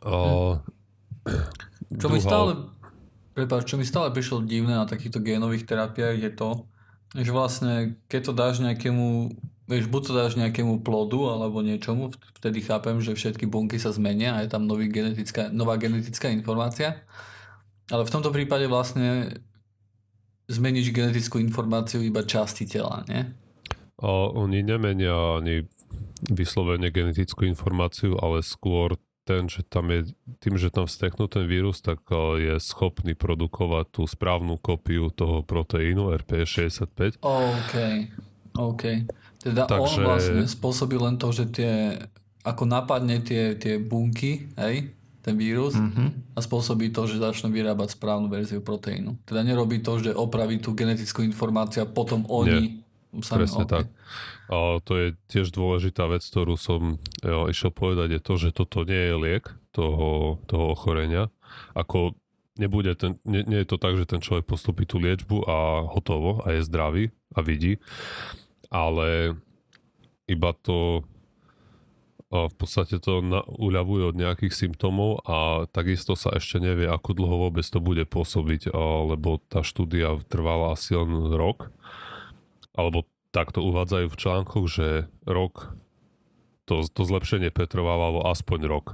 A, 0.00 0.16
čo 2.00 2.08
druhá... 2.08 2.14
mi 2.16 2.20
stále 2.24 2.50
prepáč, 3.36 3.68
čo 3.68 3.76
mi 3.76 3.84
stále 3.84 4.08
prišlo 4.08 4.48
divné 4.48 4.72
na 4.72 4.88
takýchto 4.88 5.20
génových 5.20 5.68
terapiách 5.68 6.16
je 6.16 6.32
to, 6.32 6.64
že 7.16 7.32
vlastne, 7.32 7.96
keď 8.12 8.20
to 8.28 8.32
dáš 8.36 8.60
nejakému, 8.60 9.32
vieš, 9.64 9.88
buď 9.88 10.02
to 10.04 10.12
dáš 10.12 10.32
nejakému 10.36 10.84
plodu 10.84 11.32
alebo 11.32 11.64
niečomu, 11.64 12.12
vtedy 12.36 12.60
chápem, 12.60 13.00
že 13.00 13.16
všetky 13.16 13.48
bunky 13.48 13.80
sa 13.80 13.90
zmenia 13.90 14.36
a 14.36 14.44
je 14.44 14.52
tam 14.52 14.68
nový 14.68 14.92
genetická, 14.92 15.48
nová 15.48 15.80
genetická 15.80 16.28
informácia. 16.28 17.00
Ale 17.88 18.04
v 18.04 18.12
tomto 18.12 18.34
prípade 18.34 18.68
vlastne 18.68 19.32
zmeníš 20.50 20.92
genetickú 20.92 21.40
informáciu 21.40 22.02
iba 22.02 22.22
časti 22.22 22.68
tela, 22.68 23.02
nie? 23.08 23.24
A 23.96 24.08
oni 24.28 24.60
nemenia 24.60 25.40
ani 25.40 25.64
vyslovene 26.28 26.92
genetickú 26.92 27.48
informáciu, 27.48 28.18
ale 28.20 28.44
skôr 28.44 29.00
ten, 29.26 29.50
že 29.50 29.66
tam 29.66 29.90
je, 29.90 30.14
tým, 30.38 30.54
že 30.54 30.70
tam 30.70 30.86
vsteknú 30.86 31.26
ten 31.26 31.50
vírus, 31.50 31.82
tak 31.82 32.06
je 32.38 32.62
schopný 32.62 33.18
produkovať 33.18 33.90
tú 33.90 34.02
správnu 34.06 34.54
kopiu 34.62 35.10
toho 35.10 35.42
proteínu 35.42 36.14
RP65. 36.14 37.18
OK, 37.26 37.74
OK. 38.54 38.84
Teda 39.42 39.66
Takže... 39.66 39.82
on 39.82 39.90
vlastne 40.06 40.42
spôsobil 40.46 41.02
len 41.02 41.18
to, 41.18 41.34
že 41.34 41.50
tie, 41.50 41.98
ako 42.46 42.70
napadne 42.70 43.18
tie, 43.26 43.58
tie 43.58 43.82
bunky, 43.82 44.46
hej, 44.54 44.94
ten 45.26 45.34
vírus 45.34 45.74
mm-hmm. 45.74 46.34
a 46.34 46.38
spôsobí 46.38 46.94
to, 46.94 47.10
že 47.10 47.18
začnú 47.18 47.50
vyrábať 47.50 47.98
správnu 47.98 48.30
verziu 48.30 48.62
proteínu. 48.62 49.18
Teda 49.26 49.42
nerobí 49.42 49.82
to, 49.82 49.98
že 49.98 50.14
opraví 50.14 50.62
tú 50.62 50.70
genetickú 50.78 51.26
informáciu 51.26 51.82
a 51.82 51.90
potom 51.90 52.22
oni... 52.30 52.62
Nie, 52.62 52.85
sami, 53.22 53.44
presne 53.44 53.64
okay. 53.64 53.72
tak. 53.72 53.86
A 54.50 54.78
to 54.84 54.92
je 54.96 55.06
tiež 55.30 55.52
dôležitá 55.52 56.06
vec, 56.08 56.22
ktorú 56.22 56.54
som 56.58 57.00
jo, 57.20 57.50
išiel 57.50 57.72
povedať, 57.72 58.18
je 58.18 58.20
to, 58.22 58.34
že 58.38 58.48
toto 58.56 58.86
nie 58.86 59.02
je 59.10 59.14
liek 59.16 59.44
toho, 59.72 60.40
toho 60.46 60.64
ochorenia. 60.72 61.28
Ako 61.76 62.16
nebude 62.56 62.96
ten, 62.96 63.20
nie, 63.28 63.44
nie 63.44 63.62
je 63.62 63.68
to 63.68 63.76
tak, 63.76 63.96
že 64.00 64.08
ten 64.08 64.24
človek 64.24 64.48
postupí 64.48 64.88
tú 64.88 64.96
liečbu 64.96 65.44
a 65.44 65.86
hotovo 65.92 66.40
a 66.42 66.56
je 66.56 66.66
zdravý 66.66 67.04
a 67.36 67.44
vidí, 67.44 67.78
ale 68.72 69.36
iba 70.26 70.50
to 70.56 71.04
v 72.26 72.54
podstate 72.58 72.98
to 72.98 73.22
na, 73.22 73.46
uľavuje 73.46 74.02
od 74.10 74.16
nejakých 74.18 74.50
symptómov 74.50 75.22
a 75.30 75.70
takisto 75.70 76.18
sa 76.18 76.34
ešte 76.34 76.58
nevie, 76.58 76.90
ako 76.90 77.14
dlho 77.14 77.36
vôbec 77.48 77.62
to 77.62 77.78
bude 77.78 78.02
pôsobiť, 78.10 78.74
lebo 79.14 79.38
tá 79.46 79.62
štúdia 79.62 80.18
trvala 80.26 80.74
asi 80.74 80.98
len 80.98 81.30
rok, 81.30 81.70
alebo 82.76 83.08
takto 83.34 83.64
uvádzajú 83.64 84.06
v 84.12 84.20
článkoch, 84.20 84.66
že 84.68 84.88
rok 85.24 85.76
to, 86.66 86.84
to 86.86 87.02
zlepšenie 87.06 87.48
pretrvávalo 87.50 88.26
aspoň 88.28 88.60
rok. 88.68 88.86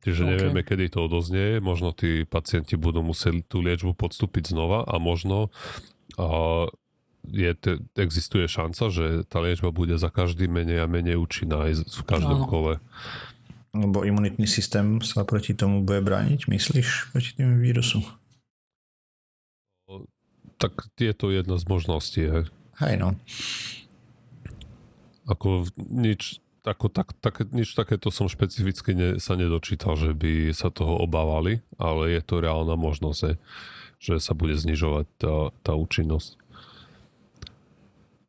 Čiže 0.00 0.22
okay. 0.24 0.30
nevieme, 0.32 0.60
kedy 0.64 0.96
to 0.96 1.04
odoznie. 1.04 1.60
Možno 1.60 1.92
tí 1.92 2.24
pacienti 2.24 2.76
budú 2.76 3.04
musieť 3.04 3.44
tú 3.44 3.60
liečbu 3.60 3.92
podstúpiť 3.92 4.52
znova 4.56 4.88
a 4.88 4.96
možno 4.96 5.52
a 6.16 6.66
je, 7.28 7.52
te, 7.52 7.72
existuje 8.00 8.48
šanca, 8.48 8.88
že 8.88 9.04
tá 9.28 9.44
liečba 9.44 9.68
bude 9.70 10.00
za 10.00 10.08
každý 10.08 10.48
menej 10.48 10.80
a 10.80 10.88
menej 10.88 11.20
účinná 11.20 11.68
aj 11.68 11.84
v 11.84 12.02
každom 12.08 12.44
no. 12.44 12.48
kole. 12.48 12.74
Lebo 13.76 14.02
imunitný 14.02 14.48
systém 14.48 14.98
sa 15.04 15.22
proti 15.22 15.54
tomu 15.54 15.84
bude 15.84 16.00
brániť, 16.02 16.48
myslíš, 16.48 17.12
proti 17.12 17.30
tým 17.38 17.60
vírusu? 17.60 18.02
Tak 20.58 20.90
je 20.98 21.12
to 21.14 21.30
jedna 21.30 21.56
z 21.60 21.64
možností. 21.68 22.24
Hej, 22.26 22.44
hej 22.84 22.94
no. 22.96 23.16
Ako 25.28 25.68
nič, 25.78 26.42
ako 26.66 26.90
tak, 26.90 27.14
tak, 27.22 27.46
nič 27.54 27.72
takéto 27.76 28.10
som 28.10 28.26
špecificky 28.26 28.96
ne, 28.96 29.08
sa 29.22 29.38
nedočítal, 29.38 29.94
že 29.94 30.12
by 30.12 30.50
sa 30.50 30.74
toho 30.74 30.98
obávali, 30.98 31.62
ale 31.78 32.18
je 32.18 32.22
to 32.24 32.42
reálna 32.42 32.74
možnosť, 32.74 33.38
že 34.00 34.14
sa 34.18 34.32
bude 34.34 34.56
znižovať 34.58 35.06
tá, 35.20 35.54
tá 35.62 35.72
účinnosť. 35.76 36.40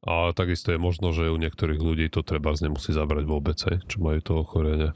A 0.01 0.33
takisto 0.33 0.73
je 0.73 0.81
možno, 0.81 1.13
že 1.13 1.29
u 1.29 1.37
niektorých 1.37 1.77
ľudí 1.77 2.09
to 2.09 2.25
treba 2.25 2.57
nemusí 2.57 2.89
zabrať 2.89 3.23
vôbec, 3.29 3.57
hej, 3.69 3.85
čo 3.85 4.01
majú 4.01 4.19
to 4.21 4.33
ochorenie. 4.41 4.91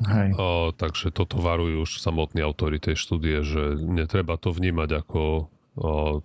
Hej. 0.00 0.28
A, 0.34 0.74
takže 0.74 1.12
toto 1.14 1.38
varujú 1.38 1.84
už 1.84 2.00
samotní 2.02 2.42
autori 2.42 2.82
tej 2.82 2.96
štúdie, 2.98 3.44
že 3.46 3.78
netreba 3.78 4.40
to 4.40 4.50
vnímať 4.50 4.90
ako 5.04 5.22
a, 5.76 6.18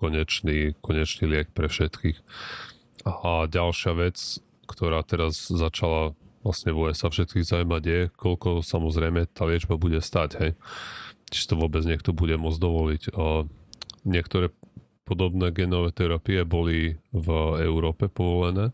konečný, 0.00 0.72
konečný 0.80 1.28
liek 1.28 1.52
pre 1.52 1.68
všetkých. 1.68 2.18
A 3.04 3.44
ďalšia 3.44 3.92
vec, 3.92 4.16
ktorá 4.64 5.04
teraz 5.04 5.52
začala 5.52 6.16
vlastne 6.40 6.72
v 6.72 6.88
USA 6.88 7.12
všetkých 7.12 7.44
zaujímať 7.44 7.82
je, 7.84 8.00
koľko 8.16 8.64
samozrejme 8.64 9.28
tá 9.28 9.44
liečba 9.44 9.76
bude 9.76 10.00
stať, 10.00 10.30
hej. 10.40 10.52
Či 11.28 11.52
to 11.52 11.54
vôbec 11.60 11.84
niekto 11.84 12.16
bude 12.16 12.40
môcť 12.40 12.58
dovoliť. 12.58 13.02
A 13.14 13.44
niektoré 14.08 14.50
podobné 15.04 15.52
genové 15.52 15.92
terapie 15.92 16.42
boli 16.48 16.96
v 17.12 17.28
Európe 17.60 18.08
povolené. 18.08 18.72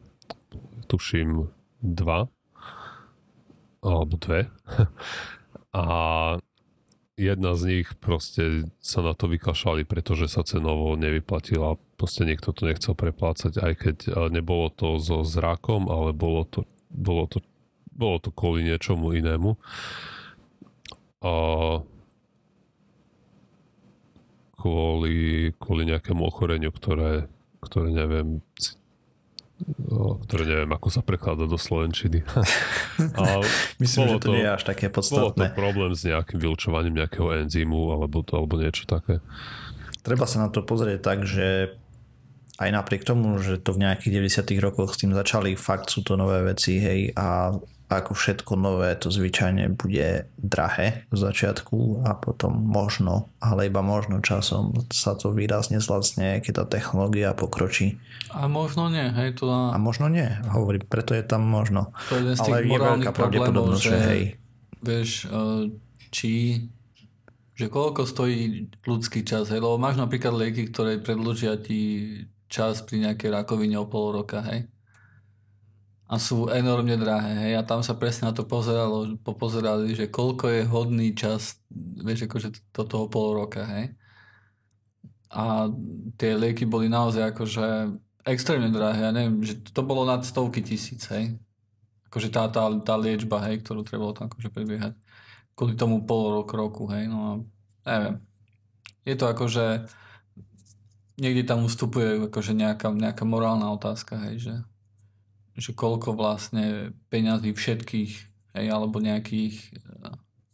Tuším 0.86 1.50
dva 1.82 2.30
alebo 3.82 4.14
dve. 4.16 4.50
A 5.76 5.86
jedna 7.16 7.56
z 7.56 7.62
nich 7.64 7.88
proste 7.96 8.68
sa 8.78 9.00
na 9.00 9.16
to 9.16 9.26
vykašľali, 9.26 9.88
pretože 9.88 10.28
sa 10.28 10.44
cenovo 10.44 10.92
nevyplatila. 11.00 11.80
Proste 11.96 12.28
niekto 12.28 12.52
to 12.52 12.68
nechcel 12.68 12.92
preplácať, 12.92 13.56
aj 13.56 13.72
keď 13.76 13.96
nebolo 14.28 14.68
to 14.68 15.00
so 15.00 15.24
zrakom, 15.24 15.88
ale 15.88 16.12
bolo 16.12 16.44
to, 16.44 16.68
bolo 16.92 17.24
to, 17.24 17.40
bolo 17.88 18.20
to 18.20 18.28
kvôli 18.28 18.68
niečomu 18.68 19.16
inému. 19.16 19.56
A 21.24 21.32
kvôli, 24.60 25.50
kvôli 25.56 25.82
nejakému 25.88 26.20
ochoreniu, 26.20 26.68
ktoré, 26.68 27.32
ktoré 27.64 27.88
neviem, 27.96 28.44
ktoré 30.28 30.44
neviem, 30.44 30.68
ako 30.68 30.88
sa 30.92 31.00
prekladá 31.00 31.48
do 31.48 31.56
Slovenčiny. 31.56 32.20
A 33.20 33.40
Myslím, 33.80 34.12
že 34.12 34.18
to, 34.20 34.28
to 34.28 34.34
nie 34.36 34.44
je 34.44 34.52
až 34.52 34.62
také 34.68 34.92
podstatné. 34.92 35.32
Bolo 35.32 35.52
to 35.52 35.56
problém 35.56 35.92
s 35.96 36.02
nejakým 36.04 36.38
vylúčovaním 36.38 36.94
nejakého 37.00 37.28
enzymu 37.44 37.96
alebo, 37.96 38.20
to, 38.20 38.36
alebo 38.36 38.60
niečo 38.60 38.84
také. 38.84 39.24
Treba 40.04 40.28
sa 40.28 40.44
na 40.44 40.48
to 40.52 40.60
pozrieť 40.62 41.00
tak, 41.00 41.24
že 41.24 41.72
aj 42.56 42.70
napriek 42.72 43.04
tomu, 43.04 43.36
že 43.40 43.60
to 43.60 43.76
v 43.76 43.84
nejakých 43.84 44.32
90 44.44 44.64
rokoch 44.64 44.96
s 44.96 45.00
tým 45.00 45.12
začali, 45.12 45.56
fakt 45.56 45.92
sú 45.92 46.00
to 46.00 46.16
nové 46.16 46.40
veci, 46.40 46.80
hej, 46.80 47.12
a 47.12 47.52
ako 47.86 48.18
všetko 48.18 48.58
nové, 48.58 48.90
to 48.98 49.14
zvyčajne 49.14 49.70
bude 49.78 50.26
drahé 50.34 51.06
v 51.06 51.16
začiatku 51.16 52.02
a 52.02 52.18
potom 52.18 52.58
možno, 52.58 53.30
ale 53.38 53.70
iba 53.70 53.78
možno 53.78 54.18
časom 54.18 54.74
sa 54.90 55.14
to 55.14 55.30
výrazne 55.30 55.78
zlacne, 55.78 56.42
keď 56.42 56.66
tá 56.66 56.78
technológia 56.78 57.30
pokročí. 57.30 58.02
A 58.34 58.50
možno 58.50 58.90
nie, 58.90 59.06
hej, 59.06 59.38
to... 59.38 59.46
A 59.46 59.78
možno 59.78 60.10
nie, 60.10 60.26
hovorím, 60.50 60.82
preto 60.82 61.14
je 61.14 61.22
tam 61.22 61.46
možno. 61.46 61.94
To 62.10 62.18
je 62.18 62.34
ale 62.34 62.66
je 62.66 62.74
veľká 62.74 63.10
pravdepodobnosť, 63.14 63.82
že, 63.82 63.90
že 63.94 63.98
hej. 64.10 64.22
Vieš, 64.82 65.10
eh, 65.30 65.62
či 66.10 66.30
že 67.56 67.72
koľko 67.72 68.04
stojí 68.04 68.68
ľudský 68.84 69.24
čas, 69.24 69.48
hej, 69.48 69.64
lebo 69.64 69.80
máš 69.80 69.96
napríklad 69.96 70.36
lieky, 70.36 70.68
ktoré 70.68 71.00
predlžia 71.00 71.56
ti 71.56 72.12
čas 72.52 72.84
pri 72.84 73.08
nejakej 73.08 73.32
rakovine 73.32 73.80
o 73.80 73.88
pol 73.88 74.12
roka, 74.12 74.44
hej 74.44 74.68
a 76.06 76.14
sú 76.22 76.46
enormne 76.54 76.94
drahé. 76.94 77.34
Hej? 77.34 77.52
A 77.58 77.62
tam 77.66 77.82
sa 77.82 77.98
presne 77.98 78.30
na 78.30 78.34
to 78.34 78.46
pozeralo, 78.46 79.18
popozerali, 79.26 79.90
že 79.90 80.06
koľko 80.06 80.44
je 80.54 80.62
hodný 80.62 81.08
čas, 81.18 81.58
vieš, 81.74 82.30
akože 82.30 82.54
do 82.70 82.82
toho 82.86 83.10
pol 83.10 83.34
roka. 83.34 83.66
Hej? 83.66 83.98
A 85.34 85.66
tie 86.14 86.38
lieky 86.38 86.62
boli 86.62 86.86
naozaj 86.86 87.34
akože 87.34 87.66
extrémne 88.22 88.70
drahé. 88.70 89.10
Ja 89.10 89.12
neviem, 89.12 89.42
že 89.42 89.58
to 89.58 89.82
bolo 89.82 90.06
nad 90.06 90.22
stovky 90.22 90.62
tisíc. 90.62 91.10
Hej? 91.10 91.42
Akože 92.06 92.30
tá, 92.30 92.46
tá, 92.54 92.70
tá 92.86 92.94
liečba, 92.94 93.42
hej, 93.50 93.66
ktorú 93.66 93.82
trebalo 93.82 94.14
tam 94.14 94.30
akože 94.30 94.54
prebiehať. 94.54 94.94
Kvôli 95.58 95.74
tomu 95.74 96.06
pol 96.06 96.38
rok, 96.38 96.54
roku. 96.54 96.86
Hej? 96.86 97.10
No 97.10 97.18
a 97.18 97.30
neviem. 97.90 98.22
Je 99.02 99.14
to 99.18 99.26
akože 99.26 99.90
niekde 101.16 101.48
tam 101.48 101.64
ustupuje 101.64 102.28
akože 102.28 102.52
nejaká, 102.52 102.92
nejaká 102.92 103.24
morálna 103.24 103.72
otázka, 103.72 104.20
hej, 104.30 104.36
že 104.38 104.54
že 105.56 105.72
koľko 105.72 106.12
vlastne 106.12 106.92
peňazí 107.08 107.56
všetkých, 107.56 108.12
hej, 108.56 108.66
alebo 108.68 109.00
nejakých, 109.00 109.72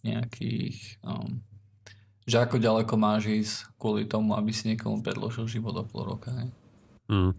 nejakých 0.07 1.03
um, 1.03 1.43
že 2.23 2.39
ako 2.39 2.63
ďaleko 2.63 2.95
máš 2.95 3.27
ísť 3.27 3.55
kvôli 3.83 4.07
tomu, 4.07 4.39
aby 4.39 4.55
si 4.55 4.71
niekomu 4.71 5.03
predložil 5.03 5.51
život 5.51 5.75
o 5.75 5.85
pol 5.85 6.07
roka. 6.07 6.31
Hej. 6.31 6.49
Mm. 7.11 7.35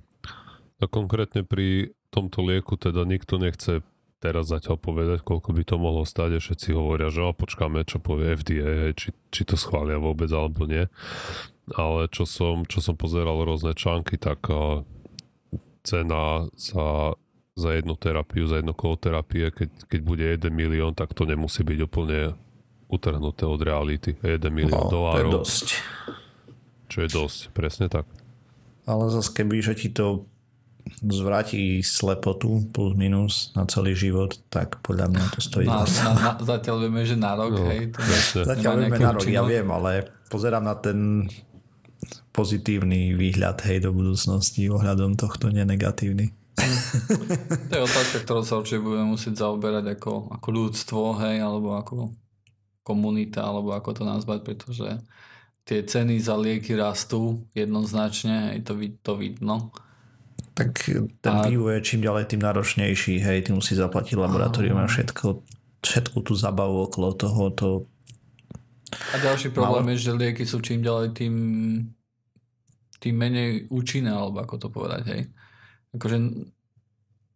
No 0.79 0.85
konkrétne 0.91 1.47
pri 1.47 1.95
tomto 2.11 2.43
lieku 2.43 2.75
teda 2.75 3.07
nikto 3.07 3.39
nechce 3.39 3.79
teraz 4.19 4.51
zatiaľ 4.51 4.79
povedať, 4.79 5.19
koľko 5.23 5.51
by 5.51 5.63
to 5.67 5.75
mohlo 5.75 6.03
stať 6.07 6.39
a 6.39 6.43
všetci 6.43 6.75
hovoria, 6.75 7.11
že 7.11 7.27
počkáme, 7.35 7.83
čo 7.83 7.99
povie 7.99 8.39
FDA, 8.39 8.95
či, 8.95 9.11
či 9.31 9.41
to 9.43 9.59
schvália 9.59 9.99
vôbec 9.99 10.31
alebo 10.31 10.63
nie. 10.63 10.87
Ale 11.75 12.07
čo 12.11 12.23
som, 12.27 12.63
čo 12.67 12.79
som 12.79 12.95
pozeral 12.95 13.39
rôzne 13.43 13.75
články, 13.75 14.15
tak 14.19 14.47
uh, 14.47 14.83
cena 15.83 16.47
za 16.55 17.15
za 17.53 17.69
jednu 17.73 17.93
terapiu, 17.95 18.49
za 18.49 18.57
jedno 18.57 18.73
kolo 18.73 18.97
terapie, 18.97 19.53
keď, 19.53 19.69
keď 19.85 20.01
bude 20.01 20.25
1 20.25 20.49
milión, 20.49 20.97
tak 20.97 21.13
to 21.13 21.29
nemusí 21.29 21.61
byť 21.61 21.79
úplne 21.85 22.33
utrhnuté 22.89 23.45
od 23.45 23.61
reality. 23.61 24.17
1 24.25 24.41
milión 24.49 24.89
no, 24.89 24.93
dolárov. 24.93 25.45
To 25.45 25.45
je 25.45 25.45
dosť. 25.45 25.67
Čo 26.89 26.97
je 27.05 27.09
dosť, 27.09 27.39
presne 27.53 27.85
tak. 27.89 28.09
Ale 28.89 29.07
zase 29.13 29.29
keby, 29.31 29.61
že 29.61 29.73
ti 29.77 29.89
to 29.93 30.25
zvráti 30.99 31.79
slepotu 31.79 32.67
plus 32.75 32.91
minus 32.97 33.55
na 33.55 33.63
celý 33.69 33.95
život, 33.95 34.35
tak 34.51 34.83
podľa 34.83 35.15
mňa 35.15 35.25
to 35.31 35.39
stojí 35.39 35.65
na, 35.65 35.87
na, 35.87 36.11
na, 36.11 36.31
Zatiaľ 36.43 36.75
vieme, 36.83 37.01
že 37.07 37.15
na 37.15 37.39
rok, 37.39 37.55
no, 37.55 37.65
hej. 37.71 37.93
To 37.95 38.43
zatiaľ 38.43 38.73
vieme 38.83 38.99
na 38.99 39.11
rok, 39.15 39.23
ja 39.23 39.45
viem, 39.47 39.67
ale 39.71 40.11
pozerám 40.27 40.67
na 40.67 40.75
ten 40.75 41.29
pozitívny 42.35 43.15
výhľad, 43.15 43.63
hej, 43.63 43.87
do 43.87 43.95
budúcnosti 43.95 44.67
ohľadom 44.67 45.15
tohto 45.15 45.53
nenegatívny. 45.53 46.35
to 47.69 47.73
je 47.73 47.81
otázka, 47.81 48.17
ktorou 48.23 48.43
sa 48.45 48.61
určite 48.61 48.85
budeme 48.85 49.17
musieť 49.17 49.41
zaoberať 49.41 49.97
ako, 49.97 50.37
ako 50.37 50.47
ľudstvo, 50.53 51.01
hej, 51.25 51.41
alebo 51.41 51.73
ako 51.73 52.13
komunita, 52.85 53.41
alebo 53.41 53.73
ako 53.73 53.89
to 53.97 54.03
nazvať, 54.05 54.39
pretože 54.45 54.89
tie 55.63 55.79
ceny 55.81 56.19
za 56.19 56.35
lieky 56.37 56.77
rastú 56.77 57.47
jednoznačne, 57.57 58.53
hej, 58.53 58.67
to, 58.67 58.77
to 59.01 59.13
vidno. 59.17 59.73
Tak 60.53 60.93
ten 61.23 61.33
a... 61.33 61.49
vývoj 61.49 61.81
je 61.81 61.81
čím 61.81 62.05
ďalej 62.05 62.29
tým 62.29 62.41
náročnejší, 62.45 63.17
hej, 63.17 63.49
ty 63.49 63.49
musí 63.49 63.73
zaplatiť 63.73 64.13
laboratórium 64.13 64.77
a 64.77 64.85
všetko, 64.85 65.41
všetku 65.81 66.17
tú 66.21 66.33
zabavu 66.37 66.85
okolo 66.85 67.09
toho, 67.17 67.41
to... 67.49 67.69
A 68.93 69.17
ďalší 69.17 69.49
problém 69.49 69.89
Malo... 69.89 69.93
je, 69.97 70.05
že 70.05 70.11
lieky 70.13 70.45
sú 70.45 70.61
čím 70.61 70.85
ďalej 70.85 71.17
tým 71.17 71.35
tým 73.03 73.19
menej 73.19 73.67
účinné, 73.67 74.15
alebo 74.15 74.39
ako 74.39 74.55
to 74.55 74.67
povedať, 74.71 75.03
hej. 75.11 75.21
Akože 75.93 76.17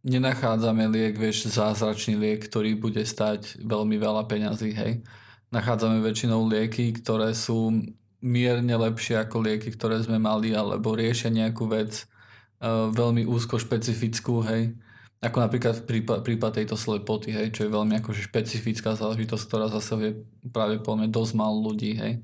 nenachádzame 0.01 0.89
liek, 0.89 1.15
vieš, 1.17 1.49
zázračný 1.53 2.17
liek, 2.17 2.45
ktorý 2.45 2.77
bude 2.77 3.03
stať 3.05 3.61
veľmi 3.61 3.97
veľa 3.97 4.25
peňazí, 4.25 4.71
hej. 4.73 5.05
Nachádzame 5.53 6.03
väčšinou 6.03 6.43
lieky, 6.49 6.91
ktoré 6.99 7.31
sú 7.31 7.71
mierne 8.19 8.75
lepšie 8.75 9.21
ako 9.21 9.45
lieky, 9.45 9.71
ktoré 9.71 10.01
sme 10.01 10.17
mali, 10.17 10.51
alebo 10.57 10.97
riešia 10.97 11.31
nejakú 11.31 11.69
vec 11.69 12.03
uh, 12.59 12.89
veľmi 12.91 13.23
úzko 13.29 13.61
špecifickú, 13.61 14.41
hej. 14.47 14.73
Ako 15.17 15.41
napríklad 15.41 15.85
prípad, 15.85 16.21
prípad 16.21 16.61
tejto 16.61 16.77
slepoty, 16.77 17.33
hej, 17.33 17.49
čo 17.53 17.65
je 17.65 17.73
veľmi 17.73 17.97
akože 18.01 18.27
špecifická 18.29 18.93
záležitosť, 18.93 19.43
ktorá 19.49 19.65
zase 19.69 19.93
vie 19.97 20.11
práve 20.49 20.77
po 20.81 20.93
dosť 20.93 21.33
málo 21.33 21.73
ľudí, 21.73 21.97
hej 21.97 22.21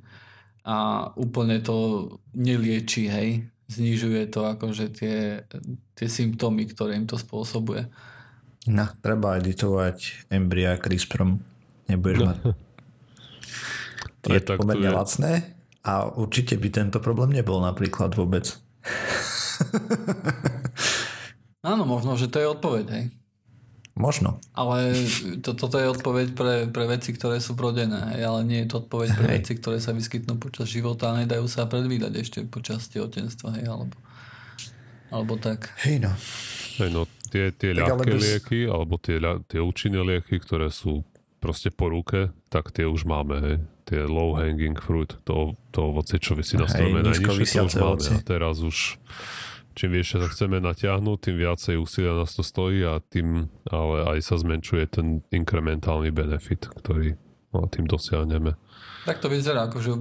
a 0.64 1.12
úplne 1.20 1.60
to 1.60 2.08
nelieči, 2.32 3.12
hej. 3.12 3.30
Znižuje 3.72 4.28
to 4.28 4.44
akože 4.44 4.92
tie, 4.92 5.48
tie 5.96 6.08
symptómy, 6.08 6.68
ktoré 6.68 7.00
im 7.00 7.08
to 7.08 7.16
spôsobuje. 7.16 7.88
No, 8.68 8.88
treba 9.04 9.40
editovať 9.40 10.28
embria 10.32 10.80
CRISPRom. 10.80 11.40
Nebudeš 11.92 12.20
no. 12.20 12.26
mať... 12.32 12.38
Je 14.24 14.42
to 14.44 14.56
pomerne 14.56 14.88
je... 14.88 14.96
lacné 14.96 15.32
a 15.84 16.08
určite 16.08 16.56
by 16.56 16.70
tento 16.72 17.04
problém 17.04 17.36
nebol 17.36 17.60
napríklad 17.60 18.16
vôbec. 18.16 18.56
Áno, 21.64 21.88
možno, 21.88 22.20
že 22.20 22.28
to 22.28 22.40
je 22.40 22.48
odpoveď, 22.48 22.86
hej. 22.92 23.06
Možno. 23.94 24.42
Ale 24.58 24.98
to, 25.46 25.54
toto 25.54 25.78
je 25.78 25.86
odpoveď 25.86 26.28
pre, 26.34 26.66
pre 26.66 26.86
veci, 26.90 27.14
ktoré 27.14 27.38
sú 27.38 27.54
prodené, 27.54 28.18
ale 28.26 28.42
nie 28.42 28.66
je 28.66 28.74
to 28.74 28.76
odpoveď 28.82 29.10
pre 29.14 29.28
hej. 29.30 29.36
veci, 29.38 29.54
ktoré 29.54 29.78
sa 29.78 29.94
vyskytnú 29.94 30.42
počas 30.42 30.74
života 30.74 31.14
a 31.14 31.22
nedajú 31.22 31.46
sa 31.46 31.70
predvídať 31.70 32.14
ešte 32.18 32.40
počas 32.50 32.90
tehotenstva, 32.90 33.62
hej, 33.62 33.70
alebo, 33.70 33.94
alebo 35.14 35.38
tak. 35.38 35.70
Hej 35.86 36.10
no. 36.10 36.12
Hej 36.82 36.90
no, 36.90 37.06
tie, 37.30 37.54
tie 37.54 37.78
tak 37.78 37.86
ľahké 37.86 38.12
bez... 38.18 38.22
lieky, 38.26 38.60
alebo 38.66 38.98
tie, 38.98 39.22
tie 39.46 39.62
účinné 39.62 40.02
lieky, 40.02 40.42
ktoré 40.42 40.74
sú 40.74 41.06
proste 41.38 41.70
po 41.70 41.94
ruke, 41.94 42.34
tak 42.50 42.74
tie 42.74 42.90
už 42.90 43.06
máme, 43.06 43.36
hej. 43.46 43.58
Tie 43.84 44.00
low 44.08 44.40
hanging 44.40 44.80
fruit, 44.80 45.12
to, 45.28 45.60
to 45.76 45.92
ovoce, 45.92 46.16
čo 46.16 46.40
vysí 46.40 46.56
na 46.56 46.72
strome 46.72 47.04
najnižšie, 47.04 47.68
to 47.68 47.68
už 47.68 47.76
máme. 47.78 48.00
A 48.16 48.24
teraz 48.24 48.64
už 48.64 48.96
čím 49.74 49.98
vyššie 49.98 50.18
sa 50.22 50.30
chceme 50.30 50.58
natiahnuť, 50.62 51.18
tým 51.20 51.36
viacej 51.38 51.76
úsilia 51.82 52.14
nás 52.14 52.34
to 52.34 52.46
stojí 52.46 52.86
a 52.86 53.02
tým 53.02 53.50
ale 53.70 54.18
aj 54.18 54.20
sa 54.22 54.36
zmenšuje 54.38 54.84
ten 54.90 55.08
inkrementálny 55.34 56.14
benefit, 56.14 56.70
ktorý 56.70 57.18
no, 57.54 57.66
tým 57.70 57.86
dosiahneme. 57.86 58.58
Tak 59.04 59.20
to 59.20 59.28
vyzerá, 59.28 59.68
akože 59.68 60.00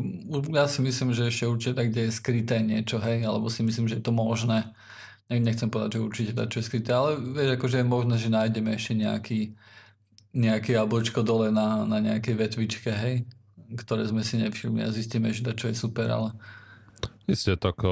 ja 0.54 0.70
si 0.70 0.78
myslím, 0.78 1.10
že 1.10 1.26
ešte 1.26 1.50
určite 1.50 1.74
tak, 1.74 1.90
kde 1.90 2.06
je 2.06 2.12
skryté 2.14 2.62
niečo, 2.62 3.02
hej, 3.02 3.26
alebo 3.26 3.50
si 3.50 3.66
myslím, 3.66 3.90
že 3.90 3.98
je 3.98 4.04
to 4.06 4.14
možné. 4.14 4.70
Nechcem 5.26 5.66
povedať, 5.66 5.98
že 5.98 6.06
určite 6.06 6.32
tak, 6.38 6.54
čo 6.54 6.62
je 6.62 6.68
skryté, 6.70 6.94
ale 6.94 7.18
vieš, 7.18 7.58
akože 7.58 7.82
je 7.82 7.86
možné, 7.88 8.14
že 8.20 8.30
nájdeme 8.30 8.70
ešte 8.78 8.94
nejaký, 8.94 9.40
nejaký 10.38 10.78
jablčko 10.78 11.26
dole 11.26 11.50
na, 11.50 11.82
na 11.82 11.98
nejakej 11.98 12.34
vetvičke, 12.36 12.90
hej, 12.94 13.26
ktoré 13.74 14.06
sme 14.06 14.22
si 14.22 14.38
nevšimli 14.38 14.86
a 14.86 14.94
zistíme, 14.94 15.34
že 15.34 15.42
to 15.42 15.56
čo 15.56 15.72
je 15.72 15.76
super, 15.76 16.06
ale 16.06 16.36
Isté, 17.30 17.54
tak 17.54 17.86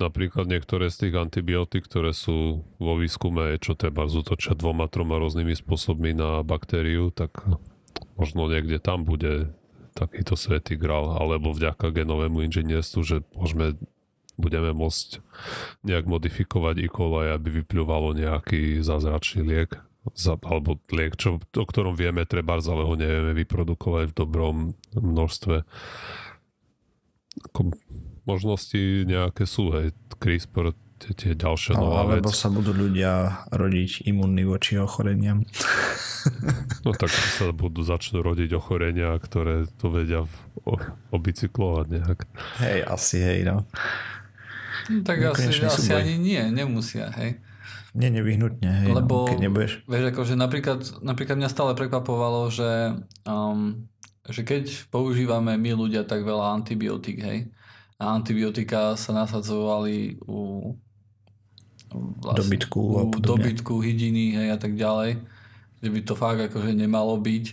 napríklad 0.00 0.48
niektoré 0.48 0.88
z 0.88 1.06
tých 1.06 1.14
antibiotík, 1.20 1.84
ktoré 1.84 2.16
sú 2.16 2.64
vo 2.80 2.94
výskume, 2.96 3.60
čo 3.60 3.76
treba 3.76 4.08
zútočia 4.08 4.56
dvoma, 4.56 4.88
troma 4.88 5.20
rôznymi 5.20 5.52
spôsobmi 5.52 6.16
na 6.16 6.40
baktériu, 6.40 7.12
tak 7.12 7.44
možno 8.16 8.48
niekde 8.48 8.80
tam 8.80 9.04
bude 9.04 9.52
takýto 9.92 10.40
svetý 10.40 10.80
gral, 10.80 11.12
alebo 11.20 11.52
vďaka 11.52 11.92
genovému 11.92 12.48
inžinierstvu, 12.48 13.00
že 13.04 13.16
môžeme, 13.36 13.76
budeme 14.40 14.72
môcť 14.72 15.20
nejak 15.84 16.08
modifikovať 16.08 16.80
E. 16.80 16.88
coli, 16.88 17.28
aby 17.28 17.60
vypľúvalo 17.60 18.16
nejaký 18.16 18.80
zázračný 18.80 19.44
liek, 19.44 19.76
za, 20.16 20.40
alebo 20.40 20.80
liek, 20.90 21.14
čo, 21.20 21.38
o 21.38 21.64
ktorom 21.68 21.92
vieme, 21.92 22.24
treba, 22.24 22.56
ale 22.56 22.88
ho 22.88 22.94
nevieme 22.96 23.36
vyprodukovať 23.36 24.10
v 24.10 24.16
dobrom 24.16 24.56
množstve 24.96 25.62
možnosti 28.24 29.06
nejaké 29.06 29.44
sú, 29.48 29.74
hej, 29.74 29.90
CRISPR, 30.18 30.76
tie, 31.02 31.12
tie 31.18 31.32
ďalšie 31.34 31.74
no, 31.74 31.90
nová 31.90 32.06
alebo 32.06 32.30
vec. 32.30 32.38
sa 32.38 32.46
budú 32.46 32.70
ľudia 32.70 33.44
rodiť 33.50 34.06
imunní 34.06 34.46
voči 34.46 34.78
ochoreniam. 34.78 35.42
No 36.86 36.94
tak 36.94 37.10
sa 37.10 37.50
budú 37.50 37.82
začnú 37.82 38.22
rodiť 38.22 38.54
ochorenia, 38.54 39.18
ktoré 39.18 39.66
to 39.82 39.90
vedia 39.90 40.22
o, 40.62 40.78
obicyklovať 41.10 41.86
nejak. 41.90 42.18
Hej, 42.62 42.78
asi 42.86 43.18
hej, 43.18 43.40
no. 43.42 43.66
no 44.86 44.98
tak 45.02 45.18
asi, 45.34 45.50
asi 45.66 45.90
ani 45.90 46.14
nie, 46.18 46.42
nemusia, 46.54 47.10
hej. 47.18 47.42
Nie, 47.92 48.08
nevyhnutne, 48.08 48.70
hej. 48.82 48.88
No, 48.88 49.02
Lebo, 49.02 49.14
no, 49.26 49.28
keď 49.28 49.38
nebudeš... 49.42 49.72
vieš, 49.84 50.04
akože 50.14 50.34
napríklad, 50.38 50.80
napríklad 51.04 51.36
mňa 51.36 51.50
stále 51.50 51.72
prekvapovalo, 51.76 52.48
že, 52.48 52.96
um, 53.28 53.90
že 54.30 54.46
keď 54.46 54.88
používame 54.88 55.58
my 55.58 55.70
ľudia 55.76 56.06
tak 56.06 56.24
veľa 56.24 56.56
antibiotík, 56.56 57.18
hej, 57.20 57.38
a 58.02 58.10
antibiotika 58.10 58.98
sa 58.98 59.14
nasadzovali 59.14 60.18
u, 60.26 60.74
vlastne, 61.94 62.50
dobytku, 62.50 62.80
u 63.06 63.18
dobytku, 63.22 63.78
hydiny 63.78 64.34
hej, 64.34 64.48
a 64.50 64.58
tak 64.58 64.74
ďalej, 64.74 65.22
že 65.78 65.88
by 65.88 66.00
to 66.02 66.14
fakt 66.18 66.42
akože 66.42 66.74
nemalo 66.74 67.14
byť, 67.14 67.44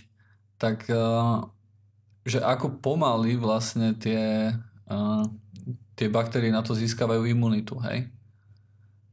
tak 0.58 0.90
uh, 0.90 1.46
že 2.26 2.42
ako 2.42 2.82
pomaly 2.82 3.38
vlastne 3.38 3.94
tie, 3.94 4.50
uh, 4.90 5.22
tie 5.94 6.10
baktérie 6.10 6.50
na 6.50 6.66
to 6.66 6.74
získavajú 6.74 7.30
imunitu, 7.30 7.78
hej. 7.86 8.10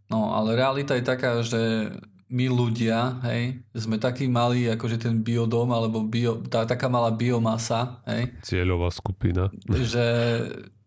No, 0.09 0.33
ale 0.33 0.57
realita 0.57 0.97
je 0.97 1.05
taká, 1.05 1.37
že 1.45 1.93
my 2.27 2.49
ľudia, 2.51 3.23
hej, 3.29 3.61
sme 3.77 4.01
takí 4.01 4.25
malí, 4.27 4.67
akože 4.67 4.99
ten 4.99 5.21
biodom, 5.21 5.69
alebo 5.71 6.03
bio, 6.03 6.41
tá, 6.49 6.65
taká 6.65 6.89
malá 6.91 7.13
biomasa, 7.13 8.03
hej. 8.09 8.33
Cieľová 8.43 8.89
skupina. 8.91 9.47
Že 9.67 10.05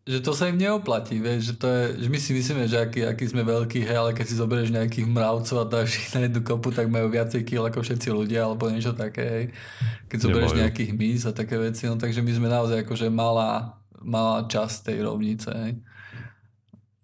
že 0.08 0.24
to 0.24 0.32
sa 0.32 0.48
im 0.48 0.56
neoplatí, 0.56 1.20
vieš, 1.20 1.52
že 1.52 1.54
to 1.60 1.66
je, 1.68 1.82
že 2.02 2.08
my 2.08 2.18
si 2.18 2.30
myslíme, 2.32 2.64
že 2.64 2.80
aký, 2.80 3.04
aký 3.04 3.28
sme 3.28 3.44
veľkí, 3.44 3.84
hej, 3.84 3.96
ale 4.00 4.10
keď 4.16 4.26
si 4.26 4.40
zoberieš 4.40 4.72
nejakých 4.72 5.06
mravcov 5.06 5.56
a 5.60 5.68
dáš 5.68 6.00
ich 6.00 6.08
na 6.16 6.24
jednu 6.24 6.40
kopu, 6.40 6.72
tak 6.72 6.88
majú 6.88 7.12
viacej 7.12 7.44
kil 7.44 7.60
ako 7.68 7.84
všetci 7.84 8.08
ľudia, 8.08 8.48
alebo 8.48 8.72
niečo 8.72 8.96
také, 8.96 9.24
hej. 9.28 9.44
Keď 10.08 10.18
zoberieš 10.24 10.56
Nemajú. 10.56 10.62
nejakých 10.64 10.90
mys 10.96 11.22
a 11.28 11.36
také 11.36 11.60
veci, 11.60 11.84
no 11.84 12.00
takže 12.00 12.24
my 12.24 12.32
sme 12.32 12.48
naozaj 12.48 12.88
akože 12.88 13.06
malá, 13.12 13.76
malá 14.00 14.48
časť 14.48 14.88
tej 14.88 15.04
rovnice, 15.04 15.48
hej. 15.52 15.72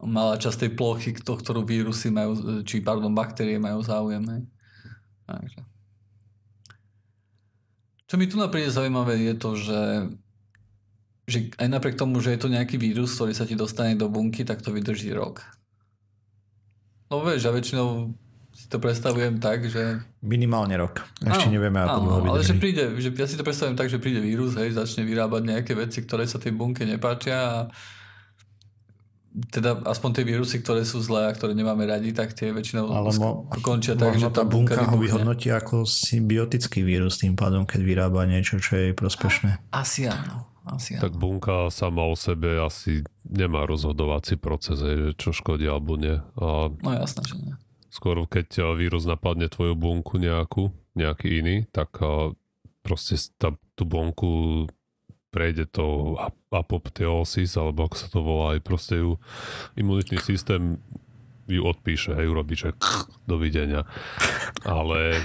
Malá 0.00 0.40
časť 0.40 0.64
tej 0.64 0.70
plochy, 0.72 1.10
to, 1.20 1.36
ktorú 1.36 1.68
vírusy 1.68 2.08
majú, 2.08 2.64
či 2.64 2.80
pardon, 2.80 3.12
baktérie 3.12 3.60
majú 3.60 3.84
záujem, 3.84 4.24
hej. 4.24 4.42
Takže. 5.28 5.60
Čo 8.08 8.14
mi 8.16 8.24
tu 8.24 8.40
napríklad 8.40 8.72
zaujímavé 8.72 9.20
je 9.20 9.34
to, 9.36 9.50
že 9.52 9.78
že 11.26 11.50
aj 11.58 11.68
napriek 11.68 11.98
tomu, 11.98 12.22
že 12.22 12.38
je 12.38 12.40
to 12.40 12.48
nejaký 12.48 12.78
vírus, 12.78 13.18
ktorý 13.18 13.34
sa 13.34 13.42
ti 13.42 13.58
dostane 13.58 13.98
do 13.98 14.06
bunky, 14.06 14.46
tak 14.46 14.62
to 14.62 14.70
vydrží 14.70 15.10
rok. 15.10 15.42
No 17.10 17.22
vieš, 17.22 17.46
ja 17.46 17.52
väčšinou 17.54 18.14
si 18.56 18.66
to 18.72 18.80
predstavujem 18.80 19.36
tak, 19.36 19.68
že... 19.68 20.00
Minimálne 20.24 20.80
rok. 20.80 21.04
Ešte 21.20 21.50
áno, 21.50 21.54
nevieme, 21.54 21.78
ako 21.84 21.98
dlho. 22.02 22.18
Ale 22.32 22.40
že 22.40 22.56
príde, 22.56 22.88
že 22.96 23.12
ja 23.12 23.28
si 23.28 23.36
to 23.36 23.44
predstavujem 23.44 23.76
tak, 23.76 23.92
že 23.92 24.00
príde 24.00 24.22
vírus, 24.22 24.56
hej, 24.56 24.72
začne 24.72 25.04
vyrábať 25.04 25.42
nejaké 25.44 25.76
veci, 25.76 26.00
ktoré 26.00 26.24
sa 26.24 26.40
tej 26.40 26.56
bunke 26.56 26.88
nepáčia 26.88 27.36
a 27.36 27.56
teda 29.36 29.84
aspoň 29.84 30.10
tie 30.16 30.24
vírusy, 30.24 30.64
ktoré 30.64 30.80
sú 30.88 30.96
zlé 31.04 31.28
a 31.28 31.36
ktoré 31.36 31.52
nemáme 31.52 31.84
radi, 31.84 32.16
tak 32.16 32.32
tie 32.32 32.56
väčšinou 32.56 32.88
Ale 32.88 33.12
mo- 33.20 33.44
končia 33.60 33.92
tak, 33.92 34.16
že 34.16 34.32
tá 34.32 34.48
bunka, 34.48 34.72
bunka 34.72 34.88
ho 34.88 34.96
vyhodnotí 34.96 35.52
ako 35.52 35.84
symbiotický 35.84 36.80
vírus 36.80 37.20
tým 37.20 37.36
pádom, 37.36 37.68
keď 37.68 37.80
vyrába 37.84 38.24
niečo, 38.24 38.56
čo 38.56 38.80
je 38.80 38.96
prospešné. 38.96 39.68
Asi 39.76 40.08
áno. 40.08 40.55
Asi 40.66 40.98
tak 40.98 41.14
áno. 41.14 41.22
bunka 41.22 41.70
sama 41.70 42.02
o 42.10 42.18
sebe 42.18 42.58
asi 42.58 43.06
nemá 43.22 43.62
rozhodovací 43.70 44.34
proces, 44.34 44.82
že 44.82 45.14
čo 45.14 45.30
škodí 45.30 45.70
alebo 45.70 45.94
nie. 45.94 46.18
A 46.18 46.74
no 46.74 46.90
jasné, 46.90 47.22
že 47.22 47.34
nie. 47.38 47.54
Skôr 47.86 48.18
keď 48.26 48.74
vírus 48.74 49.06
napadne 49.06 49.46
tvoju 49.46 49.78
bunku 49.78 50.18
nejakú, 50.18 50.74
nejaký 50.98 51.40
iný, 51.40 51.56
tak 51.70 51.96
proste 52.82 53.16
tá, 53.38 53.54
tú 53.78 53.86
bunku 53.86 54.66
prejde 55.30 55.68
to 55.70 56.16
apopteosis, 56.48 57.60
alebo 57.60 57.86
ako 57.86 57.96
sa 57.96 58.08
to 58.08 58.20
volá, 58.24 58.46
aj 58.56 58.60
proste 58.64 59.00
ju 59.00 59.20
imunitný 59.76 60.18
systém 60.18 60.80
ju 61.46 61.62
odpíše, 61.62 62.16
hej, 62.16 62.26
urobí, 62.26 62.58
že 62.58 62.74
dovidenia. 63.30 63.86
Ale 64.66 65.22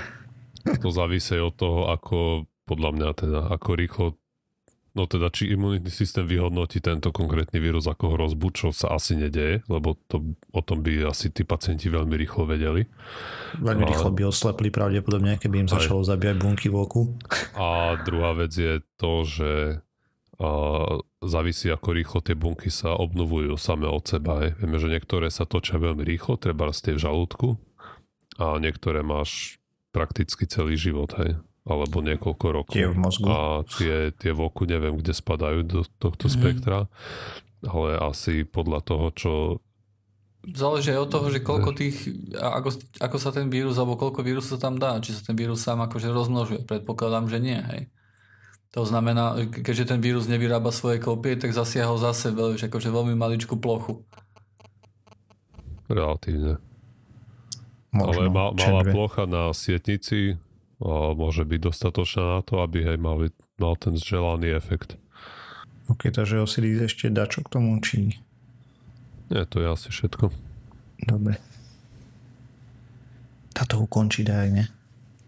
to 0.84 0.94
závisí 0.94 1.40
od 1.42 1.58
toho, 1.58 1.90
ako 1.90 2.46
podľa 2.70 2.92
mňa 2.94 3.10
teda, 3.18 3.40
ako 3.50 3.70
rýchlo 3.74 4.08
No 4.92 5.08
teda, 5.08 5.32
či 5.32 5.48
imunitný 5.48 5.88
systém 5.88 6.28
vyhodnotí 6.28 6.84
tento 6.84 7.16
konkrétny 7.16 7.64
vírus 7.64 7.88
ako 7.88 8.20
hrozbu, 8.20 8.48
čo 8.52 8.68
sa 8.76 8.92
asi 8.92 9.16
nedeje, 9.16 9.64
lebo 9.72 9.96
to, 10.12 10.36
o 10.52 10.60
tom 10.60 10.84
by 10.84 11.08
asi 11.08 11.32
tí 11.32 11.48
pacienti 11.48 11.88
veľmi 11.88 12.12
rýchlo 12.20 12.44
vedeli. 12.44 12.84
Veľmi 13.56 13.88
a, 13.88 13.90
rýchlo 13.96 14.12
by 14.12 14.28
oslepli 14.28 14.68
pravdepodobne, 14.68 15.40
keby 15.40 15.64
im 15.64 15.70
začalo 15.72 16.04
zabíjať 16.04 16.36
bunky 16.44 16.68
v 16.68 16.76
oku. 16.76 17.02
A 17.56 17.96
druhá 18.04 18.36
vec 18.36 18.52
je 18.52 18.84
to, 19.00 19.24
že 19.24 19.52
a, 20.36 20.48
závisí 21.24 21.72
ako 21.72 21.90
rýchlo 21.96 22.20
tie 22.20 22.36
bunky 22.36 22.68
sa 22.68 22.92
obnovujú 22.92 23.56
same 23.56 23.88
od 23.88 24.04
seba. 24.04 24.44
Hej. 24.44 24.60
Vieme, 24.60 24.76
že 24.76 24.92
niektoré 24.92 25.32
sa 25.32 25.48
točia 25.48 25.80
veľmi 25.80 26.04
rýchlo, 26.04 26.36
treba 26.36 26.68
ste 26.76 27.00
v 27.00 27.00
žalúdku 27.00 27.56
a 28.44 28.60
niektoré 28.60 29.08
máš 29.08 29.56
prakticky 29.96 30.44
celý 30.52 30.76
život. 30.76 31.16
Hej 31.16 31.40
alebo 31.62 32.02
niekoľko 32.02 32.45
rokov. 32.50 32.74
Tie 32.74 32.89
v 32.89 32.97
mozgu. 32.97 33.26
A 33.30 33.62
tie, 33.65 34.10
tie 34.17 34.32
v 34.34 34.50
oku 34.50 34.65
neviem, 34.65 34.97
kde 34.97 35.13
spadajú 35.13 35.60
do 35.62 35.82
tohto 36.02 36.26
mm. 36.26 36.34
spektra, 36.34 36.89
ale 37.62 37.89
asi 38.02 38.43
podľa 38.43 38.80
toho, 38.82 39.08
čo 39.13 39.32
Záleží 40.41 40.89
aj 40.89 41.06
od 41.06 41.10
toho, 41.13 41.28
že 41.30 41.45
koľko 41.45 41.69
tých, 41.78 42.02
ako, 42.34 42.74
ako 42.97 43.17
sa 43.21 43.30
ten 43.30 43.45
vírus, 43.54 43.78
alebo 43.78 43.93
koľko 43.93 44.26
vírusu 44.26 44.58
sa 44.58 44.65
tam 44.65 44.82
dá, 44.82 44.97
či 44.97 45.13
sa 45.13 45.21
ten 45.21 45.38
vírus 45.38 45.62
sám 45.62 45.86
akože 45.86 46.10
rozmnožuje. 46.10 46.65
Predpokladám, 46.65 47.30
že 47.30 47.38
nie, 47.38 47.62
hej. 47.62 47.93
To 48.74 48.82
znamená, 48.82 49.38
keďže 49.54 49.93
ten 49.93 50.02
vírus 50.02 50.26
nevyrába 50.26 50.74
svoje 50.74 50.97
kópie, 50.97 51.38
tak 51.38 51.54
zasiahol 51.54 52.02
zase 52.02 52.34
veľmi, 52.34 52.58
akože 52.58 52.89
veľmi 52.89 53.13
maličkú 53.13 53.54
plochu. 53.62 54.02
Relatívne. 55.86 56.58
Možno, 57.93 58.26
Ale 58.26 58.34
ma, 58.34 58.50
malá 58.50 58.82
plocha 58.82 59.30
na 59.30 59.54
sietnici 59.54 60.41
môže 61.13 61.46
byť 61.46 61.60
dostatočná 61.62 62.38
na 62.38 62.41
to, 62.41 62.65
aby 62.65 62.82
hej 62.82 62.98
mali, 62.98 63.30
mal 63.62 63.78
ten 63.78 63.94
želaný 63.94 64.58
efekt. 64.58 64.98
Ok, 65.89 66.10
takže 66.10 66.41
Osiris 66.41 66.89
ešte 66.89 67.13
dá 67.13 67.30
čo 67.30 67.46
k 67.46 67.52
tomu, 67.54 67.78
či... 67.84 68.17
Nie, 69.30 69.46
to 69.48 69.62
je 69.63 69.67
asi 69.70 69.88
všetko. 69.94 70.34
Dobre. 71.06 71.38
Táto 73.52 73.84
ukončí, 73.84 74.24
daj, 74.24 74.50
ne? 74.52 74.65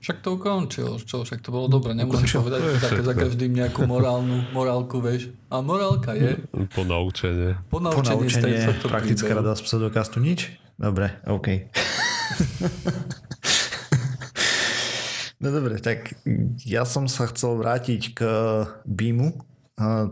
Však 0.03 0.19
to 0.19 0.35
ukončil, 0.35 0.99
čo? 0.99 1.23
Však 1.23 1.39
to 1.39 1.55
bolo 1.55 1.71
dobre. 1.71 1.95
Nemusíš 1.95 2.35
povedať 2.35 2.75
také 2.75 3.01
za 3.07 3.15
každým 3.15 3.55
nejakú 3.55 3.87
morálnu 3.87 4.51
morálku, 4.51 4.99
vieš. 4.99 5.31
A 5.47 5.63
morálka 5.63 6.11
je... 6.11 6.43
Po 6.75 6.83
naučenie. 6.83 7.55
Po 7.71 7.79
naučenie, 7.79 8.19
po 8.19 8.19
naučenie 8.27 8.83
praktická 8.83 9.31
rada 9.31 9.55
z 9.55 9.63
pseudokastu 9.63 10.19
nič? 10.19 10.51
Dobre, 10.75 11.23
OK. 11.23 11.71
No 15.43 15.51
dobre, 15.51 15.75
tak 15.83 16.15
ja 16.63 16.87
som 16.87 17.11
sa 17.11 17.27
chcel 17.27 17.59
vrátiť 17.59 18.15
k 18.15 18.19
Beamu. 18.87 19.35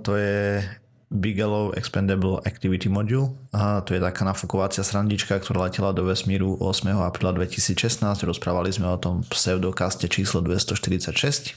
To 0.04 0.12
je 0.20 0.60
Bigelow 1.08 1.72
Expendable 1.72 2.44
Activity 2.44 2.92
Module. 2.92 3.32
To 3.56 3.88
je 3.88 4.04
taká 4.04 4.28
nafukovacia 4.28 4.84
srandička, 4.84 5.40
ktorá 5.40 5.72
letela 5.72 5.96
do 5.96 6.04
vesmíru 6.04 6.60
8. 6.60 7.00
apríla 7.00 7.32
2016. 7.32 8.04
Rozprávali 8.28 8.76
sme 8.76 8.92
o 8.92 9.00
tom 9.00 9.24
pseudokaste 9.32 10.12
číslo 10.12 10.44
246. 10.44 11.56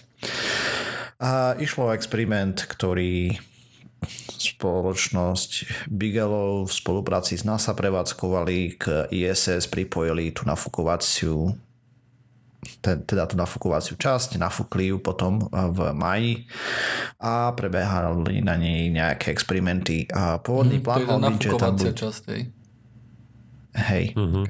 A 1.19 1.59
išlo 1.59 1.91
o 1.91 1.95
experiment, 1.99 2.71
ktorý 2.71 3.35
spoločnosť 4.39 5.51
Bigelow 5.91 6.63
v 6.63 6.71
spolupráci 6.71 7.35
s 7.35 7.43
NASA 7.43 7.75
prevádzkovali 7.75 8.79
k 8.79 9.11
ISS, 9.11 9.67
pripojili 9.67 10.31
tú 10.31 10.47
nafukovaciu 10.47 11.59
teda 12.83 13.25
tú 13.29 13.35
nafukovaciu 13.37 13.95
časť, 13.97 14.37
nafúkli 14.41 14.91
ju 14.91 14.99
potom 14.99 15.47
v 15.51 15.79
maji 15.93 16.49
a 17.21 17.53
prebehali 17.53 18.41
na 18.41 18.59
nej 18.59 18.91
nejaké 18.91 19.31
experimenty. 19.31 20.09
A 20.11 20.41
pôvodný 20.41 20.81
mm, 20.81 20.85
plán 20.85 20.99
to 20.99 21.05
je 21.05 21.19
byť, 21.21 21.41
že 21.41 21.51
tam 21.57 21.75
bude... 21.77 21.93
časť, 21.95 22.23
hej. 22.33 22.43
Hej. 23.75 24.05
Mm-hmm. 24.15 24.45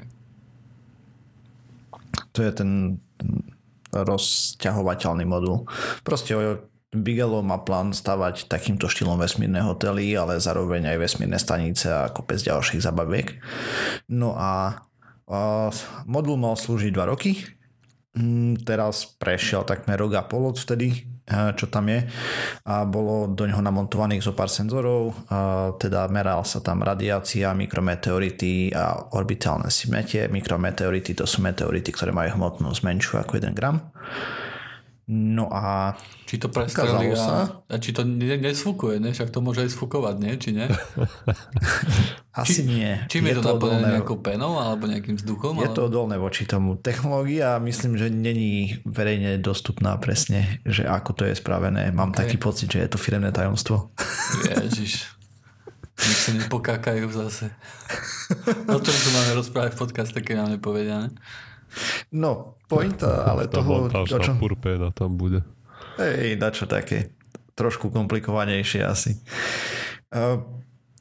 To 2.35 2.39
je 2.43 2.51
ten 2.51 2.71
rozťahovateľný 3.95 5.23
modul. 5.23 5.63
Proste 6.03 6.35
Bigelow 6.95 7.43
má 7.43 7.59
plán 7.63 7.91
stavať 7.91 8.47
takýmto 8.47 8.87
štýlom 8.87 9.19
vesmírne 9.19 9.59
hotely, 9.63 10.15
ale 10.15 10.39
zároveň 10.39 10.95
aj 10.95 10.97
vesmírne 10.99 11.39
stanice 11.39 11.91
a 11.91 12.11
kopec 12.11 12.39
ďalších 12.39 12.83
zabaviek. 12.83 13.39
No 14.11 14.35
a, 14.35 14.83
a 15.27 15.39
modul 16.07 16.39
mal 16.39 16.55
slúžiť 16.55 16.91
2 16.95 17.11
roky 17.11 17.54
teraz 18.63 19.05
prešiel 19.19 19.67
takmer 19.67 19.99
rok 19.99 20.15
a 20.15 20.23
pol 20.23 20.51
od 20.51 20.57
vtedy, 20.57 21.03
eh, 21.27 21.51
čo 21.55 21.67
tam 21.67 21.91
je 21.91 22.07
a 22.65 22.87
bolo 22.87 23.27
do 23.27 23.43
neho 23.45 23.59
namontovaných 23.59 24.23
zo 24.23 24.33
pár 24.33 24.47
senzorov, 24.47 25.13
a 25.29 25.71
teda 25.75 26.07
meral 26.07 26.47
sa 26.47 26.63
tam 26.63 26.81
radiácia, 26.81 27.51
mikrometeority 27.51 28.71
a 28.73 29.13
orbitálne 29.13 29.67
symetie. 29.67 30.31
Mikrometeority 30.31 31.13
to 31.13 31.27
sú 31.27 31.43
meteority, 31.43 31.91
ktoré 31.91 32.15
majú 32.15 32.39
hmotnosť 32.41 32.79
menšiu 32.81 33.21
ako 33.21 33.37
1 33.37 33.53
gram 33.53 33.77
No 35.05 35.53
a... 35.53 35.93
Či 36.25 36.41
to 36.41 36.49
prestrelí 36.49 37.13
a, 37.13 37.61
a 37.69 37.75
či 37.77 37.93
to 37.93 38.01
nesfúkuje, 38.01 38.97
ne? 38.97 39.13
Však 39.13 39.29
to 39.29 39.37
môže 39.37 39.61
aj 39.61 39.77
sfúkovať, 39.77 40.15
nie? 40.17 40.33
Či 40.41 40.57
nie? 40.57 40.65
Asi 42.41 42.65
či, 42.65 42.73
nie. 42.73 42.89
Čím 43.05 43.29
je, 43.29 43.31
je 43.31 43.35
to, 43.37 43.41
to 43.45 43.49
naplnené 43.53 44.01
nejakou 44.01 44.17
penou 44.17 44.57
alebo 44.57 44.89
nejakým 44.89 45.21
vzduchom? 45.21 45.61
Je 45.61 45.69
ale... 45.69 45.77
to 45.77 45.85
odolné 45.93 46.17
voči 46.17 46.49
tomu. 46.49 46.73
Technológia 46.81 47.61
myslím, 47.61 48.01
že 48.01 48.09
není 48.09 48.81
verejne 48.81 49.37
dostupná 49.37 49.93
presne, 50.01 50.57
že 50.65 50.89
ako 50.89 51.21
to 51.21 51.23
je 51.29 51.37
spravené. 51.37 51.93
Mám 51.93 52.09
okay. 52.09 52.25
taký 52.25 52.37
pocit, 52.41 52.73
že 52.73 52.81
je 52.81 52.89
to 52.89 52.97
firemné 52.97 53.29
tajomstvo. 53.29 53.93
Ježiš. 54.49 55.13
Nech 55.95 56.19
sa 56.19 56.31
nepokákajú 56.33 57.07
zase. 57.13 57.53
O 58.73 58.81
čom 58.81 58.95
tu 58.97 59.09
máme 59.13 59.37
rozprávať 59.37 59.77
v 59.77 59.81
podcaste, 59.85 60.17
keď 60.17 60.41
nám 60.41 60.49
nepovedia, 60.57 61.07
ne? 61.07 61.13
No, 62.11 62.59
pointa, 62.67 63.21
ale 63.29 63.47
tá 63.47 63.61
toho... 63.61 63.87
Tá 63.89 64.05
čo... 64.05 64.35
purpéna 64.37 64.91
tam 64.91 65.15
bude. 65.15 65.41
Hej, 65.95 66.39
čo 66.55 66.67
také 66.67 67.15
trošku 67.55 67.87
komplikovanejšie 67.87 68.83
asi. 68.83 69.15
Uh, 70.11 70.43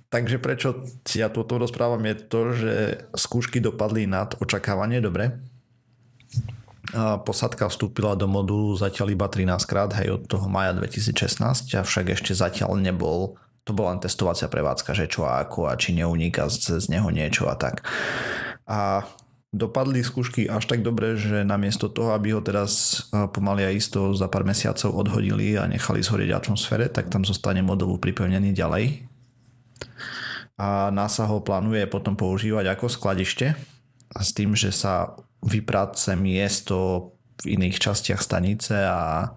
takže 0.07 0.39
prečo 0.39 0.87
ja 1.19 1.27
toto 1.27 1.59
rozprávam 1.59 2.03
je 2.07 2.15
to, 2.31 2.41
že 2.55 2.75
skúšky 3.19 3.59
dopadli 3.59 4.07
nad 4.07 4.39
očakávanie 4.39 5.03
dobre. 5.03 5.35
A 6.95 7.19
posadka 7.19 7.67
vstúpila 7.67 8.15
do 8.15 8.31
modulu 8.31 8.79
zatiaľ 8.79 9.19
iba 9.19 9.27
13 9.27 9.51
krát, 9.67 9.91
hej, 9.99 10.15
od 10.15 10.23
toho 10.31 10.47
maja 10.47 10.79
2016, 10.79 11.75
avšak 11.75 12.15
ešte 12.15 12.39
zatiaľ 12.39 12.79
nebol 12.79 13.35
to 13.65 13.73
bola 13.73 13.97
len 13.97 14.01
testovacia 14.05 14.47
prevádzka, 14.47 14.93
že 14.93 15.09
čo 15.09 15.25
a 15.25 15.41
ako 15.41 15.73
a 15.73 15.75
či 15.81 15.97
neuniká 15.97 16.53
z, 16.53 16.85
z 16.85 16.87
neho 16.93 17.09
niečo 17.09 17.49
a 17.49 17.57
tak. 17.57 17.81
A 18.69 19.09
dopadli 19.55 20.03
skúšky 20.03 20.51
až 20.51 20.67
tak 20.67 20.83
dobre, 20.83 21.15
že 21.15 21.47
namiesto 21.47 21.87
toho, 21.87 22.11
aby 22.11 22.35
ho 22.35 22.43
teraz 22.43 23.07
pomaly 23.31 23.63
a 23.63 23.71
isto 23.71 24.11
za 24.13 24.27
pár 24.27 24.43
mesiacov 24.43 24.91
odhodili 24.91 25.55
a 25.55 25.71
nechali 25.71 26.03
zhorieť 26.03 26.35
atmosfére, 26.35 26.91
tak 26.91 27.09
tam 27.09 27.23
zostane 27.23 27.63
modulu 27.63 28.03
pripevnený 28.03 28.51
ďalej. 28.51 29.07
A 30.59 30.91
NASA 30.91 31.31
ho 31.31 31.43
plánuje 31.43 31.87
potom 31.87 32.19
používať 32.19 32.75
ako 32.75 32.87
skladište 32.91 33.55
s 34.15 34.31
tým, 34.35 34.59
že 34.59 34.75
sa 34.75 35.15
vyprace 35.43 36.19
miesto 36.19 37.11
v 37.43 37.59
iných 37.59 37.83
častiach 37.83 38.23
stanice 38.23 38.75
a, 38.75 39.35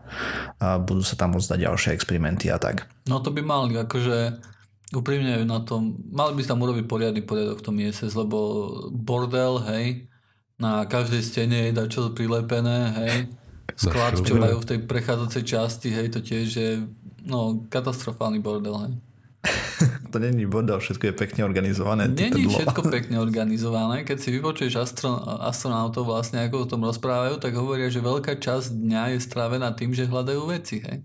a 0.62 0.78
budú 0.78 1.02
sa 1.02 1.18
tam 1.18 1.34
môcť 1.34 1.50
dať 1.58 1.60
ďalšie 1.66 1.90
experimenty 1.98 2.54
a 2.54 2.62
tak. 2.62 2.86
No 3.10 3.22
to 3.22 3.34
by 3.34 3.42
mali, 3.42 3.74
akože 3.74 4.38
úprimne 4.96 5.44
na 5.44 5.60
tom, 5.60 6.00
mali 6.12 6.40
by 6.40 6.42
sa 6.44 6.56
tam 6.56 6.64
urobiť 6.64 6.86
poriadny 6.88 7.22
poriadok 7.24 7.60
v 7.60 7.66
tom 7.66 7.76
ISS, 7.76 8.16
lebo 8.16 8.38
bordel, 8.92 9.60
hej, 9.68 10.08
na 10.56 10.88
každej 10.88 11.22
stene 11.22 11.58
je 11.70 11.76
dačo 11.76 12.16
prilepené, 12.16 12.80
hej, 13.04 13.16
sklad, 13.88 14.24
čo 14.24 14.40
majú 14.40 14.64
v 14.64 14.70
tej 14.76 14.80
prechádzajúcej 14.88 15.44
časti, 15.44 15.90
hej, 15.92 16.08
to 16.16 16.24
tiež 16.24 16.48
je, 16.48 16.72
no, 17.28 17.68
katastrofálny 17.68 18.40
bordel, 18.40 18.76
hej. 18.88 18.94
to 20.12 20.20
není 20.20 20.48
bordel, 20.48 20.80
všetko 20.80 21.12
je 21.12 21.14
pekne 21.14 21.42
organizované. 21.44 22.08
Není 22.08 22.48
všetko 22.48 22.82
pekne 22.96 23.20
organizované. 23.20 24.08
Keď 24.08 24.18
si 24.18 24.30
vypočuješ 24.40 24.74
astro, 24.80 25.20
astronautov 25.44 26.08
vlastne, 26.08 26.48
ako 26.48 26.64
o 26.64 26.70
tom 26.70 26.82
rozprávajú, 26.88 27.40
tak 27.44 27.54
hovoria, 27.60 27.92
že 27.92 28.04
veľká 28.04 28.40
časť 28.40 28.72
dňa 28.72 29.04
je 29.16 29.20
strávená 29.20 29.72
tým, 29.76 29.92
že 29.92 30.08
hľadajú 30.08 30.42
veci, 30.48 30.80
hej. 30.84 31.04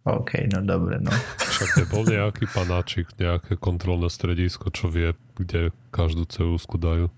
OK, 0.00 0.48
no 0.48 0.64
dobre, 0.64 0.96
no. 0.96 1.12
Však 1.36 1.84
je 1.84 1.86
bol 1.86 2.08
nejaký 2.08 2.48
panáčik, 2.48 3.12
nejaké 3.20 3.60
kontrolné 3.60 4.08
stredisko, 4.08 4.72
čo 4.72 4.88
vie, 4.88 5.12
kde 5.36 5.76
každú 5.92 6.24
celúsku 6.24 6.80
dajú. 6.80 7.12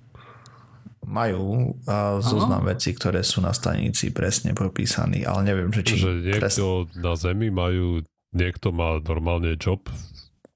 Majú 1.02 1.78
a 1.86 2.22
zoznam 2.22 2.66
veci, 2.66 2.94
ktoré 2.94 3.26
sú 3.26 3.42
na 3.42 3.50
stanici 3.50 4.14
presne 4.14 4.54
popísaný, 4.54 5.26
ale 5.26 5.46
neviem, 5.46 5.70
že 5.74 5.82
či... 5.82 5.94
Že 5.98 6.12
niekto 6.22 6.42
presne... 6.42 6.62
na 6.98 7.12
Zemi 7.18 7.50
majú, 7.50 8.06
niekto 8.34 8.70
má 8.70 8.98
normálne 9.02 9.54
job 9.58 9.86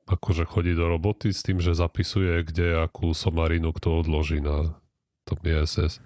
akože 0.06 0.46
chodí 0.46 0.72
do 0.78 0.86
roboty 0.86 1.34
s 1.34 1.42
tým, 1.42 1.58
že 1.58 1.74
zapisuje, 1.74 2.46
kde 2.46 2.78
akú 2.78 3.10
somarinu 3.10 3.74
kto 3.74 4.06
odloží 4.06 4.38
na 4.38 4.78
tom 5.26 5.38
ISS. 5.42 5.98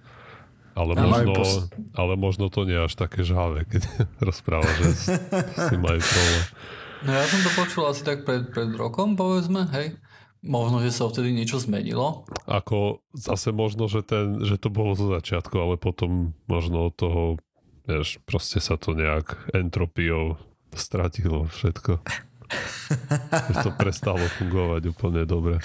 Ale 0.74 0.92
možno, 0.94 1.32
pos... 1.34 1.50
ale 1.92 2.14
možno 2.14 2.46
to 2.48 2.62
nie 2.62 2.78
je 2.78 2.86
až 2.86 2.94
také 2.94 3.26
žhavé, 3.26 3.66
keď 3.66 3.82
rozpráva, 4.28 4.70
že 4.78 5.18
si 5.50 5.76
majú 5.76 6.00
problém. 6.00 6.44
No 7.00 7.10
ja 7.16 7.24
som 7.24 7.40
to 7.40 7.50
počul 7.56 7.88
asi 7.88 8.04
tak 8.04 8.28
pred, 8.28 8.52
pred 8.52 8.70
rokom, 8.76 9.16
povedzme, 9.16 9.66
hej. 9.72 9.96
Možno, 10.40 10.80
že 10.80 10.88
sa 10.88 11.04
vtedy 11.04 11.36
niečo 11.36 11.60
zmenilo. 11.60 12.24
Ako 12.48 13.04
zase 13.12 13.52
možno, 13.52 13.92
že, 13.92 14.00
ten, 14.00 14.40
že 14.40 14.56
to 14.56 14.72
bolo 14.72 14.96
zo 14.96 15.12
začiatku, 15.12 15.52
ale 15.60 15.76
potom 15.76 16.32
možno 16.48 16.88
od 16.88 16.94
toho, 16.96 17.22
vieš, 17.84 18.16
proste 18.24 18.56
sa 18.56 18.80
to 18.80 18.96
nejak 18.96 19.36
entropiou 19.52 20.40
stratilo 20.72 21.44
všetko. 21.44 22.00
že 23.52 23.54
to 23.62 23.70
prestalo 23.76 24.24
fungovať 24.40 24.82
úplne 24.88 25.28
dobre. 25.28 25.60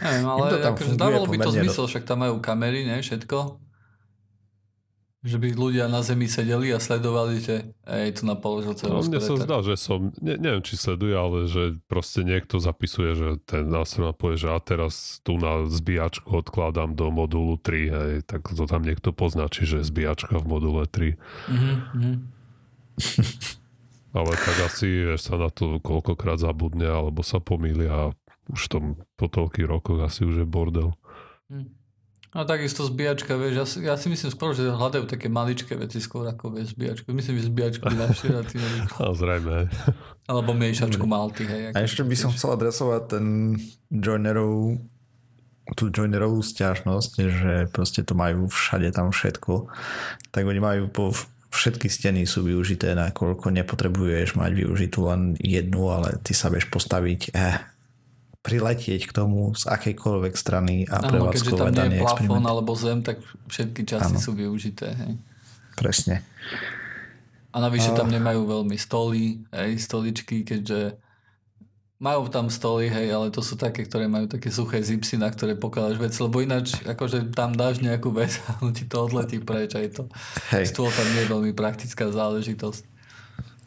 Neviem, 0.00 0.24
ale 0.28 0.60
akože 0.60 0.96
dávalo 0.96 1.24
by 1.28 1.38
to 1.40 1.50
zmysel, 1.52 1.84
však 1.88 2.04
tam 2.04 2.24
majú 2.24 2.40
kamery, 2.40 2.84
ne, 2.84 3.00
všetko. 3.00 3.69
Že 5.20 5.36
by 5.36 5.48
ľudia 5.52 5.84
na 5.92 6.00
zemi 6.00 6.24
sedeli 6.24 6.72
a 6.72 6.80
sledovali, 6.80 7.44
že 7.44 7.76
ej, 7.84 8.16
tu 8.16 8.24
na 8.24 8.40
položil 8.40 8.72
celú 8.72 8.98
no, 8.98 9.04
Mne 9.04 9.20
sa 9.20 9.36
zdá, 9.36 9.60
že 9.60 9.76
som, 9.76 10.16
ne, 10.16 10.40
neviem, 10.40 10.64
či 10.64 10.80
sleduje, 10.80 11.12
ale 11.12 11.44
že 11.44 11.76
proste 11.92 12.24
niekto 12.24 12.56
zapisuje, 12.56 13.12
že 13.12 13.28
ten 13.44 13.68
astronaut 13.76 14.16
povie, 14.16 14.40
že 14.40 14.48
a 14.48 14.56
teraz 14.64 15.20
tu 15.20 15.36
na 15.36 15.68
zbíjačku 15.68 16.24
odkladám 16.40 16.96
do 16.96 17.12
modulu 17.12 17.60
3, 17.60 17.92
hej, 17.92 18.12
tak 18.24 18.48
to 18.48 18.64
tam 18.64 18.80
niekto 18.80 19.12
poznačí, 19.12 19.68
že 19.68 19.84
zbíjačka 19.84 20.40
v 20.40 20.46
module 20.48 20.88
3. 20.88 21.12
Mm-hmm. 21.52 22.14
ale 24.16 24.32
tak 24.34 24.56
asi 24.66 24.86
vieš, 25.04 25.28
sa 25.28 25.36
na 25.36 25.52
to 25.52 25.78
koľkokrát 25.84 26.40
zabudne, 26.40 26.88
alebo 26.88 27.20
sa 27.20 27.38
pomýlia 27.38 27.92
a 27.92 28.04
už 28.50 28.72
tom 28.72 28.84
po 29.14 29.30
toľkých 29.30 29.68
rokoch 29.68 30.00
asi 30.02 30.26
už 30.26 30.42
je 30.42 30.46
bordel. 30.46 30.96
Mm. 31.52 31.79
A 32.30 32.46
takisto 32.46 32.86
zbíjačka, 32.86 33.34
vieš, 33.34 33.54
ja 33.58 33.66
si, 33.66 33.76
ja 33.82 33.94
si 33.98 34.06
myslím 34.06 34.30
skôr, 34.30 34.54
že 34.54 34.70
hľadajú 34.70 35.10
také 35.10 35.26
maličké 35.26 35.74
veci 35.74 35.98
skôr 35.98 36.30
ako 36.30 36.54
vieš, 36.54 36.78
zbíjačku. 36.78 37.10
Myslím, 37.10 37.42
že 37.42 37.50
zbíjačku 37.50 37.82
by 37.90 37.96
na 37.98 38.08
tým. 38.14 38.62
A 39.02 39.10
zrejme. 39.10 39.66
Alebo 40.30 40.54
miešačku 40.54 41.02
malty. 41.10 41.42
Hej, 41.42 41.74
a 41.74 41.78
ešte 41.82 42.06
by 42.06 42.14
som 42.14 42.30
chcel 42.30 42.54
adresovať 42.54 43.02
ten 43.18 43.26
joinerov 43.90 44.78
tú 45.78 45.86
joinerovú 45.90 46.42
stiažnosť, 46.42 47.12
že 47.30 47.52
proste 47.70 48.02
to 48.02 48.18
majú 48.18 48.50
všade 48.50 48.90
tam 48.90 49.14
všetko. 49.14 49.70
Tak 50.34 50.42
oni 50.42 50.58
majú 50.58 50.90
po 50.90 51.14
všetky 51.50 51.90
steny 51.90 52.22
sú 52.26 52.46
využité, 52.46 52.94
nakoľko 52.94 53.50
nepotrebuješ 53.50 54.38
mať 54.38 54.50
využitú 54.54 55.10
len 55.10 55.34
jednu, 55.38 55.90
ale 55.90 56.18
ty 56.22 56.30
sa 56.30 56.46
vieš 56.46 56.70
postaviť 56.70 57.34
eh, 57.34 57.58
priletieť 58.40 59.04
k 59.04 59.12
tomu 59.12 59.52
z 59.52 59.68
akejkoľvek 59.68 60.34
strany 60.36 60.88
a 60.88 61.04
ano, 61.04 61.12
prevádzkovať 61.12 61.72
tam 61.76 61.92
nie 61.92 62.00
je 62.00 62.04
plafón 62.04 62.44
alebo 62.48 62.72
zem, 62.72 63.04
tak 63.04 63.20
všetky 63.52 63.84
časti 63.84 64.16
ano. 64.16 64.24
sú 64.24 64.32
využité. 64.32 64.96
Hej. 64.96 65.12
Presne. 65.76 66.24
A 67.52 67.56
navyše 67.60 67.92
a... 67.92 67.96
tam 68.00 68.08
nemajú 68.08 68.48
veľmi 68.48 68.76
stoly, 68.80 69.44
hej, 69.52 69.72
stoličky, 69.84 70.46
keďže 70.48 70.96
majú 72.00 72.32
tam 72.32 72.48
stoly, 72.48 72.88
hej, 72.88 73.12
ale 73.12 73.28
to 73.28 73.44
sú 73.44 73.60
také, 73.60 73.84
ktoré 73.84 74.08
majú 74.08 74.24
také 74.24 74.48
suché 74.48 74.80
zipsy, 74.80 75.20
na 75.20 75.28
ktoré 75.28 75.52
pokladáš 75.52 76.00
vec, 76.00 76.16
lebo 76.16 76.40
ináč, 76.40 76.80
akože 76.80 77.36
tam 77.36 77.52
dáš 77.52 77.84
nejakú 77.84 78.08
vec 78.08 78.40
a 78.48 78.56
ti 78.72 78.88
to 78.88 79.04
odletí 79.04 79.36
preč, 79.36 79.76
aj 79.76 80.00
to. 80.00 80.02
Hej. 80.56 80.72
Stôl 80.72 80.88
tam 80.88 81.04
nie 81.12 81.28
je 81.28 81.32
veľmi 81.32 81.52
praktická 81.52 82.08
záležitosť 82.08 82.89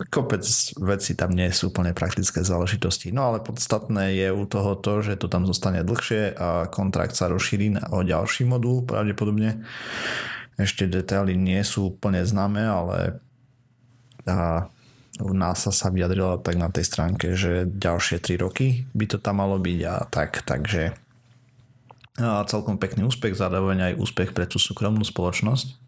kopec 0.09 0.43
veci 0.81 1.11
tam 1.13 1.31
nie 1.31 1.47
sú 1.53 1.69
úplne 1.69 1.95
praktické 1.95 2.41
záležitosti. 2.41 3.13
No 3.13 3.31
ale 3.31 3.43
podstatné 3.43 4.17
je 4.17 4.27
u 4.33 4.43
toho 4.47 4.75
to, 4.79 5.05
že 5.05 5.19
to 5.19 5.29
tam 5.29 5.47
zostane 5.47 5.85
dlhšie 5.85 6.35
a 6.35 6.67
kontrakt 6.67 7.15
sa 7.15 7.29
rozšíri 7.29 7.91
o 7.93 8.01
ďalší 8.01 8.47
modul 8.47 8.83
pravdepodobne. 8.83 9.63
Ešte 10.59 10.85
detaily 10.85 11.33
nie 11.33 11.61
sú 11.65 11.95
úplne 11.95 12.21
známe, 12.25 12.61
ale 12.61 13.21
a 14.23 14.71
NASA 15.19 15.69
sa 15.69 15.93
vyjadrila 15.93 16.41
tak 16.41 16.57
na 16.57 16.71
tej 16.73 16.87
stránke, 16.87 17.37
že 17.37 17.69
ďalšie 17.69 18.23
3 18.23 18.39
roky 18.39 18.87
by 18.95 19.05
to 19.05 19.17
tam 19.19 19.43
malo 19.43 19.59
byť 19.59 19.79
a 19.85 19.95
tak, 20.09 20.41
takže 20.47 20.95
a 22.13 22.45
celkom 22.45 22.77
pekný 22.77 23.09
úspech, 23.09 23.33
zároveň 23.33 23.93
aj 23.93 23.97
úspech 23.97 24.37
pre 24.37 24.45
tú 24.45 24.61
súkromnú 24.61 25.01
spoločnosť, 25.01 25.82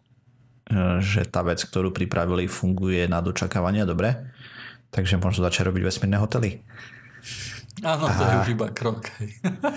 že 1.02 1.30
tá 1.30 1.46
vec, 1.46 1.62
ktorú 1.62 1.94
pripravili, 1.94 2.50
funguje 2.50 3.06
na 3.06 3.22
dočakávanie 3.22 3.86
dobre. 3.86 4.34
Takže 4.90 5.20
môžu 5.20 5.44
začať 5.44 5.70
robiť 5.70 5.82
vesmírne 5.92 6.18
hotely. 6.18 6.64
Áno, 7.84 8.08
to 8.08 8.22
a... 8.24 8.28
je 8.32 8.36
už 8.48 8.50
iba 8.56 8.68
krok. 8.72 9.12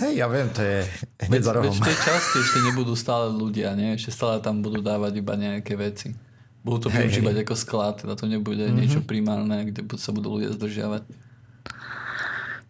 Hej, 0.01 0.23
ja 0.23 0.31
viem, 0.31 0.47
to 0.55 0.63
je 0.63 0.87
hneď 1.27 1.43
za 1.43 1.53
rohom. 1.59 1.75
v 1.75 1.83
tej 1.83 1.99
časti 1.99 2.37
ešte 2.39 2.59
nebudú 2.63 2.95
stále 2.95 3.27
ľudia, 3.27 3.75
nie? 3.75 3.99
Ešte 3.99 4.15
stále 4.15 4.39
tam 4.39 4.63
budú 4.63 4.79
dávať 4.79 5.19
iba 5.19 5.35
nejaké 5.35 5.75
veci. 5.75 6.15
Budú 6.63 6.87
to 6.87 6.89
hej, 6.95 7.11
využívať 7.11 7.43
ako 7.43 7.55
sklad, 7.59 7.95
teda 8.07 8.15
to 8.15 8.31
nebude 8.31 8.63
mm-hmm. 8.63 8.79
niečo 8.79 9.01
primárne, 9.03 9.67
kde 9.67 9.83
sa 9.99 10.15
budú 10.15 10.39
ľudia 10.39 10.55
zdržiavať. 10.55 11.03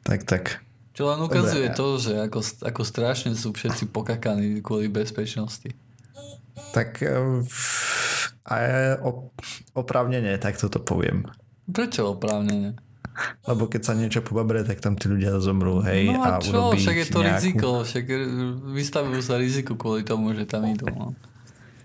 Tak, 0.08 0.20
tak. 0.24 0.64
Čo 0.96 1.12
len 1.12 1.20
ukazuje 1.20 1.68
Dobre. 1.70 1.78
to, 1.78 1.86
že 2.00 2.12
ako, 2.24 2.40
ako 2.64 2.82
strašne 2.82 3.32
sú 3.36 3.52
všetci 3.52 3.92
pokakaní 3.92 4.64
kvôli 4.64 4.88
bezpečnosti. 4.88 5.70
Tak 6.72 7.04
a 8.48 8.56
oprávnenie, 9.76 10.40
tak 10.40 10.56
toto 10.56 10.80
poviem. 10.80 11.28
Prečo 11.68 12.16
oprávnenie? 12.16 12.80
Lebo 13.44 13.66
keď 13.66 13.82
sa 13.82 13.92
niečo 13.98 14.24
pobabrie, 14.24 14.64
tak 14.64 14.80
tam 14.80 14.94
tí 14.96 15.10
ľudia 15.10 15.36
zomrú, 15.42 15.82
hej. 15.84 16.08
No 16.08 16.22
a, 16.22 16.38
a 16.38 16.40
čo, 16.40 16.72
však 16.72 16.96
je 16.96 17.06
to 17.10 17.20
nejakú... 17.20 17.34
riziko, 17.34 17.68
však 17.82 18.04
vystavujú 18.72 19.20
sa 19.20 19.34
riziku 19.36 19.74
kvôli 19.74 20.06
tomu, 20.06 20.32
že 20.32 20.46
tam 20.46 20.64
idú. 20.64 20.86
No. 20.88 21.12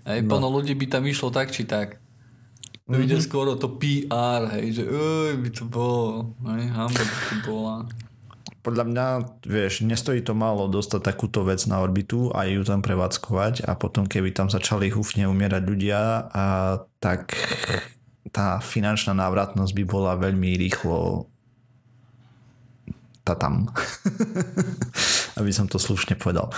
Hej, 0.06 0.24
no. 0.24 0.28
plno 0.30 0.48
ľudí 0.48 0.72
by 0.78 0.86
tam 0.88 1.04
išlo 1.04 1.34
tak 1.34 1.50
či 1.50 1.66
tak. 1.66 1.98
To 2.86 2.96
mm-hmm. 2.96 3.04
ide 3.08 3.18
skoro 3.20 3.58
to 3.58 3.80
PR, 3.80 4.46
hej, 4.56 4.78
že 4.78 4.84
oj, 4.86 5.40
by 5.40 5.50
to 5.50 5.64
bolo, 5.66 6.32
hej, 6.54 6.64
hamba 6.70 7.02
by 7.02 7.18
to 7.28 7.34
bola 7.44 7.76
podľa 8.64 8.84
mňa, 8.88 9.06
vieš, 9.44 9.84
nestojí 9.84 10.24
to 10.24 10.32
málo 10.32 10.72
dostať 10.72 11.04
takúto 11.04 11.44
vec 11.44 11.60
na 11.68 11.84
orbitu 11.84 12.32
a 12.32 12.48
ju 12.48 12.64
tam 12.64 12.80
prevádzkovať 12.80 13.68
a 13.68 13.76
potom 13.76 14.08
keby 14.08 14.32
tam 14.32 14.48
začali 14.48 14.88
húfne 14.88 15.28
umierať 15.28 15.62
ľudia 15.68 16.32
a 16.32 16.46
tak 16.96 17.36
tá 18.32 18.64
finančná 18.64 19.12
návratnosť 19.12 19.72
by 19.76 19.84
bola 19.84 20.16
veľmi 20.16 20.56
rýchlo 20.56 21.28
tá 23.20 23.36
tam. 23.36 23.68
Aby 25.40 25.50
som 25.52 25.68
to 25.68 25.76
slušne 25.76 26.16
povedal. 26.16 26.48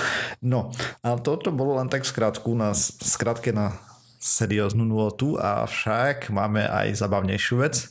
No, 0.42 0.70
a 1.02 1.18
toto 1.18 1.50
bolo 1.50 1.78
len 1.78 1.90
tak 1.90 2.06
skrátku 2.06 2.54
na, 2.54 2.70
skrátke 2.78 3.50
na 3.50 3.74
serióznu 4.22 4.86
nôtu, 4.86 5.38
avšak 5.38 6.30
máme 6.34 6.66
aj 6.66 6.98
zabavnejšiu 6.98 7.54
vec. 7.62 7.90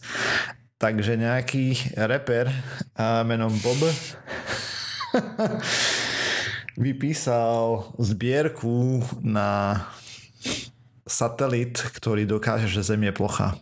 Takže 0.86 1.18
nejaký 1.18 1.98
reper 1.98 2.46
menom 3.26 3.50
Bob 3.66 3.82
vypísal 6.86 7.90
zbierku 7.98 9.02
na 9.26 9.82
satelit, 11.10 11.82
ktorý 11.90 12.30
dokáže, 12.30 12.70
že 12.70 12.86
Zem 12.86 13.02
je 13.10 13.18
plocha. 13.18 13.58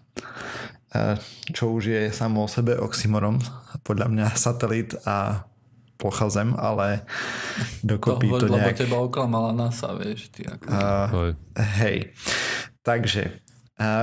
Čo 1.56 1.80
už 1.80 1.96
je 1.96 2.02
samo 2.12 2.44
o 2.44 2.52
sebe 2.52 2.76
oxymorom. 2.76 3.40
Podľa 3.88 4.12
mňa 4.12 4.28
satelit 4.36 4.92
a 5.08 5.48
plocha 5.96 6.28
Zem, 6.28 6.52
ale 6.60 7.08
dokopy 7.88 8.36
to, 8.36 8.52
to 8.52 8.52
nejak... 8.52 8.76
Lebo 8.76 8.84
teba 8.84 8.98
oklamala 9.00 9.56
NASA, 9.56 9.96
vieš. 9.96 10.28
Ty 10.28 10.60
ako... 10.60 10.66
uh, 10.68 11.32
hej. 11.80 12.12
Takže 12.84 13.40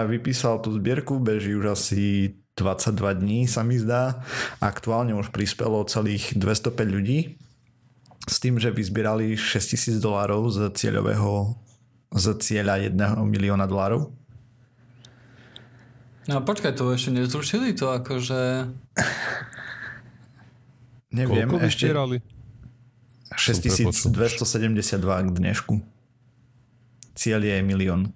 vypísal 0.09 0.65
tú 0.65 0.73
zbierku, 0.73 1.21
beží 1.21 1.53
už 1.53 1.77
asi 1.77 2.33
22 2.61 3.25
dní 3.25 3.49
sa 3.49 3.65
mi 3.65 3.81
zdá. 3.81 4.21
Aktuálne 4.61 5.17
už 5.17 5.33
prispelo 5.33 5.81
celých 5.89 6.37
205 6.37 6.77
ľudí 6.85 7.41
s 8.29 8.37
tým, 8.37 8.61
že 8.61 8.69
vyzbierali 8.69 9.33
6000 9.35 9.97
dolárov 9.97 10.53
z 10.53 10.69
cieľového 10.77 11.57
z 12.11 12.27
cieľa 12.43 12.83
1 12.83 13.23
milióna 13.23 13.71
dolárov. 13.71 14.11
No 16.29 16.43
počkaj, 16.43 16.77
to 16.77 16.93
ešte 16.93 17.11
nezrušili 17.15 17.75
to 17.75 17.91
akože... 17.91 18.71
Neviem, 21.19 21.51
Koľko 21.51 21.67
ešte... 21.67 21.91
vyzbierali? 21.91 22.19
6272 23.35 25.01
k 25.01 25.29
dnešku. 25.31 25.75
Cieľ 27.15 27.41
je 27.47 27.57
milión. 27.63 28.11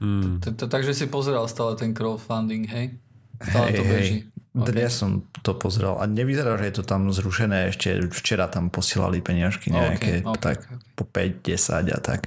Hmm. 0.00 0.40
Takže 0.40 0.96
si 0.96 1.12
pozeral 1.12 1.44
stále 1.44 1.76
ten 1.76 1.92
crowdfunding, 1.92 2.64
hej? 2.72 2.96
Stále 3.40 3.68
to 3.72 3.84
beží. 3.84 4.16
Okay. 4.50 4.66
Dnes 4.74 4.90
som 4.90 5.24
to 5.46 5.54
pozrel 5.54 5.94
a 5.96 6.04
nevyzerá, 6.10 6.58
že 6.58 6.66
je 6.68 6.74
to 6.82 6.84
tam 6.84 7.08
zrušené. 7.14 7.70
Ešte 7.70 8.02
včera 8.10 8.50
tam 8.50 8.68
posielali 8.68 9.22
peniažky 9.22 9.70
nejaké, 9.70 10.20
okay, 10.20 10.26
okay, 10.26 10.42
tak 10.42 10.58
okay. 10.66 10.76
po 10.98 11.04
5, 11.06 11.46
10 11.88 11.96
a 11.96 11.98
tak. 12.02 12.20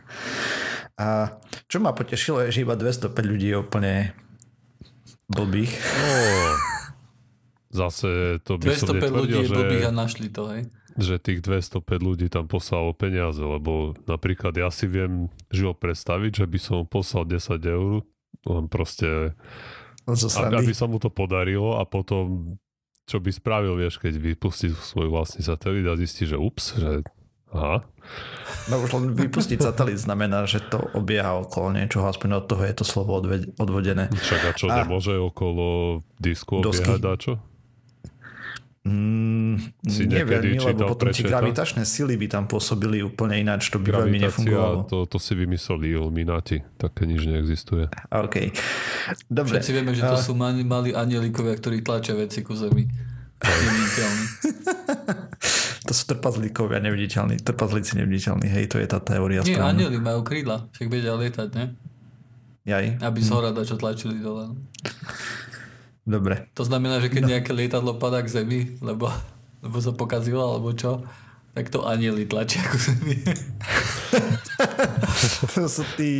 A 0.95 1.35
čo 1.67 1.83
ma 1.83 1.91
potešilo 1.91 2.47
je, 2.47 2.55
že 2.55 2.63
iba 2.63 2.79
205 2.79 3.11
ľudí 3.11 3.51
je 3.51 3.57
úplne 3.59 3.93
blbých. 5.27 5.73
Oh. 5.73 6.53
zase 7.73 8.39
to 8.45 8.61
by 8.61 8.77
som 8.77 8.93
205 8.93 9.09
ľudí 9.09 9.33
netvrdil, 9.33 9.43
je 9.43 9.49
blbých 9.49 9.85
a 9.89 9.91
našli 9.91 10.27
to, 10.29 10.43
hej. 10.53 10.61
že 10.95 11.17
tých 11.17 11.41
205 11.41 11.81
ľudí 11.89 12.29
tam 12.29 12.45
poslalo 12.45 12.93
peniaze, 12.93 13.41
lebo 13.41 13.97
napríklad 14.05 14.53
ja 14.53 14.69
si 14.69 14.85
viem 14.85 15.33
živo 15.49 15.73
predstaviť, 15.73 16.31
že 16.39 16.45
by 16.45 16.59
som 16.61 16.85
poslal 16.85 17.25
10 17.25 17.57
eur, 17.65 18.05
len 18.45 18.65
proste, 18.69 19.33
aby, 20.05 20.15
srandy. 20.19 20.55
aby 20.59 20.73
sa 20.73 20.85
mu 20.85 20.97
to 20.97 21.07
podarilo 21.07 21.75
a 21.75 21.83
potom 21.83 22.55
čo 23.03 23.19
by 23.19 23.29
spravil, 23.29 23.75
vieš, 23.75 23.99
keď 23.99 24.15
vypustí 24.15 24.71
svoj 24.71 25.07
vlastný 25.07 25.43
satelit 25.43 25.83
a 25.83 25.95
zistí, 25.95 26.23
že 26.23 26.35
ups, 26.35 26.71
že 26.73 27.03
aha, 27.51 27.83
No 28.65 28.79
už 28.79 28.89
len 28.93 29.05
vypustiť 29.13 29.59
satelit 29.61 29.95
znamená, 29.95 30.43
že 30.43 30.59
to 30.61 30.79
obieha 30.93 31.35
okolo 31.37 31.71
niečoho, 31.73 32.03
aspoň 32.03 32.29
od 32.33 32.45
toho 32.45 32.63
je 32.63 32.73
to 32.73 32.83
slovo 32.83 33.15
odved- 33.15 33.51
odvodené. 33.55 34.07
však 34.09 34.41
a 34.41 34.51
čo 34.53 34.67
A- 34.67 34.83
nemôže 34.83 35.15
okolo 35.15 35.99
disku 36.15 36.59
Dosky. 36.59 36.83
obiehať 36.85 36.99
dačo? 37.01 37.33
Mm, 38.83 39.55
Si 39.87 40.03
nie 40.03 40.19
niekedy 40.19 40.27
veľmi, 40.27 40.57
lebo 40.59 40.67
čítal 40.75 40.87
potom 40.91 41.07
prečeta? 41.07 41.27
gravitačné 41.31 41.87
sily 41.87 42.19
by 42.19 42.27
tam 42.27 42.43
pôsobili 42.51 42.99
úplne 42.99 43.39
ináč, 43.39 43.71
to 43.71 43.79
by 43.79 43.95
veľmi 43.95 44.19
nefungovalo. 44.19 44.91
To, 44.91 45.07
to 45.07 45.15
si 45.23 45.39
vymysleli 45.39 45.95
Illuminati, 45.95 46.59
také 46.75 47.07
nič 47.07 47.23
neexistuje. 47.23 47.87
OK. 48.11 48.51
Dobre. 49.31 49.55
Všetci 49.55 49.71
vieme, 49.71 49.95
že 49.95 50.03
to 50.03 50.19
sú 50.19 50.35
mali, 50.35 50.67
mali 50.67 50.91
anielikovia, 50.91 51.55
ktorí 51.55 51.79
tlačia 51.79 52.19
veci 52.19 52.43
ku 52.43 52.59
zemi. 52.59 52.83
To 55.83 55.91
sú 55.91 56.15
trpazlíkovia 56.15 56.79
neviditeľní, 56.79 57.43
trpazlíci 57.43 57.99
neviditeľní, 57.99 58.47
hej, 58.47 58.71
to 58.71 58.79
je 58.79 58.87
tá 58.87 59.03
teória 59.03 59.43
Nie, 59.43 59.59
správna. 59.59 59.75
anieli 59.75 59.99
majú 59.99 60.23
krídla, 60.23 60.71
však 60.71 60.87
vedia 60.87 61.11
lietať, 61.11 61.49
ne? 61.59 61.75
Jaj, 62.63 63.03
Aby 63.03 63.19
z 63.19 63.29
hora 63.35 63.51
čo 63.51 63.75
tlačili 63.75 64.23
dole. 64.23 64.55
No. 66.05 66.19
dobre. 66.19 66.47
To 66.55 66.63
znamená, 66.67 66.99
že 66.99 67.11
keď 67.11 67.39
nejaké 67.39 67.51
lietadlo 67.55 67.97
padá 67.97 68.23
k 68.23 68.31
zemi, 68.31 68.75
lebo, 68.79 69.11
lebo 69.63 69.77
sa 69.79 69.91
pokazilo, 69.95 70.43
alebo 70.43 70.75
čo, 70.75 71.03
tak 71.53 71.69
to 71.69 71.85
anieli 71.85 72.25
tlačia 72.25 72.65
ku 72.65 72.77
zemi. 72.77 73.17
to 75.55 75.69
sú 75.69 75.83
tí, 75.95 76.11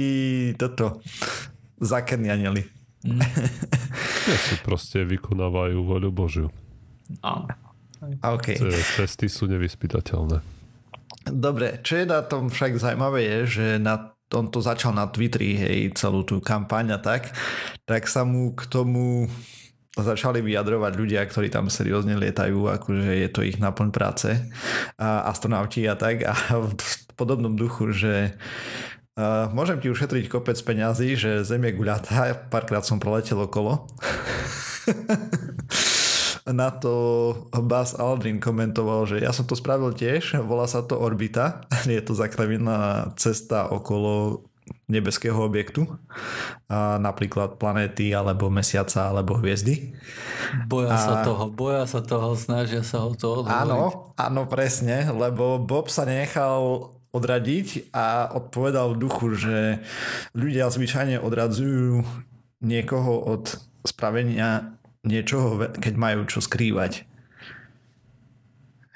toto, 0.56 1.02
zákerní 1.82 2.30
anieli. 2.30 2.64
Ja 4.24 4.40
si 4.40 4.56
proste 4.64 5.04
vykonávajú 5.04 5.84
voľu 5.84 6.08
Božiu. 6.08 6.48
A 7.20 7.44
OK. 8.32 8.56
Ce- 8.56 8.88
Cesty 8.96 9.28
sú 9.28 9.52
nevyspytateľné. 9.52 10.40
Dobre, 11.28 11.84
čo 11.84 12.00
je 12.00 12.08
na 12.08 12.24
tom 12.24 12.48
však 12.48 12.80
zaujímavé 12.80 13.20
je, 13.24 13.40
že 13.60 13.66
na 13.84 14.16
on 14.34 14.50
to 14.50 14.66
začal 14.66 14.98
na 14.98 15.06
Twitteri, 15.06 15.54
hej, 15.54 15.80
celú 15.94 16.26
tú 16.26 16.42
kampaň 16.42 16.98
a 16.98 17.00
tak, 17.00 17.30
tak 17.86 18.10
sa 18.10 18.26
mu 18.26 18.58
k 18.58 18.66
tomu 18.66 19.30
začali 19.94 20.41
vyjadrovať 20.41 20.94
ľudia, 20.98 21.22
ktorí 21.22 21.54
tam 21.54 21.70
seriózne 21.70 22.18
lietajú, 22.18 22.66
akože 22.66 23.14
je 23.14 23.30
to 23.30 23.46
ich 23.46 23.62
náplň 23.62 23.89
práce, 23.94 24.34
a 24.98 25.30
astronauti 25.30 25.86
a 25.86 25.94
tak 25.94 26.26
a 26.26 26.34
v 26.58 26.74
podobnom 27.14 27.54
duchu, 27.54 27.94
že 27.94 28.34
uh, 29.18 29.54
môžem 29.54 29.78
ti 29.78 29.94
ušetriť 29.94 30.26
kopec 30.34 30.58
peňazí, 30.58 31.14
že 31.14 31.46
Zem 31.46 31.70
je 31.70 31.78
guľatá, 31.78 32.50
párkrát 32.50 32.82
som 32.82 32.98
proletel 32.98 33.38
okolo. 33.38 33.86
Na 36.44 36.76
to 36.76 37.48
Buzz 37.56 37.96
Aldrin 37.96 38.44
komentoval, 38.44 39.08
že 39.08 39.24
ja 39.24 39.32
som 39.32 39.48
to 39.48 39.56
spravil 39.56 39.96
tiež, 39.96 40.44
volá 40.44 40.68
sa 40.68 40.84
to 40.84 40.98
orbita, 41.00 41.70
je 41.86 42.02
to 42.02 42.18
zakravená 42.18 43.14
cesta 43.16 43.70
okolo 43.70 44.44
nebeského 44.88 45.39
objektu, 45.39 45.88
a 46.67 46.99
napríklad 46.99 47.55
planéty, 47.55 48.11
alebo 48.11 48.51
mesiaca, 48.51 49.09
alebo 49.09 49.39
hviezdy. 49.39 49.95
Boja 50.67 50.93
sa 50.99 51.21
A- 51.21 51.26
toho, 51.26 51.47
boja 51.47 51.88
sa 51.88 52.03
toho, 52.03 52.36
snažia 52.36 52.84
sa 52.84 53.01
ho 53.07 53.15
to 53.15 53.41
odhovoriť. 53.41 53.63
Áno, 53.63 54.11
áno, 54.19 54.41
presne, 54.45 55.07
lebo 55.09 55.57
Bob 55.57 55.88
sa 55.88 56.03
nechal 56.03 56.93
odradiť 57.13 57.93
a 57.93 58.34
odpovedal 58.34 58.97
v 58.97 59.01
duchu, 59.05 59.26
že 59.38 59.57
ľudia 60.34 60.67
zvyčajne 60.67 61.21
odradzujú 61.21 62.01
niekoho 62.59 63.21
od 63.21 63.61
spravenia 63.86 64.74
niečoho, 65.05 65.61
keď 65.78 65.93
majú 65.93 66.26
čo 66.26 66.41
skrývať. 66.41 67.05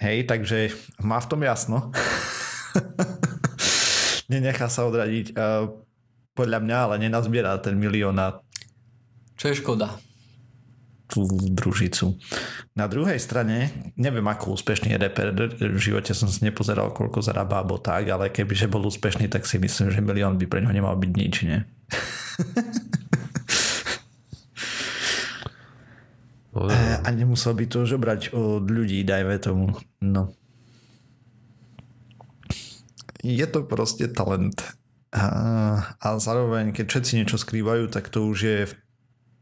Hej, 0.01 0.29
takže 0.29 0.73
má 1.01 1.21
v 1.21 1.29
tom 1.29 1.41
jasno. 1.45 1.89
Nenechá 4.27 4.67
sa 4.67 4.83
odradiť. 4.87 5.33
Podľa 6.35 6.59
mňa 6.61 6.77
ale 6.77 6.95
nenazbiera 7.01 7.57
ten 7.57 7.79
milión 7.79 8.15
na 8.19 8.43
Čo 9.39 9.49
je 9.51 9.55
škoda? 9.63 9.97
tú 11.07 11.23
družicu. 11.31 12.19
Na 12.75 12.91
druhej 12.91 13.15
strane, 13.15 13.71
neviem 13.95 14.27
ako 14.27 14.59
úspešný 14.59 14.91
je 14.91 14.99
reper, 14.99 15.31
v 15.55 15.79
živote 15.79 16.11
som 16.11 16.27
si 16.27 16.43
nepozeral, 16.43 16.91
koľko 16.91 17.23
zarába 17.23 17.63
alebo 17.63 17.79
tak, 17.79 18.11
ale 18.11 18.27
kebyže 18.27 18.67
bol 18.67 18.83
úspešný, 18.83 19.31
tak 19.31 19.47
si 19.47 19.55
myslím, 19.55 19.87
že 19.87 20.03
milión 20.03 20.35
by 20.35 20.45
pre 20.51 20.59
ňo 20.59 20.75
nemal 20.75 20.99
byť 20.99 21.11
nič, 21.15 21.35
nie? 21.47 21.63
A 27.07 27.07
nemusel 27.15 27.55
by 27.55 27.65
to 27.71 27.87
žobrať 27.87 28.35
od 28.35 28.67
ľudí, 28.67 29.07
dajme 29.07 29.39
tomu. 29.39 29.71
No. 30.03 30.35
Je 33.27 33.43
to 33.43 33.67
proste 33.67 34.15
talent. 34.15 34.55
A, 35.11 35.27
a 35.99 36.07
zároveň, 36.15 36.71
keď 36.71 36.85
všetci 36.87 37.11
niečo 37.19 37.35
skrývajú, 37.35 37.91
tak 37.91 38.07
to 38.07 38.23
už 38.27 38.39
je 38.39 38.59
v 38.71 38.73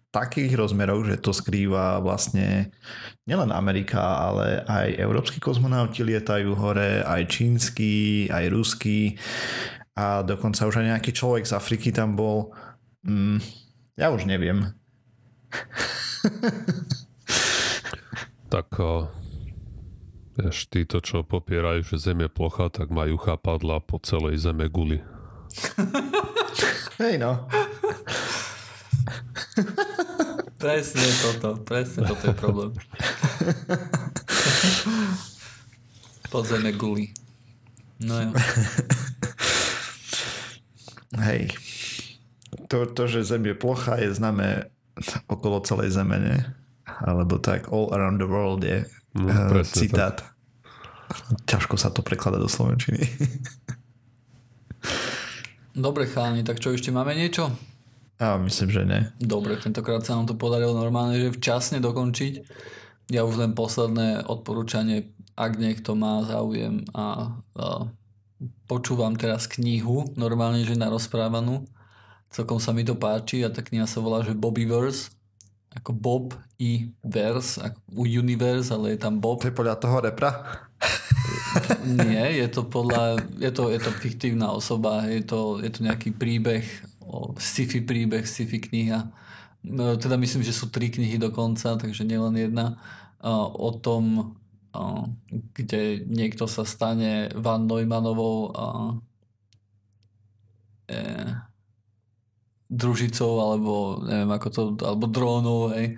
takých 0.10 0.56
rozmeroch, 0.56 1.04
že 1.06 1.20
to 1.20 1.36
skrýva 1.36 2.00
vlastne 2.00 2.72
nielen 3.28 3.52
Amerika, 3.52 4.00
ale 4.00 4.64
aj 4.64 4.96
európsky 4.96 5.44
kozmonauti 5.44 6.08
lietajú 6.08 6.56
hore, 6.56 7.04
aj 7.04 7.28
čínsky, 7.28 8.26
aj 8.32 8.48
ruský 8.48 9.20
a 9.92 10.24
dokonca 10.24 10.64
už 10.64 10.80
aj 10.80 10.86
nejaký 10.96 11.12
človek 11.12 11.44
z 11.44 11.54
Afriky 11.60 11.92
tam 11.92 12.16
bol. 12.16 12.56
Mm, 13.04 13.44
ja 14.00 14.08
už 14.16 14.24
neviem. 14.24 14.72
Tak 18.48 18.72
vieš, 20.36 20.68
títo, 20.68 21.00
čo 21.00 21.24
popierajú, 21.24 21.82
že 21.84 22.12
Zem 22.12 22.28
je 22.28 22.30
plocha, 22.30 22.68
tak 22.68 22.92
majú 22.92 23.16
chápadla 23.16 23.80
po 23.80 24.00
celej 24.04 24.44
Zeme 24.44 24.68
guli. 24.68 25.00
Hej 27.02 27.20
no. 27.20 27.48
Presne 30.66 31.06
toto, 31.22 31.62
presne 31.62 32.10
toto 32.10 32.26
je 32.32 32.36
problém. 32.36 32.72
Podzemné 36.34 36.74
guly. 36.74 37.14
No 38.02 38.18
jo. 38.18 38.32
Hej. 41.22 41.54
To, 42.72 42.90
to, 42.90 43.04
že 43.06 43.28
Zem 43.28 43.46
je 43.46 43.56
plocha, 43.56 44.00
je 44.02 44.10
známe 44.16 44.74
okolo 45.30 45.62
celej 45.62 45.94
Zeme, 45.94 46.18
nie? 46.18 46.40
Alebo 47.04 47.38
tak 47.38 47.70
all 47.70 47.94
around 47.94 48.18
the 48.18 48.28
world 48.28 48.66
je 48.66 48.88
No, 49.16 49.32
uh, 49.32 49.64
citát. 49.64 50.28
Ťažko 51.48 51.80
sa 51.80 51.90
to 51.94 52.04
prekladá 52.04 52.36
do 52.36 52.52
Slovenčiny. 52.52 53.00
Dobre 55.76 56.08
chalani, 56.08 56.44
tak 56.44 56.60
čo 56.60 56.72
ešte 56.72 56.92
máme 56.92 57.16
niečo? 57.16 57.52
A 58.16 58.40
myslím, 58.40 58.70
že 58.72 58.84
ne. 58.88 59.00
Dobre, 59.20 59.60
tentokrát 59.60 60.04
sa 60.08 60.16
nám 60.16 60.32
to 60.32 60.40
podarilo 60.40 60.72
normálne, 60.72 61.20
že 61.20 61.36
včasne 61.36 61.84
dokončiť. 61.84 62.34
Ja 63.12 63.28
už 63.28 63.44
len 63.44 63.52
posledné 63.52 64.24
odporúčanie, 64.24 65.12
ak 65.36 65.60
niekto 65.60 66.00
má 66.00 66.24
záujem 66.24 66.88
a, 66.96 67.36
a 67.60 67.92
počúvam 68.72 69.20
teraz 69.20 69.52
knihu, 69.52 70.08
normálne, 70.16 70.64
že 70.64 70.80
na 70.80 70.88
rozprávanú. 70.88 71.68
Celkom 72.32 72.64
sa 72.64 72.72
mi 72.72 72.88
to 72.88 72.96
páči 72.96 73.44
a 73.44 73.52
tá 73.52 73.60
kniha 73.60 73.84
sa 73.84 74.00
volá, 74.00 74.24
že 74.24 74.32
Bobbyverse, 74.32 75.12
ako 75.76 75.92
Bob 75.94 76.26
i 76.58 76.90
Verse, 77.04 77.60
ako 77.60 77.80
u 78.00 78.04
Universe, 78.08 78.72
ale 78.72 78.96
je 78.96 79.00
tam 79.00 79.20
Bob. 79.20 79.44
To 79.44 79.52
je 79.52 79.56
podľa 79.56 79.76
toho 79.78 80.00
repra? 80.00 80.32
Nie, 81.84 82.36
je 82.36 82.48
to 82.52 82.68
podľa, 82.68 83.20
je 83.40 83.52
to, 83.52 83.72
je 83.72 83.80
to 83.80 83.92
fiktívna 83.92 84.52
osoba, 84.52 85.08
je 85.08 85.24
to, 85.24 85.60
je 85.60 85.72
to 85.72 85.80
nejaký 85.84 86.12
príbeh, 86.16 86.64
o, 87.04 87.36
sci-fi 87.36 87.84
príbeh, 87.84 88.24
sci-fi 88.24 88.60
kniha. 88.60 89.12
No, 89.66 89.96
Teda 89.98 90.16
myslím, 90.20 90.44
že 90.44 90.56
sú 90.56 90.70
tri 90.70 90.92
knihy 90.92 91.18
dokonca, 91.18 91.76
takže 91.76 92.06
nielen 92.06 92.38
jedna. 92.38 92.78
O 93.58 93.74
tom, 93.82 94.36
kde 95.56 96.06
niekto 96.06 96.46
sa 96.46 96.68
stane 96.68 97.34
Van 97.34 97.66
Neumannovou 97.66 98.54
a, 98.54 98.66
e, 100.92 101.00
družicou, 102.76 103.40
alebo 103.40 104.04
neviem 104.04 104.32
ako 104.36 104.48
to, 104.52 104.62
alebo 104.84 105.08
drónov, 105.08 105.72
hej, 105.74 105.96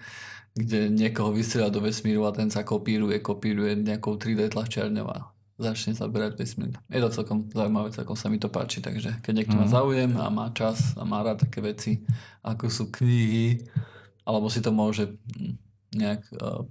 kde 0.53 0.93
niekoho 0.93 1.33
vystrieľa 1.33 1.73
do 1.73 1.81
vesmíru 1.81 2.25
a 2.29 2.33
ten 2.33 2.53
sa 2.53 2.61
kopíruje, 2.61 3.21
kopíruje 3.21 3.81
nejakou 3.81 4.17
3D 4.17 4.53
tlačiarňou 4.53 5.07
a 5.09 5.33
začne 5.57 5.97
zaberať 5.97 6.37
vesmír. 6.37 6.77
Je 6.89 7.01
to 7.01 7.09
celkom 7.09 7.49
zaujímavé, 7.49 7.89
celkom 7.89 8.13
sa 8.13 8.29
mi 8.29 8.37
to 8.37 8.49
páči, 8.49 8.77
takže 8.77 9.17
keď 9.25 9.33
niekto 9.33 9.55
má 9.57 9.65
záujem 9.65 10.13
a 10.21 10.29
má 10.29 10.53
čas 10.53 10.93
a 10.93 11.01
má 11.01 11.25
rád 11.25 11.49
také 11.49 11.65
veci, 11.65 12.05
ako 12.45 12.69
sú 12.69 12.83
knihy, 12.93 13.65
alebo 14.21 14.53
si 14.53 14.61
to 14.61 14.69
môže 14.69 15.09
mm, 15.09 15.53
nejak 15.97 16.21
uh, 16.37 16.61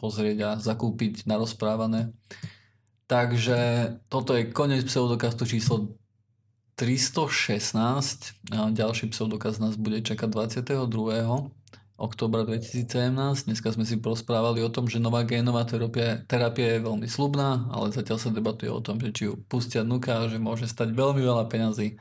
pozrieť 0.00 0.38
a 0.48 0.50
zakúpiť 0.56 1.28
na 1.28 1.36
rozprávané. 1.36 2.16
Takže 3.04 3.92
toto 4.08 4.32
je 4.32 4.48
koniec 4.48 4.88
pseudokastu 4.88 5.44
číslo 5.44 5.92
316. 6.76 8.52
A 8.52 8.72
ďalší 8.72 9.12
pseudokaz 9.12 9.60
nás 9.60 9.76
bude 9.76 10.00
čakať 10.00 10.28
22. 10.28 10.82
oktobra 12.00 12.42
2017. 12.48 13.46
Dneska 13.46 13.68
sme 13.70 13.84
si 13.84 14.00
porozprávali 14.00 14.64
o 14.64 14.72
tom, 14.72 14.88
že 14.88 14.98
nová 14.98 15.22
génová 15.22 15.62
terapia, 15.68 16.24
terapia 16.24 16.76
je 16.76 16.86
veľmi 16.88 17.06
slubná, 17.06 17.68
ale 17.70 17.92
zatiaľ 17.94 18.18
sa 18.18 18.34
debatuje 18.34 18.72
o 18.72 18.80
tom, 18.80 18.98
že 18.98 19.12
či 19.12 19.22
ju 19.30 19.38
pustia 19.46 19.84
dnuka, 19.84 20.32
že 20.32 20.40
môže 20.40 20.64
stať 20.66 20.96
veľmi 20.96 21.20
veľa 21.20 21.46
peňazí. 21.46 22.00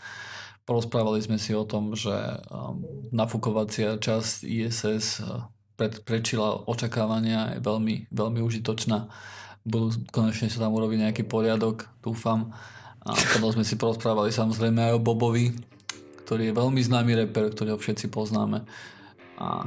Porozprávali 0.64 1.20
sme 1.20 1.36
si 1.36 1.52
o 1.52 1.68
tom, 1.68 1.98
že 1.98 2.14
um, 2.48 2.86
nafúkovacia 3.12 4.00
časť 4.00 4.48
ISS 4.48 5.20
uh, 5.20 5.50
pred, 5.82 5.98
prečila 6.06 6.62
očakávania 6.70 7.58
je 7.58 7.60
veľmi, 7.66 8.14
veľmi 8.14 8.40
užitočná. 8.46 9.10
Budú, 9.66 9.94
konečne 10.14 10.50
sa 10.54 10.62
tam 10.62 10.78
urobiť 10.78 11.10
nejaký 11.10 11.24
poriadok, 11.26 11.90
dúfam. 12.06 12.54
A 13.02 13.18
potom 13.18 13.50
sme 13.50 13.66
si 13.66 13.76
porozprávali 13.82 14.30
samozrejme 14.30 14.92
aj 14.92 14.94
o 14.98 15.02
Bobovi, 15.02 15.50
ktorý 16.26 16.54
je 16.54 16.58
veľmi 16.58 16.82
známy 16.86 17.12
reper, 17.26 17.50
ktorého 17.50 17.82
všetci 17.82 18.14
poznáme. 18.14 18.62
A, 19.42 19.66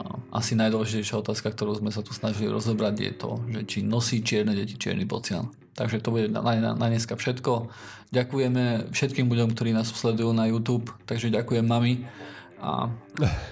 a 0.00 0.02
asi 0.32 0.56
najdôležitejšia 0.56 1.20
otázka, 1.20 1.52
ktorú 1.52 1.76
sme 1.76 1.92
sa 1.92 2.00
tu 2.00 2.16
snažili 2.16 2.48
rozobrať, 2.48 2.94
je 2.96 3.12
to, 3.12 3.30
že 3.52 3.60
či 3.68 3.78
nosí 3.84 4.24
čierne 4.24 4.56
deti 4.56 4.80
čierny 4.80 5.04
bocian. 5.04 5.52
Takže 5.76 6.00
to 6.00 6.08
bude 6.12 6.32
na, 6.32 6.40
na, 6.40 6.72
na 6.72 6.86
dneska 6.88 7.20
všetko. 7.20 7.68
Ďakujeme 8.10 8.90
všetkým 8.90 9.28
ľuďom, 9.28 9.52
ktorí 9.54 9.76
nás 9.76 9.92
sledujú 9.92 10.32
na 10.32 10.48
YouTube, 10.48 10.90
takže 11.04 11.30
ďakujem 11.30 11.62
mami 11.62 12.08
a 12.60 12.92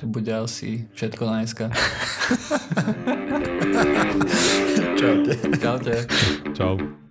to 0.01 0.05
bude 0.05 0.29
asi 0.29 0.85
všetko 0.93 1.23
na 1.25 1.41
dneska. 1.41 1.73
Čaute. 4.99 5.33
Čaute. 5.57 5.95
Čau. 6.53 7.08